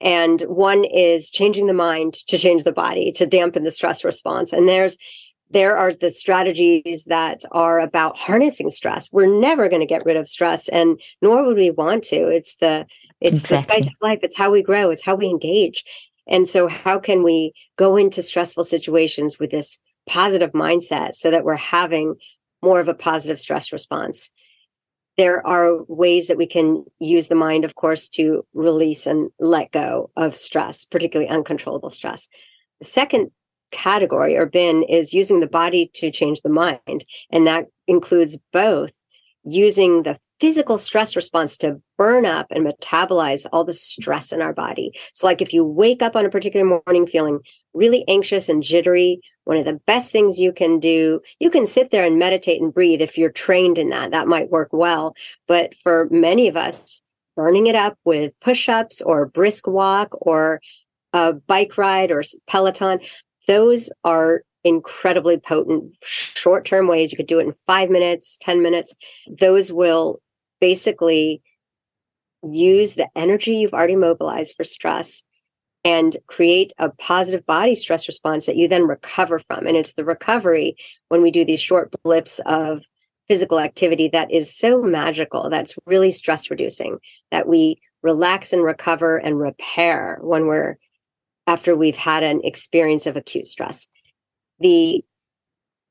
And 0.00 0.40
one 0.42 0.84
is 0.84 1.30
changing 1.30 1.68
the 1.68 1.72
mind 1.72 2.14
to 2.26 2.38
change 2.38 2.64
the 2.64 2.72
body 2.72 3.12
to 3.12 3.26
dampen 3.26 3.62
the 3.62 3.70
stress 3.70 4.04
response. 4.04 4.52
And 4.52 4.68
there's 4.68 4.98
there 5.52 5.76
are 5.76 5.92
the 5.92 6.10
strategies 6.10 7.04
that 7.06 7.42
are 7.52 7.78
about 7.80 8.16
harnessing 8.16 8.70
stress. 8.70 9.12
We're 9.12 9.40
never 9.40 9.68
going 9.68 9.80
to 9.80 9.86
get 9.86 10.04
rid 10.04 10.16
of 10.16 10.28
stress, 10.28 10.68
and 10.68 11.00
nor 11.20 11.44
would 11.44 11.56
we 11.56 11.70
want 11.70 12.04
to. 12.04 12.28
It's 12.28 12.56
the 12.56 12.86
it's 13.20 13.40
exactly. 13.40 13.56
the 13.56 13.62
spice 13.62 13.86
of 13.86 13.96
life. 14.00 14.18
It's 14.22 14.36
how 14.36 14.50
we 14.50 14.62
grow. 14.62 14.90
It's 14.90 15.04
how 15.04 15.14
we 15.14 15.28
engage. 15.28 15.84
And 16.26 16.46
so, 16.46 16.68
how 16.68 16.98
can 16.98 17.22
we 17.22 17.52
go 17.76 17.96
into 17.96 18.22
stressful 18.22 18.64
situations 18.64 19.38
with 19.38 19.50
this 19.50 19.78
positive 20.06 20.52
mindset 20.52 21.14
so 21.14 21.30
that 21.30 21.44
we're 21.44 21.56
having 21.56 22.14
more 22.62 22.80
of 22.80 22.88
a 22.88 22.94
positive 22.94 23.38
stress 23.38 23.72
response? 23.72 24.30
There 25.18 25.46
are 25.46 25.82
ways 25.84 26.28
that 26.28 26.38
we 26.38 26.46
can 26.46 26.84
use 26.98 27.28
the 27.28 27.34
mind, 27.34 27.66
of 27.66 27.74
course, 27.74 28.08
to 28.10 28.46
release 28.54 29.06
and 29.06 29.30
let 29.38 29.70
go 29.70 30.10
of 30.16 30.36
stress, 30.36 30.86
particularly 30.86 31.28
uncontrollable 31.28 31.90
stress. 31.90 32.28
The 32.80 32.86
second 32.86 33.30
category 33.72 34.36
or 34.36 34.46
bin 34.46 34.84
is 34.84 35.12
using 35.12 35.40
the 35.40 35.48
body 35.48 35.90
to 35.94 36.10
change 36.10 36.42
the 36.42 36.48
mind. 36.48 37.04
And 37.30 37.46
that 37.46 37.66
includes 37.88 38.38
both 38.52 38.96
using 39.44 40.04
the 40.04 40.18
physical 40.40 40.78
stress 40.78 41.14
response 41.14 41.56
to 41.56 41.80
burn 41.98 42.26
up 42.26 42.46
and 42.50 42.66
metabolize 42.66 43.46
all 43.52 43.64
the 43.64 43.74
stress 43.74 44.32
in 44.32 44.42
our 44.42 44.52
body. 44.52 44.92
So, 45.14 45.26
like 45.26 45.40
if 45.40 45.52
you 45.52 45.64
wake 45.64 46.02
up 46.02 46.16
on 46.16 46.26
a 46.26 46.30
particular 46.30 46.82
morning 46.84 47.06
feeling 47.06 47.40
really 47.74 48.04
anxious 48.08 48.48
and 48.48 48.62
jittery, 48.62 49.20
one 49.44 49.56
of 49.56 49.64
the 49.64 49.80
best 49.86 50.12
things 50.12 50.40
you 50.40 50.52
can 50.52 50.78
do, 50.80 51.20
you 51.38 51.50
can 51.50 51.66
sit 51.66 51.90
there 51.90 52.04
and 52.04 52.18
meditate 52.18 52.60
and 52.60 52.74
breathe 52.74 53.00
if 53.00 53.16
you're 53.16 53.30
trained 53.30 53.78
in 53.78 53.90
that. 53.90 54.10
That 54.10 54.28
might 54.28 54.50
work 54.50 54.68
well. 54.72 55.14
But 55.46 55.74
for 55.82 56.08
many 56.10 56.48
of 56.48 56.56
us, 56.56 57.02
burning 57.36 57.66
it 57.66 57.74
up 57.74 57.96
with 58.04 58.32
push 58.40 58.68
ups 58.68 59.00
or 59.00 59.26
brisk 59.26 59.66
walk 59.66 60.08
or 60.12 60.60
a 61.12 61.34
bike 61.34 61.78
ride 61.78 62.10
or 62.10 62.22
Peloton, 62.46 63.00
those 63.46 63.90
are 64.04 64.42
incredibly 64.64 65.38
potent 65.38 65.92
short 66.02 66.64
term 66.64 66.86
ways. 66.86 67.12
You 67.12 67.16
could 67.16 67.26
do 67.26 67.40
it 67.40 67.46
in 67.46 67.54
five 67.66 67.90
minutes, 67.90 68.38
10 68.40 68.62
minutes. 68.62 68.94
Those 69.40 69.72
will 69.72 70.20
basically 70.60 71.42
use 72.44 72.94
the 72.94 73.08
energy 73.16 73.56
you've 73.56 73.74
already 73.74 73.96
mobilized 73.96 74.56
for 74.56 74.64
stress 74.64 75.22
and 75.84 76.16
create 76.28 76.72
a 76.78 76.90
positive 76.90 77.44
body 77.44 77.74
stress 77.74 78.06
response 78.06 78.46
that 78.46 78.56
you 78.56 78.68
then 78.68 78.86
recover 78.86 79.40
from. 79.40 79.66
And 79.66 79.76
it's 79.76 79.94
the 79.94 80.04
recovery 80.04 80.76
when 81.08 81.22
we 81.22 81.30
do 81.30 81.44
these 81.44 81.60
short 81.60 81.92
blips 82.04 82.38
of 82.46 82.84
physical 83.28 83.58
activity 83.58 84.08
that 84.08 84.30
is 84.30 84.54
so 84.54 84.82
magical, 84.82 85.48
that's 85.50 85.76
really 85.86 86.12
stress 86.12 86.50
reducing, 86.50 86.98
that 87.30 87.48
we 87.48 87.80
relax 88.02 88.52
and 88.52 88.62
recover 88.62 89.16
and 89.16 89.38
repair 89.38 90.18
when 90.22 90.46
we're 90.46 90.76
after 91.46 91.76
we've 91.76 91.96
had 91.96 92.22
an 92.22 92.40
experience 92.44 93.06
of 93.06 93.16
acute 93.16 93.46
stress. 93.46 93.88
The 94.60 95.04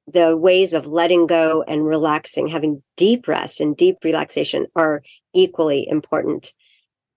the 0.08 0.36
ways 0.36 0.74
of 0.74 0.88
letting 0.88 1.28
go 1.28 1.64
and 1.68 1.86
relaxing, 1.86 2.48
having 2.48 2.82
deep 2.98 3.28
rest 3.28 3.62
and 3.62 3.78
deep 3.78 3.98
relaxation 4.04 4.68
are 4.76 5.04
equally 5.34 5.88
important. 5.88 6.54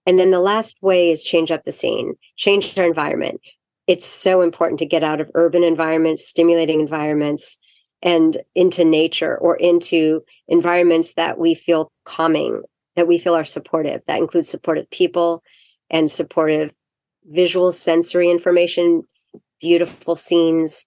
And 0.06 0.18
then 0.18 0.30
the 0.30 0.40
last 0.40 0.76
way 0.82 1.10
is 1.10 1.24
change 1.24 1.50
up 1.50 1.64
the 1.64 1.72
scene, 1.72 2.14
change 2.36 2.78
our 2.78 2.84
environment. 2.84 3.40
It's 3.86 4.06
so 4.06 4.42
important 4.42 4.78
to 4.78 4.86
get 4.86 5.02
out 5.02 5.20
of 5.20 5.30
urban 5.34 5.64
environments, 5.64 6.28
stimulating 6.28 6.80
environments, 6.80 7.58
and 8.02 8.36
into 8.54 8.84
nature 8.84 9.36
or 9.36 9.56
into 9.56 10.22
environments 10.46 11.14
that 11.14 11.38
we 11.38 11.54
feel 11.54 11.90
calming, 12.04 12.62
that 12.96 13.08
we 13.08 13.18
feel 13.18 13.34
are 13.34 13.44
supportive. 13.44 14.02
That 14.06 14.18
includes 14.18 14.48
supportive 14.48 14.88
people 14.90 15.42
and 15.90 16.10
supportive 16.10 16.72
visual 17.26 17.72
sensory 17.72 18.30
information, 18.30 19.02
beautiful 19.60 20.14
scenes, 20.14 20.86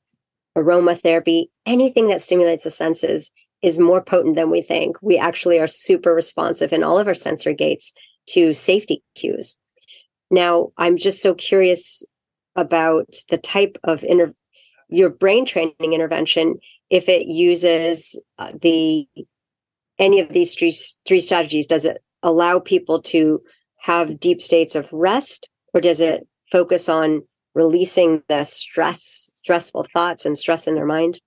aromatherapy, 0.58 1.46
anything 1.66 2.08
that 2.08 2.22
stimulates 2.22 2.64
the 2.64 2.70
senses 2.70 3.32
is 3.62 3.80
more 3.80 4.02
potent 4.02 4.36
than 4.36 4.50
we 4.50 4.62
think. 4.62 4.98
We 5.02 5.18
actually 5.18 5.60
are 5.60 5.68
super 5.68 6.14
responsive 6.14 6.72
in 6.74 6.84
all 6.84 7.00
of 7.00 7.08
our 7.08 7.14
sensory 7.14 7.56
gates 7.56 7.92
to 8.30 8.54
safety 8.54 9.04
cues. 9.16 9.56
Now, 10.30 10.70
I'm 10.78 10.98
just 10.98 11.22
so 11.22 11.34
curious 11.34 12.04
about 12.56 13.08
the 13.30 13.38
type 13.38 13.78
of 13.84 14.04
inter- 14.04 14.34
your 14.90 15.10
brain 15.10 15.46
training 15.46 15.94
intervention 15.94 16.56
if 16.90 17.10
it 17.10 17.28
uses 17.28 18.20
uh, 18.38 18.52
the 18.62 19.08
any 20.00 20.20
of 20.20 20.30
these 20.30 20.54
three, 20.54 20.76
three 21.08 21.20
strategies 21.20 21.68
does 21.68 21.84
it 21.84 21.98
allow 22.24 22.60
people 22.60 23.02
to 23.02 23.42
have 23.78 24.20
deep 24.20 24.42
states 24.42 24.76
of 24.76 24.88
rest 24.92 25.50
or 25.78 25.82
does 25.82 26.00
it 26.00 26.28
focus 26.52 26.90
on 26.90 27.22
releasing 27.54 28.24
the 28.30 28.44
stress 28.44 29.32
stressful 29.36 29.84
thoughts 29.84 30.26
and 30.26 30.36
stress 30.36 30.66
in 30.66 30.74
their 30.74 30.88
mind 30.88 31.20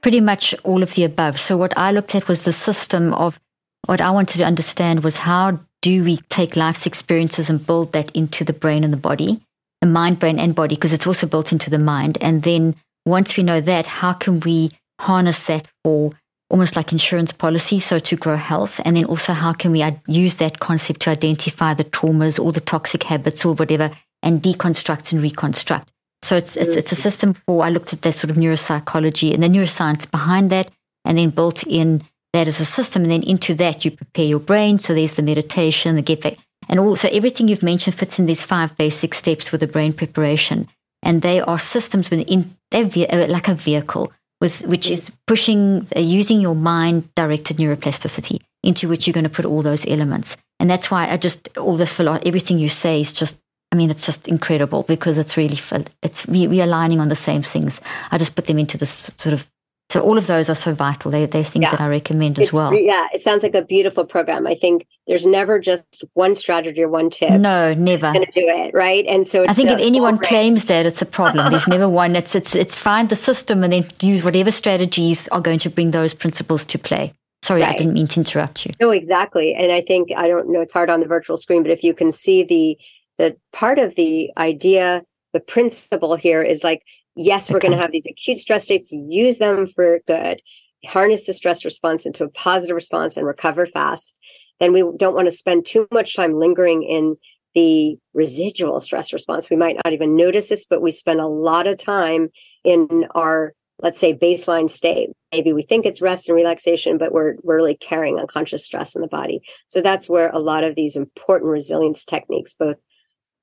Pretty 0.00 0.20
much 0.20 0.54
all 0.62 0.82
of 0.82 0.94
the 0.94 1.04
above. 1.04 1.38
So, 1.38 1.56
what 1.56 1.76
I 1.76 1.90
looked 1.90 2.14
at 2.14 2.28
was 2.28 2.44
the 2.44 2.52
system 2.52 3.12
of 3.12 3.38
what 3.86 4.00
I 4.00 4.10
wanted 4.10 4.38
to 4.38 4.44
understand 4.44 5.02
was 5.02 5.18
how 5.18 5.58
do 5.82 6.04
we 6.04 6.18
take 6.28 6.56
life's 6.56 6.86
experiences 6.86 7.48
and 7.48 7.66
build 7.66 7.92
that 7.92 8.10
into 8.16 8.44
the 8.44 8.52
brain 8.52 8.84
and 8.84 8.92
the 8.92 8.98
body, 8.98 9.40
the 9.80 9.86
mind, 9.86 10.18
brain, 10.18 10.38
and 10.38 10.54
body, 10.54 10.74
because 10.74 10.92
it's 10.92 11.06
also 11.06 11.26
built 11.26 11.52
into 11.52 11.70
the 11.70 11.78
mind. 11.78 12.18
And 12.20 12.42
then 12.42 12.74
once 13.06 13.36
we 13.36 13.42
know 13.42 13.60
that, 13.60 13.86
how 13.86 14.12
can 14.12 14.40
we 14.40 14.70
harness 15.00 15.44
that 15.44 15.68
for 15.84 16.12
almost 16.50 16.76
like 16.76 16.92
insurance 16.92 17.32
policy, 17.32 17.78
so 17.78 17.98
to 17.98 18.16
grow 18.16 18.36
health? 18.36 18.80
And 18.84 18.96
then 18.96 19.04
also, 19.04 19.32
how 19.32 19.52
can 19.52 19.70
we 19.70 19.82
uh, 19.82 19.92
use 20.06 20.36
that 20.36 20.60
concept 20.60 21.00
to 21.02 21.10
identify 21.10 21.74
the 21.74 21.84
traumas 21.84 22.42
or 22.42 22.52
the 22.52 22.60
toxic 22.60 23.04
habits 23.04 23.44
or 23.44 23.54
whatever 23.54 23.90
and 24.22 24.42
deconstruct 24.42 25.12
and 25.12 25.22
reconstruct? 25.22 25.90
So 26.22 26.36
it's, 26.36 26.56
it's, 26.56 26.70
it's 26.70 26.92
a 26.92 26.96
system 26.96 27.34
for, 27.34 27.64
I 27.64 27.70
looked 27.70 27.92
at 27.92 28.02
that 28.02 28.14
sort 28.14 28.30
of 28.30 28.36
neuropsychology 28.36 29.32
and 29.32 29.42
the 29.42 29.48
neuroscience 29.48 30.10
behind 30.10 30.50
that, 30.50 30.70
and 31.04 31.16
then 31.16 31.30
built 31.30 31.62
in 31.64 32.02
that 32.32 32.48
as 32.48 32.60
a 32.60 32.64
system. 32.64 33.02
And 33.02 33.10
then 33.10 33.22
into 33.22 33.54
that, 33.54 33.84
you 33.84 33.90
prepare 33.90 34.26
your 34.26 34.40
brain. 34.40 34.78
So 34.78 34.94
there's 34.94 35.16
the 35.16 35.22
meditation, 35.22 35.96
the 35.96 36.02
get 36.02 36.22
back. 36.22 36.36
And 36.68 36.78
also, 36.78 37.08
everything 37.08 37.48
you've 37.48 37.62
mentioned 37.62 37.96
fits 37.96 38.18
in 38.18 38.26
these 38.26 38.44
five 38.44 38.76
basic 38.76 39.14
steps 39.14 39.50
with 39.50 39.60
the 39.60 39.66
brain 39.66 39.92
preparation. 39.92 40.68
And 41.02 41.22
they 41.22 41.40
are 41.40 41.58
systems 41.58 42.10
within, 42.10 42.56
they're 42.70 43.28
like 43.28 43.48
a 43.48 43.54
vehicle 43.54 44.12
with, 44.40 44.66
which 44.66 44.90
is 44.90 45.10
pushing, 45.26 45.86
uh, 45.96 46.00
using 46.00 46.40
your 46.40 46.54
mind 46.54 47.14
directed 47.14 47.56
neuroplasticity 47.56 48.40
into 48.62 48.88
which 48.88 49.06
you're 49.06 49.14
going 49.14 49.24
to 49.24 49.30
put 49.30 49.44
all 49.44 49.62
those 49.62 49.86
elements. 49.86 50.36
And 50.60 50.68
that's 50.68 50.90
why 50.90 51.08
I 51.08 51.16
just, 51.16 51.56
all 51.56 51.76
this, 51.76 51.92
philo- 51.92 52.20
everything 52.26 52.58
you 52.58 52.68
say 52.68 53.00
is 53.00 53.12
just, 53.12 53.40
I 53.70 53.76
mean, 53.76 53.90
it's 53.90 54.04
just 54.04 54.26
incredible 54.26 54.82
because 54.82 55.18
it's 55.18 55.36
really, 55.36 55.58
it's, 56.02 56.26
we, 56.26 56.48
we 56.48 56.60
are 56.60 56.64
aligning 56.64 57.00
on 57.00 57.08
the 57.08 57.16
same 57.16 57.42
things. 57.42 57.80
I 58.10 58.18
just 58.18 58.34
put 58.34 58.46
them 58.46 58.58
into 58.58 58.76
this 58.76 59.12
sort 59.16 59.32
of 59.32 59.46
so 59.90 60.02
all 60.02 60.18
of 60.18 60.26
those 60.26 60.50
are 60.50 60.54
so 60.54 60.74
vital. 60.74 61.10
They, 61.10 61.24
they're 61.24 61.42
things 61.42 61.62
yeah. 61.62 61.70
that 61.70 61.80
I 61.80 61.88
recommend 61.88 62.38
as 62.38 62.46
it's, 62.46 62.52
well. 62.52 62.74
Yeah, 62.74 63.08
it 63.14 63.20
sounds 63.20 63.42
like 63.42 63.54
a 63.54 63.62
beautiful 63.62 64.04
program. 64.04 64.46
I 64.46 64.54
think 64.54 64.86
there's 65.06 65.26
never 65.26 65.58
just 65.58 66.04
one 66.12 66.34
strategy 66.34 66.82
or 66.82 66.88
one 66.88 67.08
tip. 67.08 67.40
No, 67.40 67.72
never. 67.72 68.12
Going 68.12 68.26
to 68.26 68.32
do 68.32 68.46
it 68.46 68.74
right, 68.74 69.06
and 69.06 69.26
so 69.26 69.46
I 69.48 69.54
think 69.54 69.70
if 69.70 69.78
anyone 69.78 70.18
claims 70.18 70.66
that, 70.66 70.84
it's 70.84 71.00
a 71.00 71.06
problem. 71.06 71.48
There's 71.48 71.68
never 71.76 71.88
one. 71.88 72.16
It's 72.16 72.34
it's 72.34 72.54
it's 72.54 72.76
find 72.76 73.08
the 73.08 73.16
system 73.16 73.64
and 73.64 73.72
then 73.72 73.86
use 74.02 74.22
whatever 74.22 74.50
strategies 74.50 75.26
are 75.28 75.40
going 75.40 75.58
to 75.60 75.70
bring 75.70 75.92
those 75.92 76.12
principles 76.12 76.66
to 76.66 76.78
play. 76.78 77.14
Sorry, 77.42 77.62
right. 77.62 77.74
I 77.74 77.78
didn't 77.78 77.94
mean 77.94 78.08
to 78.08 78.20
interrupt 78.20 78.66
you. 78.66 78.72
No, 78.80 78.90
exactly. 78.90 79.54
And 79.54 79.72
I 79.72 79.80
think 79.80 80.10
I 80.14 80.28
don't 80.28 80.50
know. 80.50 80.60
It's 80.60 80.74
hard 80.74 80.90
on 80.90 81.00
the 81.00 81.06
virtual 81.06 81.38
screen, 81.38 81.62
but 81.62 81.72
if 81.72 81.82
you 81.82 81.94
can 81.94 82.12
see 82.12 82.42
the 82.42 82.78
the 83.16 83.36
part 83.54 83.78
of 83.78 83.94
the 83.94 84.30
idea, 84.36 85.02
the 85.32 85.40
principle 85.40 86.14
here 86.14 86.42
is 86.42 86.62
like 86.62 86.82
yes, 87.18 87.50
we're 87.50 87.58
going 87.58 87.72
to 87.72 87.78
have 87.78 87.92
these 87.92 88.06
acute 88.06 88.38
stress 88.38 88.64
states, 88.64 88.92
use 88.92 89.38
them 89.38 89.66
for 89.66 90.00
good, 90.06 90.40
harness 90.86 91.26
the 91.26 91.34
stress 91.34 91.64
response 91.64 92.06
into 92.06 92.24
a 92.24 92.28
positive 92.30 92.76
response 92.76 93.16
and 93.16 93.26
recover 93.26 93.66
fast. 93.66 94.14
Then 94.60 94.72
we 94.72 94.84
don't 94.96 95.14
want 95.14 95.26
to 95.26 95.32
spend 95.32 95.66
too 95.66 95.86
much 95.92 96.14
time 96.14 96.38
lingering 96.38 96.84
in 96.84 97.16
the 97.54 97.98
residual 98.14 98.78
stress 98.80 99.12
response. 99.12 99.50
We 99.50 99.56
might 99.56 99.76
not 99.84 99.92
even 99.92 100.16
notice 100.16 100.48
this, 100.48 100.64
but 100.64 100.80
we 100.80 100.92
spend 100.92 101.20
a 101.20 101.26
lot 101.26 101.66
of 101.66 101.76
time 101.76 102.28
in 102.62 103.06
our, 103.14 103.52
let's 103.82 103.98
say, 103.98 104.14
baseline 104.14 104.70
state. 104.70 105.10
Maybe 105.32 105.52
we 105.52 105.62
think 105.62 105.86
it's 105.86 106.00
rest 106.00 106.28
and 106.28 106.36
relaxation, 106.36 106.98
but 106.98 107.12
we're, 107.12 107.34
we're 107.42 107.56
really 107.56 107.76
carrying 107.76 108.18
unconscious 108.18 108.64
stress 108.64 108.94
in 108.94 109.02
the 109.02 109.08
body. 109.08 109.40
So 109.66 109.80
that's 109.80 110.08
where 110.08 110.30
a 110.30 110.38
lot 110.38 110.62
of 110.62 110.76
these 110.76 110.94
important 110.94 111.50
resilience 111.50 112.04
techniques, 112.04 112.54
both 112.54 112.76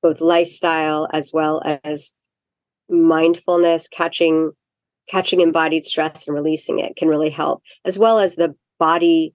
both 0.02 0.20
lifestyle 0.20 1.08
as 1.12 1.32
well 1.32 1.60
as 1.82 2.12
mindfulness, 2.88 3.88
catching 3.88 4.52
catching 5.08 5.40
embodied 5.40 5.84
stress 5.84 6.26
and 6.26 6.34
releasing 6.34 6.80
it 6.80 6.96
can 6.96 7.08
really 7.08 7.30
help, 7.30 7.62
as 7.84 7.96
well 7.96 8.18
as 8.18 8.34
the 8.34 8.54
body 8.78 9.32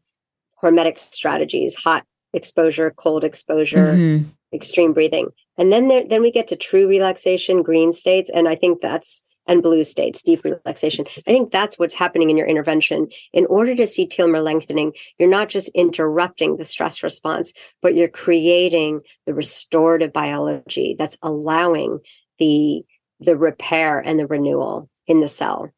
hormetic 0.62 1.00
strategies, 1.00 1.76
hot 1.76 2.06
exposure, 2.34 2.92
cold 2.98 3.24
exposure, 3.24 3.96
mm-hmm. 3.96 4.28
extreme 4.54 4.94
breathing. 4.94 5.30
And 5.58 5.72
then 5.72 5.88
there, 5.88 6.06
then 6.06 6.22
we 6.22 6.32
get 6.32 6.48
to 6.50 6.56
true 6.56 6.88
relaxation, 6.88 7.64
green 7.64 7.94
states. 7.94 8.30
And 8.34 8.48
I 8.48 8.56
think 8.56 8.82
that's 8.82 9.24
and 9.48 9.64
blue 9.64 9.84
states, 9.84 10.22
deep 10.22 10.44
relaxation. 10.44 11.06
I 11.08 11.22
think 11.22 11.52
that's 11.52 11.80
what's 11.80 11.96
happening 11.96 12.30
in 12.30 12.38
your 12.38 12.48
intervention. 12.48 13.10
In 13.34 13.46
order 13.48 13.76
to 13.76 13.88
see 13.88 14.08
telomere 14.08 14.44
lengthening, 14.44 14.94
you're 15.18 15.30
not 15.30 15.50
just 15.50 15.70
interrupting 15.70 16.58
the 16.58 16.64
stress 16.64 17.02
response, 17.02 17.52
but 17.82 17.96
you're 17.96 18.08
creating 18.08 19.02
the 19.26 19.34
restorative 19.34 20.14
biology 20.14 20.96
that's 20.98 21.18
allowing 21.24 22.00
the 22.38 22.84
the 23.22 23.38
repair 23.38 24.00
and 24.00 24.20
the 24.20 24.28
renewal 24.28 24.90
in 25.08 25.22
the 25.22 25.30
cell. 25.30 25.72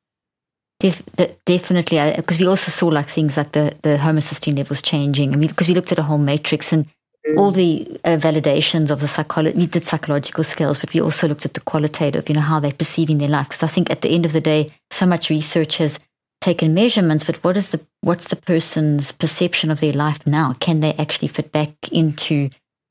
Def- 0.80 1.04
definitely, 1.46 2.14
because 2.16 2.40
we 2.40 2.48
also 2.48 2.72
saw 2.72 2.88
like 2.88 3.08
things 3.08 3.38
like 3.38 3.52
the 3.52 3.74
the 3.84 3.98
homocysteine 3.98 4.58
levels 4.58 4.82
changing. 4.82 5.34
I 5.34 5.38
mean, 5.38 5.50
because 5.50 5.68
we 5.68 5.76
looked 5.76 5.92
at 5.92 6.00
a 6.00 6.04
whole 6.04 6.18
matrix 6.18 6.74
and 6.74 6.86
mm. 7.26 7.38
all 7.38 7.52
the 7.52 8.00
uh, 8.04 8.18
validations 8.18 8.90
of 8.90 9.00
the 9.00 9.08
psychology. 9.08 9.58
We 9.58 9.68
did 9.68 9.86
psychological 9.86 10.44
skills, 10.44 10.80
but 10.80 10.94
we 10.94 11.00
also 11.00 11.28
looked 11.28 11.46
at 11.46 11.54
the 11.54 11.62
qualitative. 11.62 12.28
You 12.28 12.36
know 12.36 12.42
how 12.42 12.60
they're 12.60 12.74
perceiving 12.74 13.20
their 13.20 13.30
life. 13.30 13.48
Because 13.50 13.64
I 13.64 13.68
think 13.68 13.92
at 13.92 14.02
the 14.02 14.10
end 14.10 14.26
of 14.26 14.34
the 14.34 14.42
day, 14.42 14.72
so 14.92 15.06
much 15.06 15.30
research 15.30 15.78
has 15.78 16.00
taken 16.42 16.74
measurements, 16.74 17.24
but 17.24 17.42
what 17.46 17.56
is 17.56 17.70
the 17.70 17.80
what's 18.02 18.28
the 18.28 18.36
person's 18.36 19.14
perception 19.14 19.72
of 19.72 19.80
their 19.80 19.94
life 19.94 20.20
now? 20.28 20.54
Can 20.60 20.82
they 20.82 20.94
actually 20.96 21.30
fit 21.30 21.52
back 21.52 21.72
into? 21.92 22.50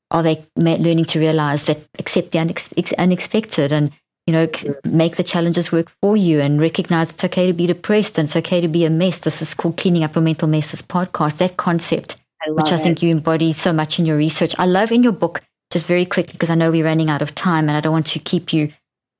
Are 0.09 0.23
they 0.23 0.45
learning 0.55 1.05
to 1.05 1.19
realize 1.19 1.65
that 1.65 1.87
accept 1.97 2.31
the 2.31 2.39
unex- 2.39 2.93
unexpected 2.97 3.71
and 3.71 3.91
you 4.27 4.33
know, 4.33 4.47
make 4.85 5.17
the 5.17 5.23
challenges 5.23 5.71
work 5.71 5.89
for 6.01 6.15
you 6.15 6.39
and 6.39 6.61
recognize 6.61 7.11
it's 7.11 7.23
okay 7.23 7.45
to 7.47 7.53
be 7.53 7.67
depressed 7.67 8.17
and 8.17 8.27
it's 8.27 8.35
okay 8.37 8.61
to 8.61 8.67
be 8.67 8.85
a 8.85 8.89
mess. 8.89 9.19
This 9.19 9.41
is 9.41 9.53
called 9.53 9.77
Cleaning 9.77 10.03
Up 10.03 10.15
Your 10.15 10.23
Mental 10.23 10.47
Messes 10.47 10.81
podcast. 10.81 11.37
That 11.37 11.57
concept, 11.57 12.17
I 12.45 12.51
which 12.51 12.71
I 12.71 12.77
think 12.77 13.01
you 13.01 13.09
embody 13.09 13.51
so 13.51 13.73
much 13.73 13.99
in 13.99 14.05
your 14.05 14.17
research. 14.17 14.55
I 14.57 14.65
love 14.65 14.91
in 14.91 15.03
your 15.03 15.11
book, 15.11 15.41
just 15.71 15.87
very 15.87 16.05
quickly, 16.05 16.33
because 16.33 16.49
I 16.49 16.55
know 16.55 16.71
we're 16.71 16.85
running 16.85 17.09
out 17.09 17.21
of 17.21 17.35
time 17.35 17.67
and 17.67 17.75
I 17.75 17.81
don't 17.81 17.91
want 17.91 18.07
to 18.07 18.19
keep 18.19 18.53
you. 18.53 18.71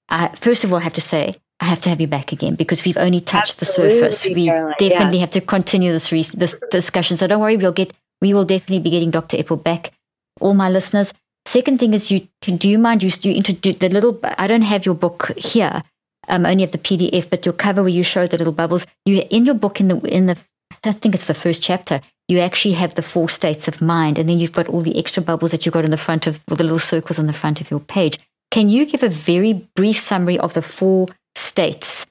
I, 0.07 0.29
first 0.35 0.63
of 0.63 0.71
all, 0.71 0.79
I 0.79 0.83
have 0.83 0.93
to 0.93 1.01
say, 1.01 1.35
I 1.59 1.65
have 1.65 1.81
to 1.81 1.89
have 1.89 1.99
you 1.99 2.07
back 2.07 2.31
again 2.31 2.55
because 2.55 2.85
we've 2.85 2.97
only 2.97 3.19
touched 3.19 3.61
Absolutely, 3.61 3.99
the 3.99 4.11
surface. 4.11 4.35
We 4.35 4.45
Caroline, 4.47 4.75
definitely 4.79 5.19
have 5.19 5.31
to 5.31 5.41
continue 5.41 5.91
this 5.91 6.11
re- 6.11 6.23
this 6.23 6.59
discussion. 6.71 7.17
So 7.17 7.27
don't 7.27 7.41
worry, 7.41 7.57
we'll 7.57 7.71
get 7.71 7.93
we 8.21 8.33
will 8.33 8.45
definitely 8.45 8.79
be 8.79 8.89
getting 8.89 9.11
Dr. 9.11 9.37
Epel 9.37 9.61
back. 9.61 9.91
All 10.39 10.53
my 10.53 10.69
listeners, 10.69 11.13
Second 11.53 11.79
thing 11.79 11.93
is, 11.93 12.09
you 12.09 12.27
can 12.41 12.57
do 12.57 12.67
you 12.67 12.79
mind 12.79 13.03
you, 13.03 13.11
you 13.21 13.31
introduce 13.31 13.77
the 13.77 13.87
little. 13.87 14.19
I 14.23 14.47
don't 14.47 14.63
have 14.63 14.87
your 14.87 14.95
book 14.95 15.31
here. 15.37 15.83
Um, 16.27 16.47
only 16.47 16.63
have 16.63 16.71
the 16.71 16.79
PDF, 16.79 17.29
but 17.29 17.45
your 17.45 17.53
cover 17.53 17.83
where 17.83 17.89
you 17.89 18.03
show 18.03 18.25
the 18.25 18.39
little 18.39 18.53
bubbles. 18.53 18.87
You 19.05 19.21
in 19.29 19.45
your 19.45 19.53
book 19.53 19.79
in 19.79 19.87
the 19.87 19.99
in 19.99 20.25
the 20.25 20.35
I 20.83 20.93
think 20.93 21.13
it's 21.13 21.27
the 21.27 21.35
first 21.35 21.61
chapter. 21.61 22.01
You 22.27 22.39
actually 22.39 22.73
have 22.73 22.95
the 22.95 23.03
four 23.03 23.29
states 23.29 23.67
of 23.67 23.83
mind, 23.83 24.17
and 24.17 24.27
then 24.27 24.39
you've 24.39 24.51
got 24.59 24.67
all 24.67 24.81
the 24.81 24.97
extra 24.97 25.21
bubbles 25.21 25.51
that 25.51 25.63
you've 25.63 25.73
got 25.73 25.85
in 25.85 25.91
the 25.91 26.05
front 26.07 26.25
of, 26.25 26.41
or 26.49 26.57
the 26.57 26.63
little 26.63 26.79
circles 26.79 27.19
on 27.19 27.27
the 27.27 27.33
front 27.33 27.61
of 27.61 27.69
your 27.69 27.81
page. 27.81 28.17
Can 28.49 28.69
you 28.69 28.87
give 28.87 29.03
a 29.03 29.09
very 29.09 29.53
brief 29.75 29.99
summary 29.99 30.39
of 30.39 30.55
the 30.55 30.63
four 30.63 31.07
states 31.35 32.07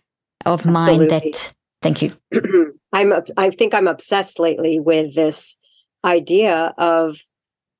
of 0.46 0.64
Absolutely. 0.64 1.08
mind 1.08 1.10
that 1.10 1.54
Thank 1.82 2.00
you. 2.00 2.12
I'm 2.92 3.12
I 3.36 3.50
think 3.50 3.74
I'm 3.74 3.88
obsessed 3.88 4.38
lately 4.38 4.78
with 4.78 5.16
this 5.16 5.56
idea 6.04 6.72
of 6.78 7.18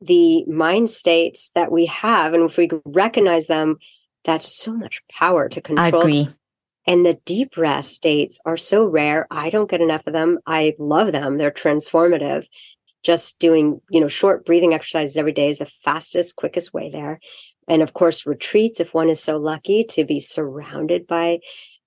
the 0.05 0.45
mind 0.47 0.91
states 0.91 1.51
that 1.55 1.73
we 1.73 1.87
have 1.87 2.35
and 2.35 2.45
if 2.45 2.57
we 2.57 2.71
recognize 2.85 3.47
them 3.47 3.79
that's 4.25 4.47
so 4.47 4.73
much 4.73 5.03
power 5.11 5.49
to 5.49 5.61
control. 5.61 5.85
I 5.85 5.89
agree. 5.89 6.29
And 6.87 7.07
the 7.07 7.15
deep 7.25 7.57
rest 7.57 7.95
states 7.95 8.41
are 8.45 8.57
so 8.57 8.85
rare. 8.85 9.27
I 9.31 9.51
don't 9.51 9.71
get 9.71 9.81
enough 9.81 10.07
of 10.07 10.13
them. 10.13 10.39
I 10.47 10.75
love 10.79 11.13
them. 11.13 11.39
They're 11.39 11.51
transformative. 11.51 12.47
Just 13.03 13.39
doing, 13.39 13.81
you 13.91 14.01
know, 14.01 14.09
short 14.09 14.45
breathing 14.45 14.75
exercises 14.75 15.17
every 15.17 15.33
day 15.33 15.49
is 15.49 15.59
the 15.59 15.71
fastest, 15.85 16.37
quickest 16.37 16.73
way 16.73 16.91
there. 16.91 17.21
And 17.69 17.83
of 17.83 17.95
course, 17.95 18.27
retreats, 18.27 18.81
if 18.81 18.95
one 18.95 19.11
is 19.11 19.23
so 19.23 19.39
lucky 19.39 19.85
to 19.91 20.05
be 20.05 20.21
surrounded 20.21 21.07
by 21.07 21.41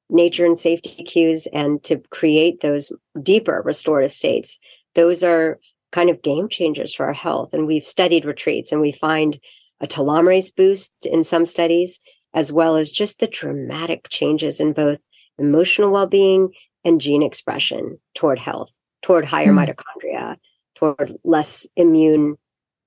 nature 0.09 0.45
and 0.45 0.57
safety 0.57 1.03
cues 1.03 1.47
and 1.47 1.84
to 1.84 1.97
create 2.09 2.61
those 2.61 2.91
deeper 3.22 3.61
restorative 3.66 4.13
states, 4.13 4.59
those 4.93 5.24
are 5.24 5.59
kind 5.92 6.10
of 6.10 6.22
game 6.22 6.50
changers 6.50 6.94
for 6.94 7.06
our 7.06 7.14
health. 7.14 7.54
And 7.54 7.68
we've 7.68 7.86
studied 7.86 8.26
retreats 8.26 8.72
and 8.72 8.82
we 8.82 8.92
find 8.92 9.40
a 9.82 9.88
telomerase 9.88 10.56
boost 10.56 11.06
in 11.06 11.24
some 11.24 11.46
studies 11.46 12.00
as 12.34 12.52
well 12.52 12.76
as 12.76 12.92
just 12.92 13.20
the 13.20 13.28
dramatic 13.28 14.10
changes 14.10 14.60
in 14.60 14.74
both 14.74 15.02
emotional 15.40 15.92
well 15.92 16.08
being 16.08 16.54
and 16.84 17.02
gene 17.02 17.24
expression 17.24 18.00
toward 18.14 18.40
health, 18.40 18.72
toward 19.02 19.26
higher 19.26 19.52
mm. 19.52 19.76
mitochondria, 19.76 20.38
toward 20.76 21.16
less 21.24 21.68
immune 21.76 22.36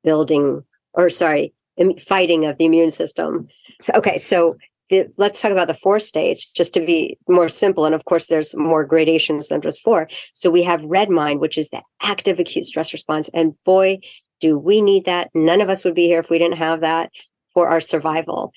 building, 0.04 0.62
or 0.92 1.10
sorry, 1.10 1.52
Im- 1.76 1.98
fighting 1.98 2.44
of 2.44 2.58
the 2.58 2.64
immune 2.64 2.90
system. 2.90 3.48
So, 3.80 3.92
okay, 3.96 4.18
so 4.18 4.56
the, 4.90 5.12
let's 5.16 5.40
talk 5.40 5.52
about 5.52 5.68
the 5.68 5.74
four 5.74 5.98
states 5.98 6.46
just 6.46 6.74
to 6.74 6.80
be 6.80 7.18
more 7.28 7.48
simple. 7.48 7.84
And 7.84 7.94
of 7.94 8.04
course, 8.04 8.26
there's 8.26 8.56
more 8.56 8.84
gradations 8.84 9.48
than 9.48 9.60
just 9.60 9.82
four. 9.82 10.08
So 10.32 10.50
we 10.50 10.62
have 10.62 10.82
red 10.84 11.10
mind, 11.10 11.40
which 11.40 11.58
is 11.58 11.70
the 11.70 11.82
active 12.02 12.38
acute 12.38 12.64
stress 12.64 12.92
response. 12.92 13.28
And 13.34 13.54
boy, 13.64 13.98
do 14.40 14.58
we 14.58 14.80
need 14.80 15.04
that. 15.04 15.30
None 15.34 15.60
of 15.60 15.68
us 15.68 15.84
would 15.84 15.94
be 15.94 16.06
here 16.06 16.20
if 16.20 16.30
we 16.30 16.38
didn't 16.38 16.58
have 16.58 16.80
that 16.80 17.10
for 17.54 17.68
our 17.68 17.80
survival 17.80 18.52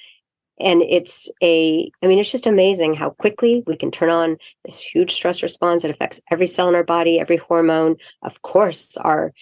and 0.61 0.81
it's 0.83 1.29
a 1.41 1.89
i 2.01 2.07
mean 2.07 2.19
it's 2.19 2.31
just 2.31 2.45
amazing 2.45 2.93
how 2.93 3.09
quickly 3.09 3.63
we 3.65 3.75
can 3.75 3.91
turn 3.91 4.09
on 4.09 4.37
this 4.63 4.79
huge 4.79 5.13
stress 5.13 5.41
response 5.41 5.81
that 5.81 5.91
affects 5.91 6.21
every 6.31 6.45
cell 6.45 6.69
in 6.69 6.75
our 6.75 6.83
body 6.83 7.19
every 7.19 7.37
hormone 7.37 7.95
of 8.21 8.41
course 8.41 8.95
our 8.97 9.33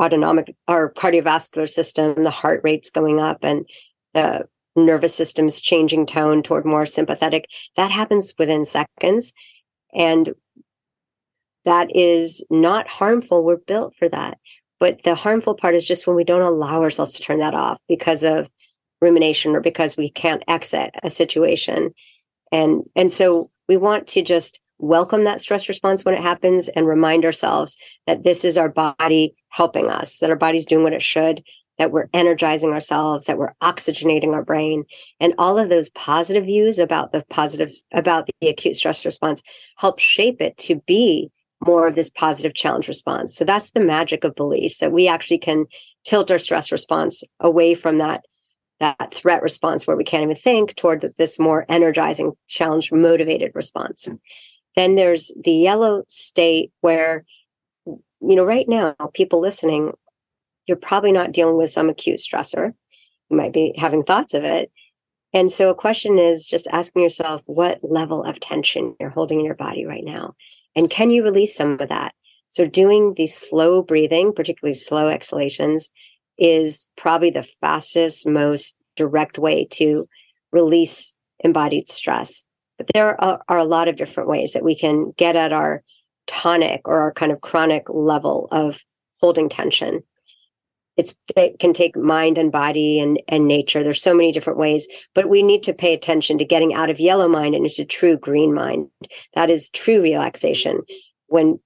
autonomic 0.00 0.54
our 0.68 0.92
cardiovascular 0.92 1.68
system 1.68 2.22
the 2.22 2.30
heart 2.30 2.60
rate's 2.62 2.90
going 2.90 3.20
up 3.20 3.38
and 3.42 3.68
the 4.14 4.44
nervous 4.86 5.14
system's 5.14 5.60
changing 5.60 6.06
tone 6.06 6.42
toward 6.42 6.64
more 6.64 6.86
sympathetic 6.86 7.46
that 7.76 7.90
happens 7.90 8.34
within 8.38 8.64
seconds. 8.64 9.32
And 9.94 10.34
that 11.64 11.94
is 11.94 12.44
not 12.50 12.88
harmful. 12.88 13.44
We're 13.44 13.56
built 13.56 13.94
for 13.98 14.08
that. 14.08 14.38
But 14.78 15.02
the 15.02 15.14
harmful 15.14 15.54
part 15.54 15.74
is 15.74 15.86
just 15.86 16.06
when 16.06 16.16
we 16.16 16.24
don't 16.24 16.42
allow 16.42 16.82
ourselves 16.82 17.14
to 17.14 17.22
turn 17.22 17.38
that 17.38 17.54
off 17.54 17.80
because 17.86 18.22
of 18.22 18.50
rumination 19.00 19.54
or 19.54 19.60
because 19.60 19.96
we 19.96 20.10
can't 20.10 20.42
exit 20.48 20.90
a 21.02 21.10
situation. 21.10 21.92
And 22.50 22.82
and 22.96 23.12
so 23.12 23.50
we 23.68 23.76
want 23.76 24.06
to 24.08 24.22
just 24.22 24.60
welcome 24.78 25.24
that 25.24 25.40
stress 25.40 25.68
response 25.68 26.04
when 26.04 26.14
it 26.14 26.22
happens 26.22 26.68
and 26.68 26.86
remind 26.86 27.24
ourselves 27.24 27.76
that 28.06 28.24
this 28.24 28.44
is 28.44 28.56
our 28.56 28.68
body 28.68 29.34
helping 29.50 29.90
us 29.90 30.18
that 30.18 30.30
our 30.30 30.36
body's 30.36 30.64
doing 30.64 30.82
what 30.82 30.94
it 30.94 31.02
should 31.02 31.44
that 31.80 31.90
we're 31.90 32.08
energizing 32.12 32.70
ourselves 32.70 33.24
that 33.24 33.38
we're 33.38 33.54
oxygenating 33.62 34.32
our 34.34 34.44
brain 34.44 34.84
and 35.18 35.34
all 35.38 35.58
of 35.58 35.68
those 35.68 35.90
positive 35.90 36.44
views 36.44 36.78
about 36.78 37.10
the 37.10 37.24
positives 37.30 37.84
about 37.92 38.28
the 38.40 38.48
acute 38.48 38.76
stress 38.76 39.04
response 39.04 39.42
help 39.76 39.98
shape 39.98 40.40
it 40.40 40.56
to 40.58 40.76
be 40.86 41.30
more 41.66 41.88
of 41.88 41.94
this 41.94 42.10
positive 42.10 42.54
challenge 42.54 42.86
response 42.86 43.34
so 43.34 43.44
that's 43.44 43.72
the 43.72 43.80
magic 43.80 44.22
of 44.22 44.34
beliefs 44.34 44.78
that 44.78 44.92
we 44.92 45.08
actually 45.08 45.38
can 45.38 45.64
tilt 46.04 46.30
our 46.30 46.38
stress 46.38 46.70
response 46.70 47.24
away 47.40 47.74
from 47.74 47.98
that 47.98 48.22
that 48.80 49.12
threat 49.14 49.42
response 49.42 49.86
where 49.86 49.96
we 49.96 50.04
can't 50.04 50.22
even 50.22 50.36
think 50.36 50.74
toward 50.74 51.04
this 51.18 51.38
more 51.38 51.66
energizing, 51.68 52.32
challenge 52.48 52.90
motivated 52.90 53.52
response. 53.54 54.08
Then 54.74 54.94
there's 54.94 55.30
the 55.42 55.52
yellow 55.52 56.02
state 56.08 56.72
where, 56.80 57.24
you 57.86 58.00
know, 58.20 58.44
right 58.44 58.68
now, 58.68 58.94
people 59.12 59.40
listening, 59.40 59.92
you're 60.70 60.76
probably 60.76 61.10
not 61.10 61.32
dealing 61.32 61.56
with 61.56 61.72
some 61.72 61.90
acute 61.90 62.20
stressor. 62.20 62.72
You 63.28 63.36
might 63.36 63.52
be 63.52 63.74
having 63.76 64.04
thoughts 64.04 64.34
of 64.34 64.44
it. 64.44 64.70
And 65.32 65.50
so 65.50 65.68
a 65.68 65.74
question 65.74 66.16
is 66.16 66.46
just 66.46 66.68
asking 66.68 67.02
yourself 67.02 67.42
what 67.46 67.80
level 67.82 68.22
of 68.22 68.38
tension 68.38 68.94
you're 69.00 69.10
holding 69.10 69.40
in 69.40 69.44
your 69.44 69.56
body 69.56 69.84
right 69.84 70.04
now. 70.04 70.34
And 70.76 70.88
can 70.88 71.10
you 71.10 71.24
release 71.24 71.56
some 71.56 71.72
of 71.80 71.88
that? 71.88 72.14
So 72.48 72.66
doing 72.66 73.14
the 73.14 73.26
slow 73.26 73.82
breathing, 73.82 74.32
particularly 74.32 74.74
slow 74.74 75.08
exhalations, 75.08 75.90
is 76.38 76.86
probably 76.96 77.30
the 77.30 77.48
fastest, 77.60 78.28
most 78.28 78.76
direct 78.94 79.38
way 79.38 79.66
to 79.72 80.08
release 80.52 81.16
embodied 81.40 81.88
stress. 81.88 82.44
But 82.78 82.88
there 82.94 83.20
are, 83.20 83.40
are, 83.48 83.58
a 83.58 83.64
lot 83.64 83.88
of 83.88 83.96
different 83.96 84.28
ways 84.28 84.52
that 84.52 84.64
we 84.64 84.76
can 84.76 85.12
get 85.16 85.36
at 85.36 85.52
our 85.52 85.82
tonic 86.26 86.82
or 86.86 87.00
our 87.00 87.12
kind 87.12 87.32
of 87.32 87.40
chronic 87.40 87.88
level 87.88 88.48
of 88.52 88.84
holding 89.20 89.48
tension. 89.48 90.02
It's, 91.00 91.16
it 91.36 91.58
can 91.58 91.72
take 91.72 91.96
mind 91.96 92.38
and 92.38 92.52
body 92.52 93.00
and, 93.00 93.20
and 93.28 93.48
nature. 93.48 93.82
There's 93.82 94.02
so 94.02 94.14
many 94.14 94.32
different 94.32 94.58
ways, 94.58 94.86
but 95.14 95.28
we 95.28 95.42
need 95.42 95.62
to 95.64 95.72
pay 95.72 95.94
attention 95.94 96.38
to 96.38 96.44
getting 96.44 96.74
out 96.74 96.90
of 96.90 97.00
yellow 97.00 97.28
mind 97.28 97.54
and 97.54 97.64
into 97.64 97.84
true 97.84 98.16
green 98.16 98.52
mind. 98.52 98.88
That 99.34 99.50
is 99.50 99.70
true 99.70 100.02
relaxation. 100.02 100.82
When 101.26 101.58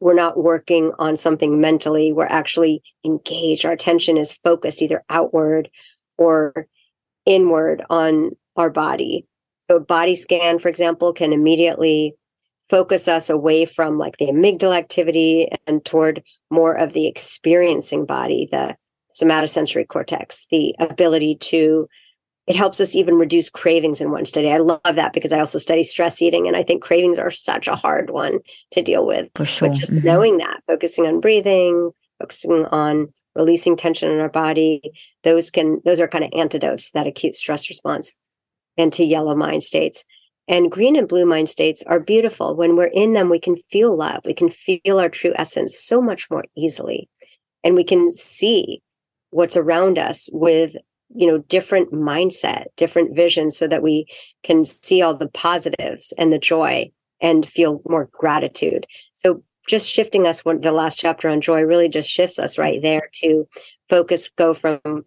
we're 0.00 0.14
not 0.14 0.42
working 0.42 0.92
on 0.98 1.16
something 1.16 1.60
mentally. 1.60 2.12
We're 2.12 2.26
actually 2.26 2.82
engaged. 3.04 3.64
Our 3.64 3.72
attention 3.72 4.16
is 4.16 4.32
focused 4.32 4.82
either 4.82 5.04
outward 5.08 5.70
or 6.16 6.66
inward 7.26 7.82
on 7.90 8.30
our 8.56 8.70
body. 8.70 9.26
So, 9.62 9.76
a 9.76 9.80
body 9.80 10.14
scan, 10.14 10.58
for 10.58 10.68
example, 10.68 11.12
can 11.12 11.32
immediately 11.32 12.14
focus 12.68 13.08
us 13.08 13.30
away 13.30 13.64
from 13.64 13.98
like 13.98 14.16
the 14.18 14.26
amygdala 14.26 14.76
activity 14.76 15.48
and 15.66 15.84
toward 15.84 16.22
more 16.50 16.74
of 16.74 16.92
the 16.92 17.06
experiencing 17.06 18.04
body, 18.04 18.48
the 18.50 18.76
somatosensory 19.12 19.86
cortex, 19.88 20.46
the 20.50 20.74
ability 20.78 21.36
to 21.36 21.88
it 22.48 22.56
helps 22.56 22.80
us 22.80 22.94
even 22.94 23.16
reduce 23.16 23.50
cravings 23.50 24.00
in 24.00 24.10
one 24.10 24.24
study. 24.24 24.50
I 24.50 24.56
love 24.56 24.80
that 24.84 25.12
because 25.12 25.32
I 25.32 25.38
also 25.38 25.58
study 25.58 25.82
stress 25.82 26.22
eating, 26.22 26.48
and 26.48 26.56
I 26.56 26.62
think 26.62 26.82
cravings 26.82 27.18
are 27.18 27.30
such 27.30 27.68
a 27.68 27.76
hard 27.76 28.08
one 28.08 28.38
to 28.70 28.80
deal 28.80 29.06
with. 29.06 29.28
For 29.34 29.44
sure. 29.44 29.68
But 29.68 29.76
just 29.76 29.92
mm-hmm. 29.92 30.06
knowing 30.06 30.38
that, 30.38 30.62
focusing 30.66 31.06
on 31.06 31.20
breathing, 31.20 31.90
focusing 32.18 32.64
on 32.72 33.12
releasing 33.34 33.76
tension 33.76 34.10
in 34.10 34.18
our 34.18 34.30
body, 34.30 34.80
those 35.24 35.50
can 35.50 35.82
those 35.84 36.00
are 36.00 36.08
kind 36.08 36.24
of 36.24 36.30
antidotes 36.34 36.86
to 36.86 36.92
that 36.94 37.06
acute 37.06 37.36
stress 37.36 37.68
response 37.68 38.12
and 38.78 38.94
to 38.94 39.04
yellow 39.04 39.36
mind 39.36 39.62
states. 39.62 40.06
And 40.48 40.72
green 40.72 40.96
and 40.96 41.06
blue 41.06 41.26
mind 41.26 41.50
states 41.50 41.84
are 41.86 42.00
beautiful. 42.00 42.56
When 42.56 42.74
we're 42.74 42.86
in 42.86 43.12
them, 43.12 43.28
we 43.28 43.38
can 43.38 43.56
feel 43.56 43.94
love. 43.94 44.22
We 44.24 44.34
can 44.34 44.48
feel 44.48 44.98
our 44.98 45.10
true 45.10 45.34
essence 45.36 45.78
so 45.78 46.00
much 46.00 46.30
more 46.30 46.44
easily. 46.56 47.08
And 47.62 47.74
we 47.74 47.84
can 47.84 48.10
see 48.12 48.82
what's 49.30 49.56
around 49.56 49.98
us 49.98 50.28
with 50.32 50.76
you 51.14 51.26
know 51.26 51.38
different 51.38 51.92
mindset 51.92 52.66
different 52.76 53.16
visions 53.16 53.56
so 53.56 53.66
that 53.66 53.82
we 53.82 54.06
can 54.42 54.64
see 54.64 55.00
all 55.00 55.14
the 55.14 55.28
positives 55.28 56.12
and 56.18 56.32
the 56.32 56.38
joy 56.38 56.90
and 57.20 57.48
feel 57.48 57.80
more 57.88 58.08
gratitude 58.12 58.86
so 59.14 59.42
just 59.66 59.90
shifting 59.90 60.26
us 60.26 60.44
when 60.44 60.60
the 60.60 60.72
last 60.72 60.98
chapter 60.98 61.28
on 61.28 61.40
joy 61.40 61.62
really 61.62 61.88
just 61.88 62.10
shifts 62.10 62.38
us 62.38 62.58
right 62.58 62.82
there 62.82 63.08
to 63.12 63.46
focus 63.88 64.30
go 64.36 64.52
from 64.52 65.04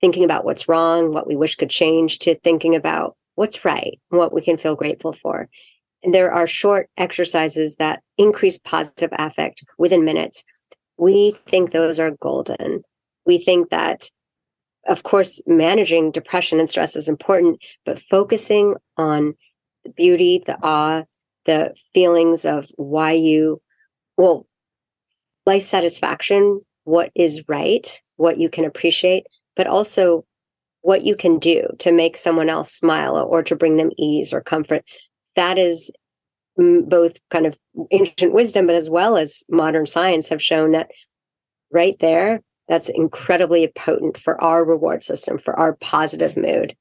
thinking 0.00 0.24
about 0.24 0.44
what's 0.44 0.68
wrong 0.68 1.12
what 1.12 1.28
we 1.28 1.36
wish 1.36 1.54
could 1.54 1.70
change 1.70 2.18
to 2.18 2.34
thinking 2.40 2.74
about 2.74 3.16
what's 3.34 3.64
right 3.64 3.98
what 4.10 4.32
we 4.32 4.42
can 4.42 4.56
feel 4.56 4.74
grateful 4.74 5.12
for. 5.12 5.48
And 6.02 6.14
there 6.14 6.32
are 6.32 6.46
short 6.46 6.88
exercises 6.96 7.76
that 7.76 8.02
increase 8.18 8.58
positive 8.58 9.10
affect 9.12 9.64
within 9.78 10.04
minutes. 10.04 10.44
We 10.98 11.36
think 11.46 11.70
those 11.70 12.00
are 12.00 12.10
golden. 12.20 12.82
We 13.24 13.38
think 13.38 13.70
that 13.70 14.10
of 14.86 15.04
course, 15.04 15.40
managing 15.46 16.10
depression 16.10 16.58
and 16.58 16.68
stress 16.68 16.96
is 16.96 17.08
important, 17.08 17.64
but 17.84 18.00
focusing 18.00 18.74
on 18.96 19.34
the 19.84 19.90
beauty, 19.90 20.42
the 20.44 20.58
awe, 20.62 21.04
the 21.46 21.74
feelings 21.92 22.44
of 22.44 22.68
why 22.76 23.12
you, 23.12 23.60
well, 24.16 24.46
life 25.46 25.62
satisfaction, 25.62 26.60
what 26.84 27.10
is 27.14 27.44
right, 27.48 28.00
what 28.16 28.38
you 28.38 28.48
can 28.48 28.64
appreciate, 28.64 29.26
but 29.56 29.66
also 29.66 30.24
what 30.82 31.02
you 31.02 31.16
can 31.16 31.38
do 31.38 31.66
to 31.78 31.92
make 31.92 32.16
someone 32.16 32.48
else 32.48 32.72
smile 32.72 33.16
or 33.16 33.42
to 33.42 33.56
bring 33.56 33.76
them 33.76 33.90
ease 33.96 34.32
or 34.32 34.40
comfort. 34.40 34.84
That 35.36 35.58
is 35.58 35.90
both 36.56 37.18
kind 37.30 37.46
of 37.46 37.56
ancient 37.90 38.32
wisdom, 38.32 38.66
but 38.66 38.76
as 38.76 38.90
well 38.90 39.16
as 39.16 39.42
modern 39.48 39.86
science 39.86 40.28
have 40.28 40.42
shown 40.42 40.72
that 40.72 40.90
right 41.72 41.96
there 42.00 42.42
that's 42.68 42.88
incredibly 42.88 43.68
potent 43.68 44.18
for 44.18 44.40
our 44.42 44.64
reward 44.64 45.02
system, 45.02 45.38
for 45.38 45.58
our 45.58 45.74
positive 45.76 46.36
mood. 46.36 46.76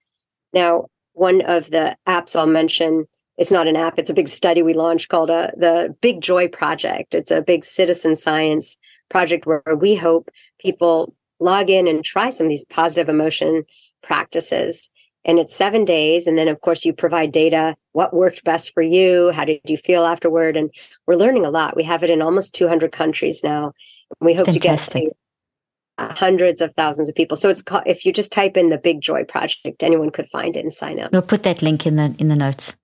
Now, 0.54 0.88
one 1.14 1.42
of 1.42 1.70
the 1.70 1.98
apps 2.08 2.36
I'll 2.36 2.48
mention 2.48 3.06
it's 3.38 3.52
not 3.52 3.68
an 3.68 3.76
app, 3.76 3.98
it's 3.98 4.10
a 4.10 4.14
big 4.14 4.28
study 4.28 4.62
we 4.62 4.74
launched 4.74 5.10
called 5.10 5.32
uh, 5.32 5.48
the 5.58 5.96
Big 6.02 6.22
Joy 6.22 6.48
Project. 6.48 7.16
It's 7.16 7.32
a 7.32 7.42
big 7.42 7.66
citizen 7.66 8.16
science 8.16 8.78
project 9.10 9.46
where 9.46 9.64
we 9.80 9.96
hope 9.96 10.30
people 10.60 11.16
log 11.40 11.70
in 11.70 11.88
and 11.88 12.06
try 12.06 12.30
some 12.30 12.46
of 12.46 12.50
these 12.50 12.66
positive 12.66 13.10
emotion 13.10 13.64
practices. 14.02 14.90
And 15.24 15.38
it's 15.38 15.56
seven 15.56 15.86
days. 15.86 16.26
And 16.26 16.38
then, 16.38 16.48
of 16.48 16.62
course, 16.62 16.84
you 16.84 16.94
provide 16.94 17.32
data 17.32 17.76
what 17.94 18.14
worked 18.14 18.44
best 18.44 18.74
for 18.74 18.82
you? 18.82 19.32
How 19.32 19.46
did 19.46 19.60
you 19.66 19.78
feel 19.78 20.06
afterward? 20.06 20.58
And 20.58 20.72
we're 21.06 21.16
learning 21.16 21.46
a 21.46 21.52
lot. 21.52 21.76
We 21.76 21.84
have 21.84 22.04
it 22.04 22.10
in 22.10 22.22
almost 22.22 22.56
200 22.56 22.92
countries 22.92 23.44
now. 23.44 23.74
We 24.20 24.34
hope 24.34 24.46
Fantastic. 24.46 24.94
to 24.94 25.08
get 25.08 26.18
hundreds 26.18 26.62
of 26.62 26.74
thousands 26.74 27.10
of 27.10 27.16
people. 27.16 27.38
So 27.38 27.50
it's 27.50 27.62
called, 27.62 27.84
if 27.86 28.06
you 28.06 28.14
just 28.14 28.32
type 28.32 28.58
in 28.58 28.70
the 28.70 28.78
Big 28.78 29.02
Joy 29.02 29.24
Project, 29.24 29.84
anyone 29.84 30.10
could 30.10 30.30
find 30.30 30.56
it 30.56 30.62
and 30.62 30.74
sign 30.74 31.00
up. 31.00 31.12
We'll 31.12 31.22
put 31.22 31.44
that 31.44 31.62
link 31.62 31.86
in 31.86 31.98
the 31.98 32.16
in 32.18 32.30
the 32.30 32.36
notes. 32.36 32.76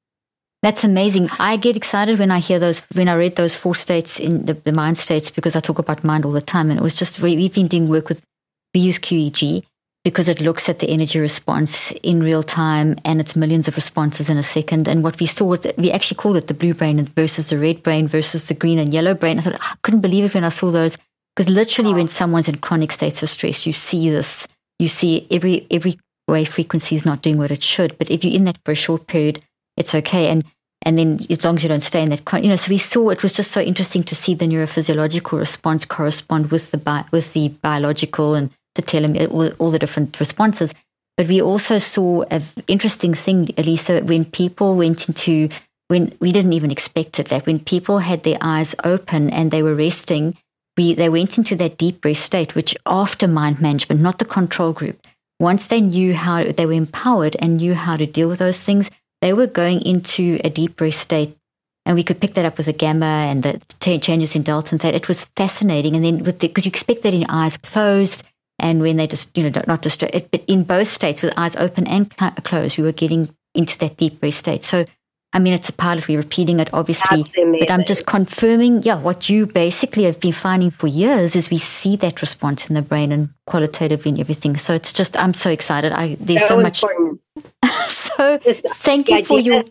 That's 0.64 0.84
amazing. 0.84 1.30
I 1.38 1.56
get 1.56 1.78
excited 1.78 2.18
when 2.18 2.32
I 2.32 2.40
hear 2.40 2.58
those, 2.58 2.82
when 2.94 3.08
I 3.08 3.14
read 3.14 3.36
those 3.36 3.56
four 3.56 3.76
states 3.76 4.20
in 4.20 4.48
the, 4.48 4.56
the 4.56 4.74
mind 4.74 4.98
states 4.98 5.30
because 5.30 5.56
I 5.56 5.60
talk 5.60 5.78
about 5.78 6.04
mind 6.04 6.26
all 6.26 6.32
the 6.32 6.42
time. 6.42 6.72
And 6.72 6.80
it 6.80 6.84
was 6.84 6.96
just, 6.96 7.22
we've 7.22 7.54
been 7.54 7.68
doing 7.68 7.88
work 7.88 8.10
with, 8.10 8.24
we 8.74 8.82
use 8.82 8.98
QEEG 8.98 9.64
because 10.08 10.30
it 10.30 10.40
looks 10.40 10.70
at 10.70 10.80
the 10.80 10.90
energy 10.90 11.20
response 11.20 11.92
in 12.02 12.24
real 12.24 12.42
time 12.42 12.98
and 13.04 13.20
it's 13.20 13.36
millions 13.36 13.68
of 13.68 13.76
responses 13.76 14.30
in 14.30 14.38
a 14.38 14.42
second. 14.42 14.88
And 14.88 15.04
what 15.04 15.20
we 15.20 15.26
saw, 15.26 15.58
we 15.78 15.92
actually 15.92 16.16
called 16.16 16.38
it 16.38 16.48
the 16.48 16.54
blue 16.54 16.74
brain 16.74 17.04
versus 17.08 17.50
the 17.50 17.58
red 17.58 17.84
brain 17.84 18.08
versus 18.08 18.48
the 18.48 18.54
green 18.54 18.80
and 18.80 18.94
yellow 18.94 19.14
brain. 19.14 19.38
I 19.38 19.42
thought, 19.42 19.58
ah, 19.60 19.74
I 19.74 19.78
couldn't 19.84 20.00
believe 20.00 20.24
it 20.24 20.34
when 20.34 20.46
I 20.46 20.50
saw 20.50 20.72
those 20.72 20.98
because 21.36 21.52
literally 21.52 21.94
when 21.94 22.08
someone's 22.08 22.48
in 22.48 22.60
chronic 22.60 22.94
states 22.94 23.22
of 23.22 23.30
stress, 23.30 23.68
you 23.68 23.74
see 23.74 24.10
this, 24.10 24.48
you 24.80 24.88
see 24.88 25.28
every, 25.30 25.68
every 25.72 26.00
wave 26.26 26.48
frequency 26.48 26.96
is 26.96 27.06
not 27.06 27.22
doing 27.22 27.38
what 27.38 27.52
it 27.52 27.62
should. 27.62 27.98
But 27.98 28.10
if 28.10 28.24
you're 28.24 28.34
in 28.34 28.46
that 28.46 28.60
for 28.64 28.72
a 28.72 28.76
short 28.76 29.08
period, 29.08 29.42
it's 29.76 29.94
okay. 29.94 30.30
And 30.30 30.46
and 30.84 30.98
then 30.98 31.20
as 31.30 31.44
long 31.44 31.58
as 31.58 31.64
you 31.64 31.70
don't 31.70 31.82
stay 31.82 32.02
in 32.02 32.12
that, 32.12 32.22
you 32.42 32.48
know, 32.48 32.56
so 32.56 32.70
we 32.70 32.78
saw 32.78 33.10
it 33.10 33.24
was 33.24 33.34
just 33.34 33.52
so 33.52 33.60
interesting 33.60 34.04
to 34.04 34.16
see 34.16 34.36
the 34.36 34.46
neurophysiological 34.46 35.38
response 35.38 35.84
correspond 35.84 36.50
with 36.50 36.72
the 36.72 36.78
bi- 36.78 37.04
with 37.12 37.34
the 37.34 37.50
biological 37.50 38.36
and 38.36 38.52
the 38.78 38.82
telomere, 38.82 39.30
all, 39.30 39.52
all 39.60 39.72
the 39.72 39.80
different 39.80 40.18
responses. 40.20 40.74
But 41.18 41.28
we 41.28 41.42
also 41.42 41.80
saw 41.80 42.24
an 42.32 42.44
interesting 42.68 43.14
thing, 43.14 43.50
Elissa, 43.58 44.02
when 44.02 44.24
people 44.24 44.78
went 44.78 45.10
into, 45.10 45.50
when 45.90 46.16
we 46.22 46.32
didn't 46.32 46.54
even 46.54 46.72
expect 46.72 47.20
it, 47.20 47.28
that 47.28 47.46
when 47.46 47.60
people 47.60 48.00
had 48.00 48.24
their 48.24 48.38
eyes 48.40 48.76
open 48.84 49.30
and 49.32 49.52
they 49.52 49.64
were 49.64 49.76
resting, 49.76 50.38
we, 50.78 50.94
they 50.94 51.10
went 51.10 51.38
into 51.38 51.56
that 51.58 51.78
deep 51.78 52.06
rest 52.06 52.24
state, 52.24 52.56
which 52.56 52.78
after 52.86 53.28
mind 53.28 53.60
management, 53.60 54.00
not 54.00 54.20
the 54.20 54.26
control 54.26 54.72
group, 54.72 55.00
once 55.40 55.68
they 55.68 55.82
knew 55.82 56.14
how, 56.14 56.44
they 56.44 56.66
were 56.66 56.74
empowered 56.74 57.36
and 57.40 57.58
knew 57.58 57.74
how 57.74 57.96
to 57.96 58.06
deal 58.06 58.30
with 58.30 58.40
those 58.40 58.62
things, 58.62 58.90
they 59.22 59.34
were 59.34 59.48
going 59.48 59.82
into 59.82 60.40
a 60.44 60.50
deep 60.50 60.80
rest 60.80 61.00
state 61.00 61.36
and 61.88 61.96
we 61.96 62.04
could 62.04 62.20
pick 62.20 62.34
that 62.34 62.46
up 62.46 62.58
with 62.58 62.66
the 62.66 62.74
gamma 62.74 63.06
and 63.06 63.44
the 63.44 63.62
changes 63.80 64.36
in 64.36 64.44
delta 64.44 64.74
and 64.74 64.82
that 64.82 64.94
it 64.94 65.08
was 65.08 65.24
fascinating 65.38 65.96
and 65.96 66.04
then 66.04 66.24
with 66.24 66.40
the 66.40 66.48
because 66.48 66.66
you 66.66 66.70
expect 66.70 67.02
that 67.04 67.14
in 67.14 67.26
eyes 67.30 67.58
closed 67.58 68.24
and 68.60 68.82
when 68.82 68.98
they 68.98 69.08
just, 69.08 69.36
you 69.38 69.50
know, 69.50 69.62
not 69.68 69.82
distracted, 69.82 70.30
but 70.32 70.44
in 70.48 70.64
both 70.64 70.88
states 70.88 71.22
with 71.22 71.34
eyes 71.38 71.56
open 71.56 71.88
and 71.88 72.16
closed, 72.44 72.78
we 72.78 72.84
were 72.84 72.92
getting 72.92 73.34
into 73.54 73.78
that 73.80 73.98
deep 73.98 74.22
rest 74.22 74.40
state. 74.40 74.64
So, 74.64 74.86
I 75.34 75.40
mean, 75.40 75.54
it's 75.54 75.70
a 75.70 75.74
pilot. 75.74 76.08
We're 76.08 76.20
repeating 76.20 76.60
it, 76.60 76.74
obviously, 76.74 77.22
but 77.60 77.70
I'm 77.70 77.86
just 77.86 78.06
confirming, 78.06 78.84
yeah, 78.84 79.00
what 79.00 79.30
you 79.30 79.46
basically 79.46 80.04
have 80.06 80.20
been 80.20 80.32
finding 80.32 80.72
for 80.72 80.88
years 80.88 81.36
is 81.36 81.50
we 81.50 81.58
see 81.58 81.96
that 81.98 82.22
response 82.22 82.68
in 82.70 82.76
the 82.76 82.82
brain 82.82 83.12
and 83.12 83.30
qualitatively 83.46 84.12
in 84.12 84.20
everything. 84.20 84.58
So 84.58 84.74
it's 84.74 84.94
just, 84.94 85.20
I'm 85.20 85.34
so 85.34 85.52
excited. 85.52 85.92
I 85.92 86.18
there's 86.20 86.42
so, 86.42 86.56
so 86.56 86.62
much. 86.62 86.84
so 87.90 88.40
thank 88.40 89.10
you 89.10 89.24
for 89.24 89.40
your. 89.40 89.64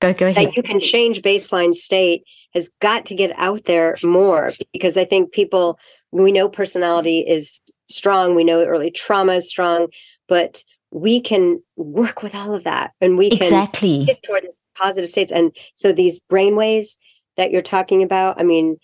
Go 0.00 0.12
go 0.14 0.26
ahead. 0.28 0.48
That 0.48 0.56
you 0.56 0.62
can 0.62 0.80
change 0.80 1.22
baseline 1.22 1.74
state 1.74 2.24
has 2.54 2.70
got 2.80 3.06
to 3.06 3.14
get 3.14 3.32
out 3.36 3.64
there 3.64 3.96
more 4.02 4.50
because 4.72 4.96
I 4.96 5.04
think 5.04 5.32
people 5.32 5.78
we 6.12 6.32
know 6.32 6.48
personality 6.48 7.20
is 7.20 7.60
strong. 7.90 8.34
We 8.34 8.44
know 8.44 8.64
early 8.64 8.90
trauma 8.90 9.34
is 9.34 9.48
strong, 9.48 9.88
but 10.28 10.62
we 10.92 11.20
can 11.20 11.62
work 11.76 12.22
with 12.22 12.34
all 12.34 12.54
of 12.54 12.64
that 12.64 12.92
and 13.00 13.16
we 13.16 13.30
can 13.30 13.42
exactly 13.42 14.04
get 14.06 14.22
toward 14.22 14.42
these 14.42 14.60
positive 14.76 15.10
states. 15.10 15.30
And 15.30 15.56
so 15.74 15.92
these 15.92 16.20
brain 16.20 16.56
waves 16.56 16.98
that 17.36 17.50
you're 17.50 17.62
talking 17.62 18.02
about, 18.02 18.40
I 18.40 18.44
mean, 18.44 18.76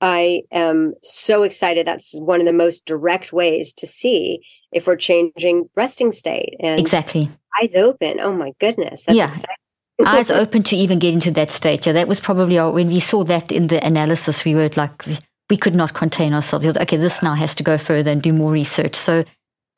I 0.00 0.42
am 0.50 0.94
so 1.02 1.44
excited. 1.44 1.86
That's 1.86 2.12
one 2.14 2.40
of 2.40 2.46
the 2.46 2.52
most 2.52 2.84
direct 2.84 3.32
ways 3.32 3.72
to 3.74 3.86
see 3.86 4.44
if 4.72 4.86
we're 4.86 4.96
changing 4.96 5.70
resting 5.76 6.12
state 6.12 6.56
and 6.60 6.80
exactly 6.80 7.30
eyes 7.60 7.76
open. 7.76 8.20
Oh 8.20 8.32
my 8.32 8.52
goodness. 8.58 9.04
That's 9.04 9.16
yeah. 9.16 9.28
exciting. 9.28 9.56
eyes 10.04 10.30
open 10.42 10.62
to 10.64 10.76
even 10.76 10.98
get 10.98 11.14
into 11.14 11.30
that 11.32 11.50
state. 11.50 11.86
Yeah, 11.86 11.92
that 11.92 12.08
was 12.08 12.20
probably 12.20 12.58
our, 12.58 12.72
when 12.72 12.88
we 12.88 13.00
saw 13.00 13.24
that 13.24 13.52
in 13.52 13.68
the 13.68 13.84
analysis, 13.86 14.44
we 14.44 14.54
were 14.54 14.70
like, 14.76 15.04
we 15.50 15.56
could 15.56 15.74
not 15.74 15.94
contain 15.94 16.32
ourselves. 16.32 16.66
Okay, 16.66 16.96
this 16.96 17.22
now 17.22 17.34
has 17.34 17.54
to 17.56 17.62
go 17.62 17.78
further 17.78 18.10
and 18.10 18.22
do 18.22 18.32
more 18.32 18.50
research. 18.50 18.94
So, 18.94 19.24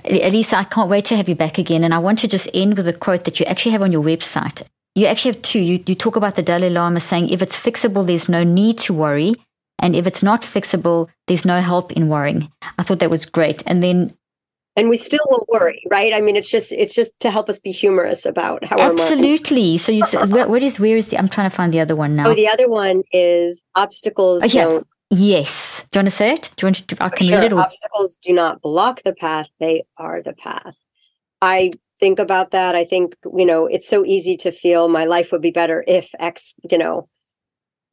Elissa, 0.04 0.58
I 0.58 0.64
can't 0.64 0.90
wait 0.90 1.06
to 1.06 1.16
have 1.16 1.28
you 1.28 1.34
back 1.34 1.58
again. 1.58 1.82
And 1.84 1.92
I 1.92 1.98
want 1.98 2.18
to 2.20 2.28
just 2.28 2.48
end 2.54 2.76
with 2.76 2.86
a 2.88 2.92
quote 2.92 3.24
that 3.24 3.40
you 3.40 3.46
actually 3.46 3.72
have 3.72 3.82
on 3.82 3.92
your 3.92 4.02
website. 4.02 4.62
You 4.94 5.06
actually 5.06 5.32
have 5.32 5.42
two. 5.42 5.60
You, 5.60 5.82
you 5.86 5.94
talk 5.94 6.16
about 6.16 6.36
the 6.36 6.42
Dalai 6.42 6.70
Lama 6.70 7.00
saying, 7.00 7.30
if 7.30 7.42
it's 7.42 7.58
fixable, 7.58 8.06
there's 8.06 8.28
no 8.28 8.44
need 8.44 8.78
to 8.78 8.94
worry. 8.94 9.34
And 9.78 9.94
if 9.94 10.06
it's 10.06 10.22
not 10.22 10.42
fixable, 10.42 11.08
there's 11.26 11.44
no 11.44 11.60
help 11.60 11.92
in 11.92 12.08
worrying. 12.08 12.50
I 12.78 12.82
thought 12.82 13.00
that 13.00 13.10
was 13.10 13.26
great. 13.26 13.62
And 13.66 13.82
then 13.82 14.14
and 14.78 14.90
we 14.90 14.98
still 14.98 15.24
will 15.30 15.46
worry, 15.48 15.82
right? 15.90 16.12
I 16.12 16.20
mean, 16.20 16.36
it's 16.36 16.50
just 16.50 16.70
it's 16.70 16.94
just 16.94 17.18
to 17.20 17.30
help 17.30 17.48
us 17.48 17.58
be 17.58 17.72
humorous 17.72 18.26
about 18.26 18.62
how 18.62 18.78
absolutely. 18.78 19.78
So 19.78 19.90
you 19.90 20.04
said, 20.04 20.30
what 20.30 20.62
is 20.62 20.78
where 20.78 20.98
is 20.98 21.08
the? 21.08 21.18
I'm 21.18 21.30
trying 21.30 21.48
to 21.48 21.56
find 21.56 21.72
the 21.72 21.80
other 21.80 21.96
one 21.96 22.14
now. 22.14 22.28
Oh, 22.28 22.34
the 22.34 22.48
other 22.48 22.68
one 22.68 23.02
is 23.10 23.64
obstacles 23.74 24.44
oh, 24.44 24.46
yeah. 24.46 24.64
don't 24.64 24.86
Yes. 25.10 25.84
Do 25.90 25.98
you 25.98 26.00
want 26.00 26.08
to 26.08 26.16
say 26.16 26.32
it? 26.32 26.50
Do 26.56 26.66
you 26.66 26.68
want 26.68 26.88
to? 26.88 27.02
I 27.02 27.08
can 27.08 27.26
sure. 27.28 27.38
read 27.38 27.46
it. 27.46 27.52
Or... 27.52 27.60
Obstacles 27.60 28.16
do 28.16 28.32
not 28.32 28.60
block 28.60 29.02
the 29.02 29.14
path; 29.14 29.48
they 29.60 29.84
are 29.96 30.22
the 30.22 30.34
path. 30.34 30.74
I 31.40 31.70
think 32.00 32.18
about 32.18 32.50
that. 32.50 32.74
I 32.74 32.84
think 32.84 33.16
you 33.36 33.46
know 33.46 33.66
it's 33.66 33.88
so 33.88 34.04
easy 34.04 34.36
to 34.38 34.50
feel 34.50 34.88
my 34.88 35.04
life 35.04 35.30
would 35.30 35.42
be 35.42 35.52
better 35.52 35.84
if 35.86 36.10
X, 36.18 36.54
you 36.70 36.76
know, 36.76 37.08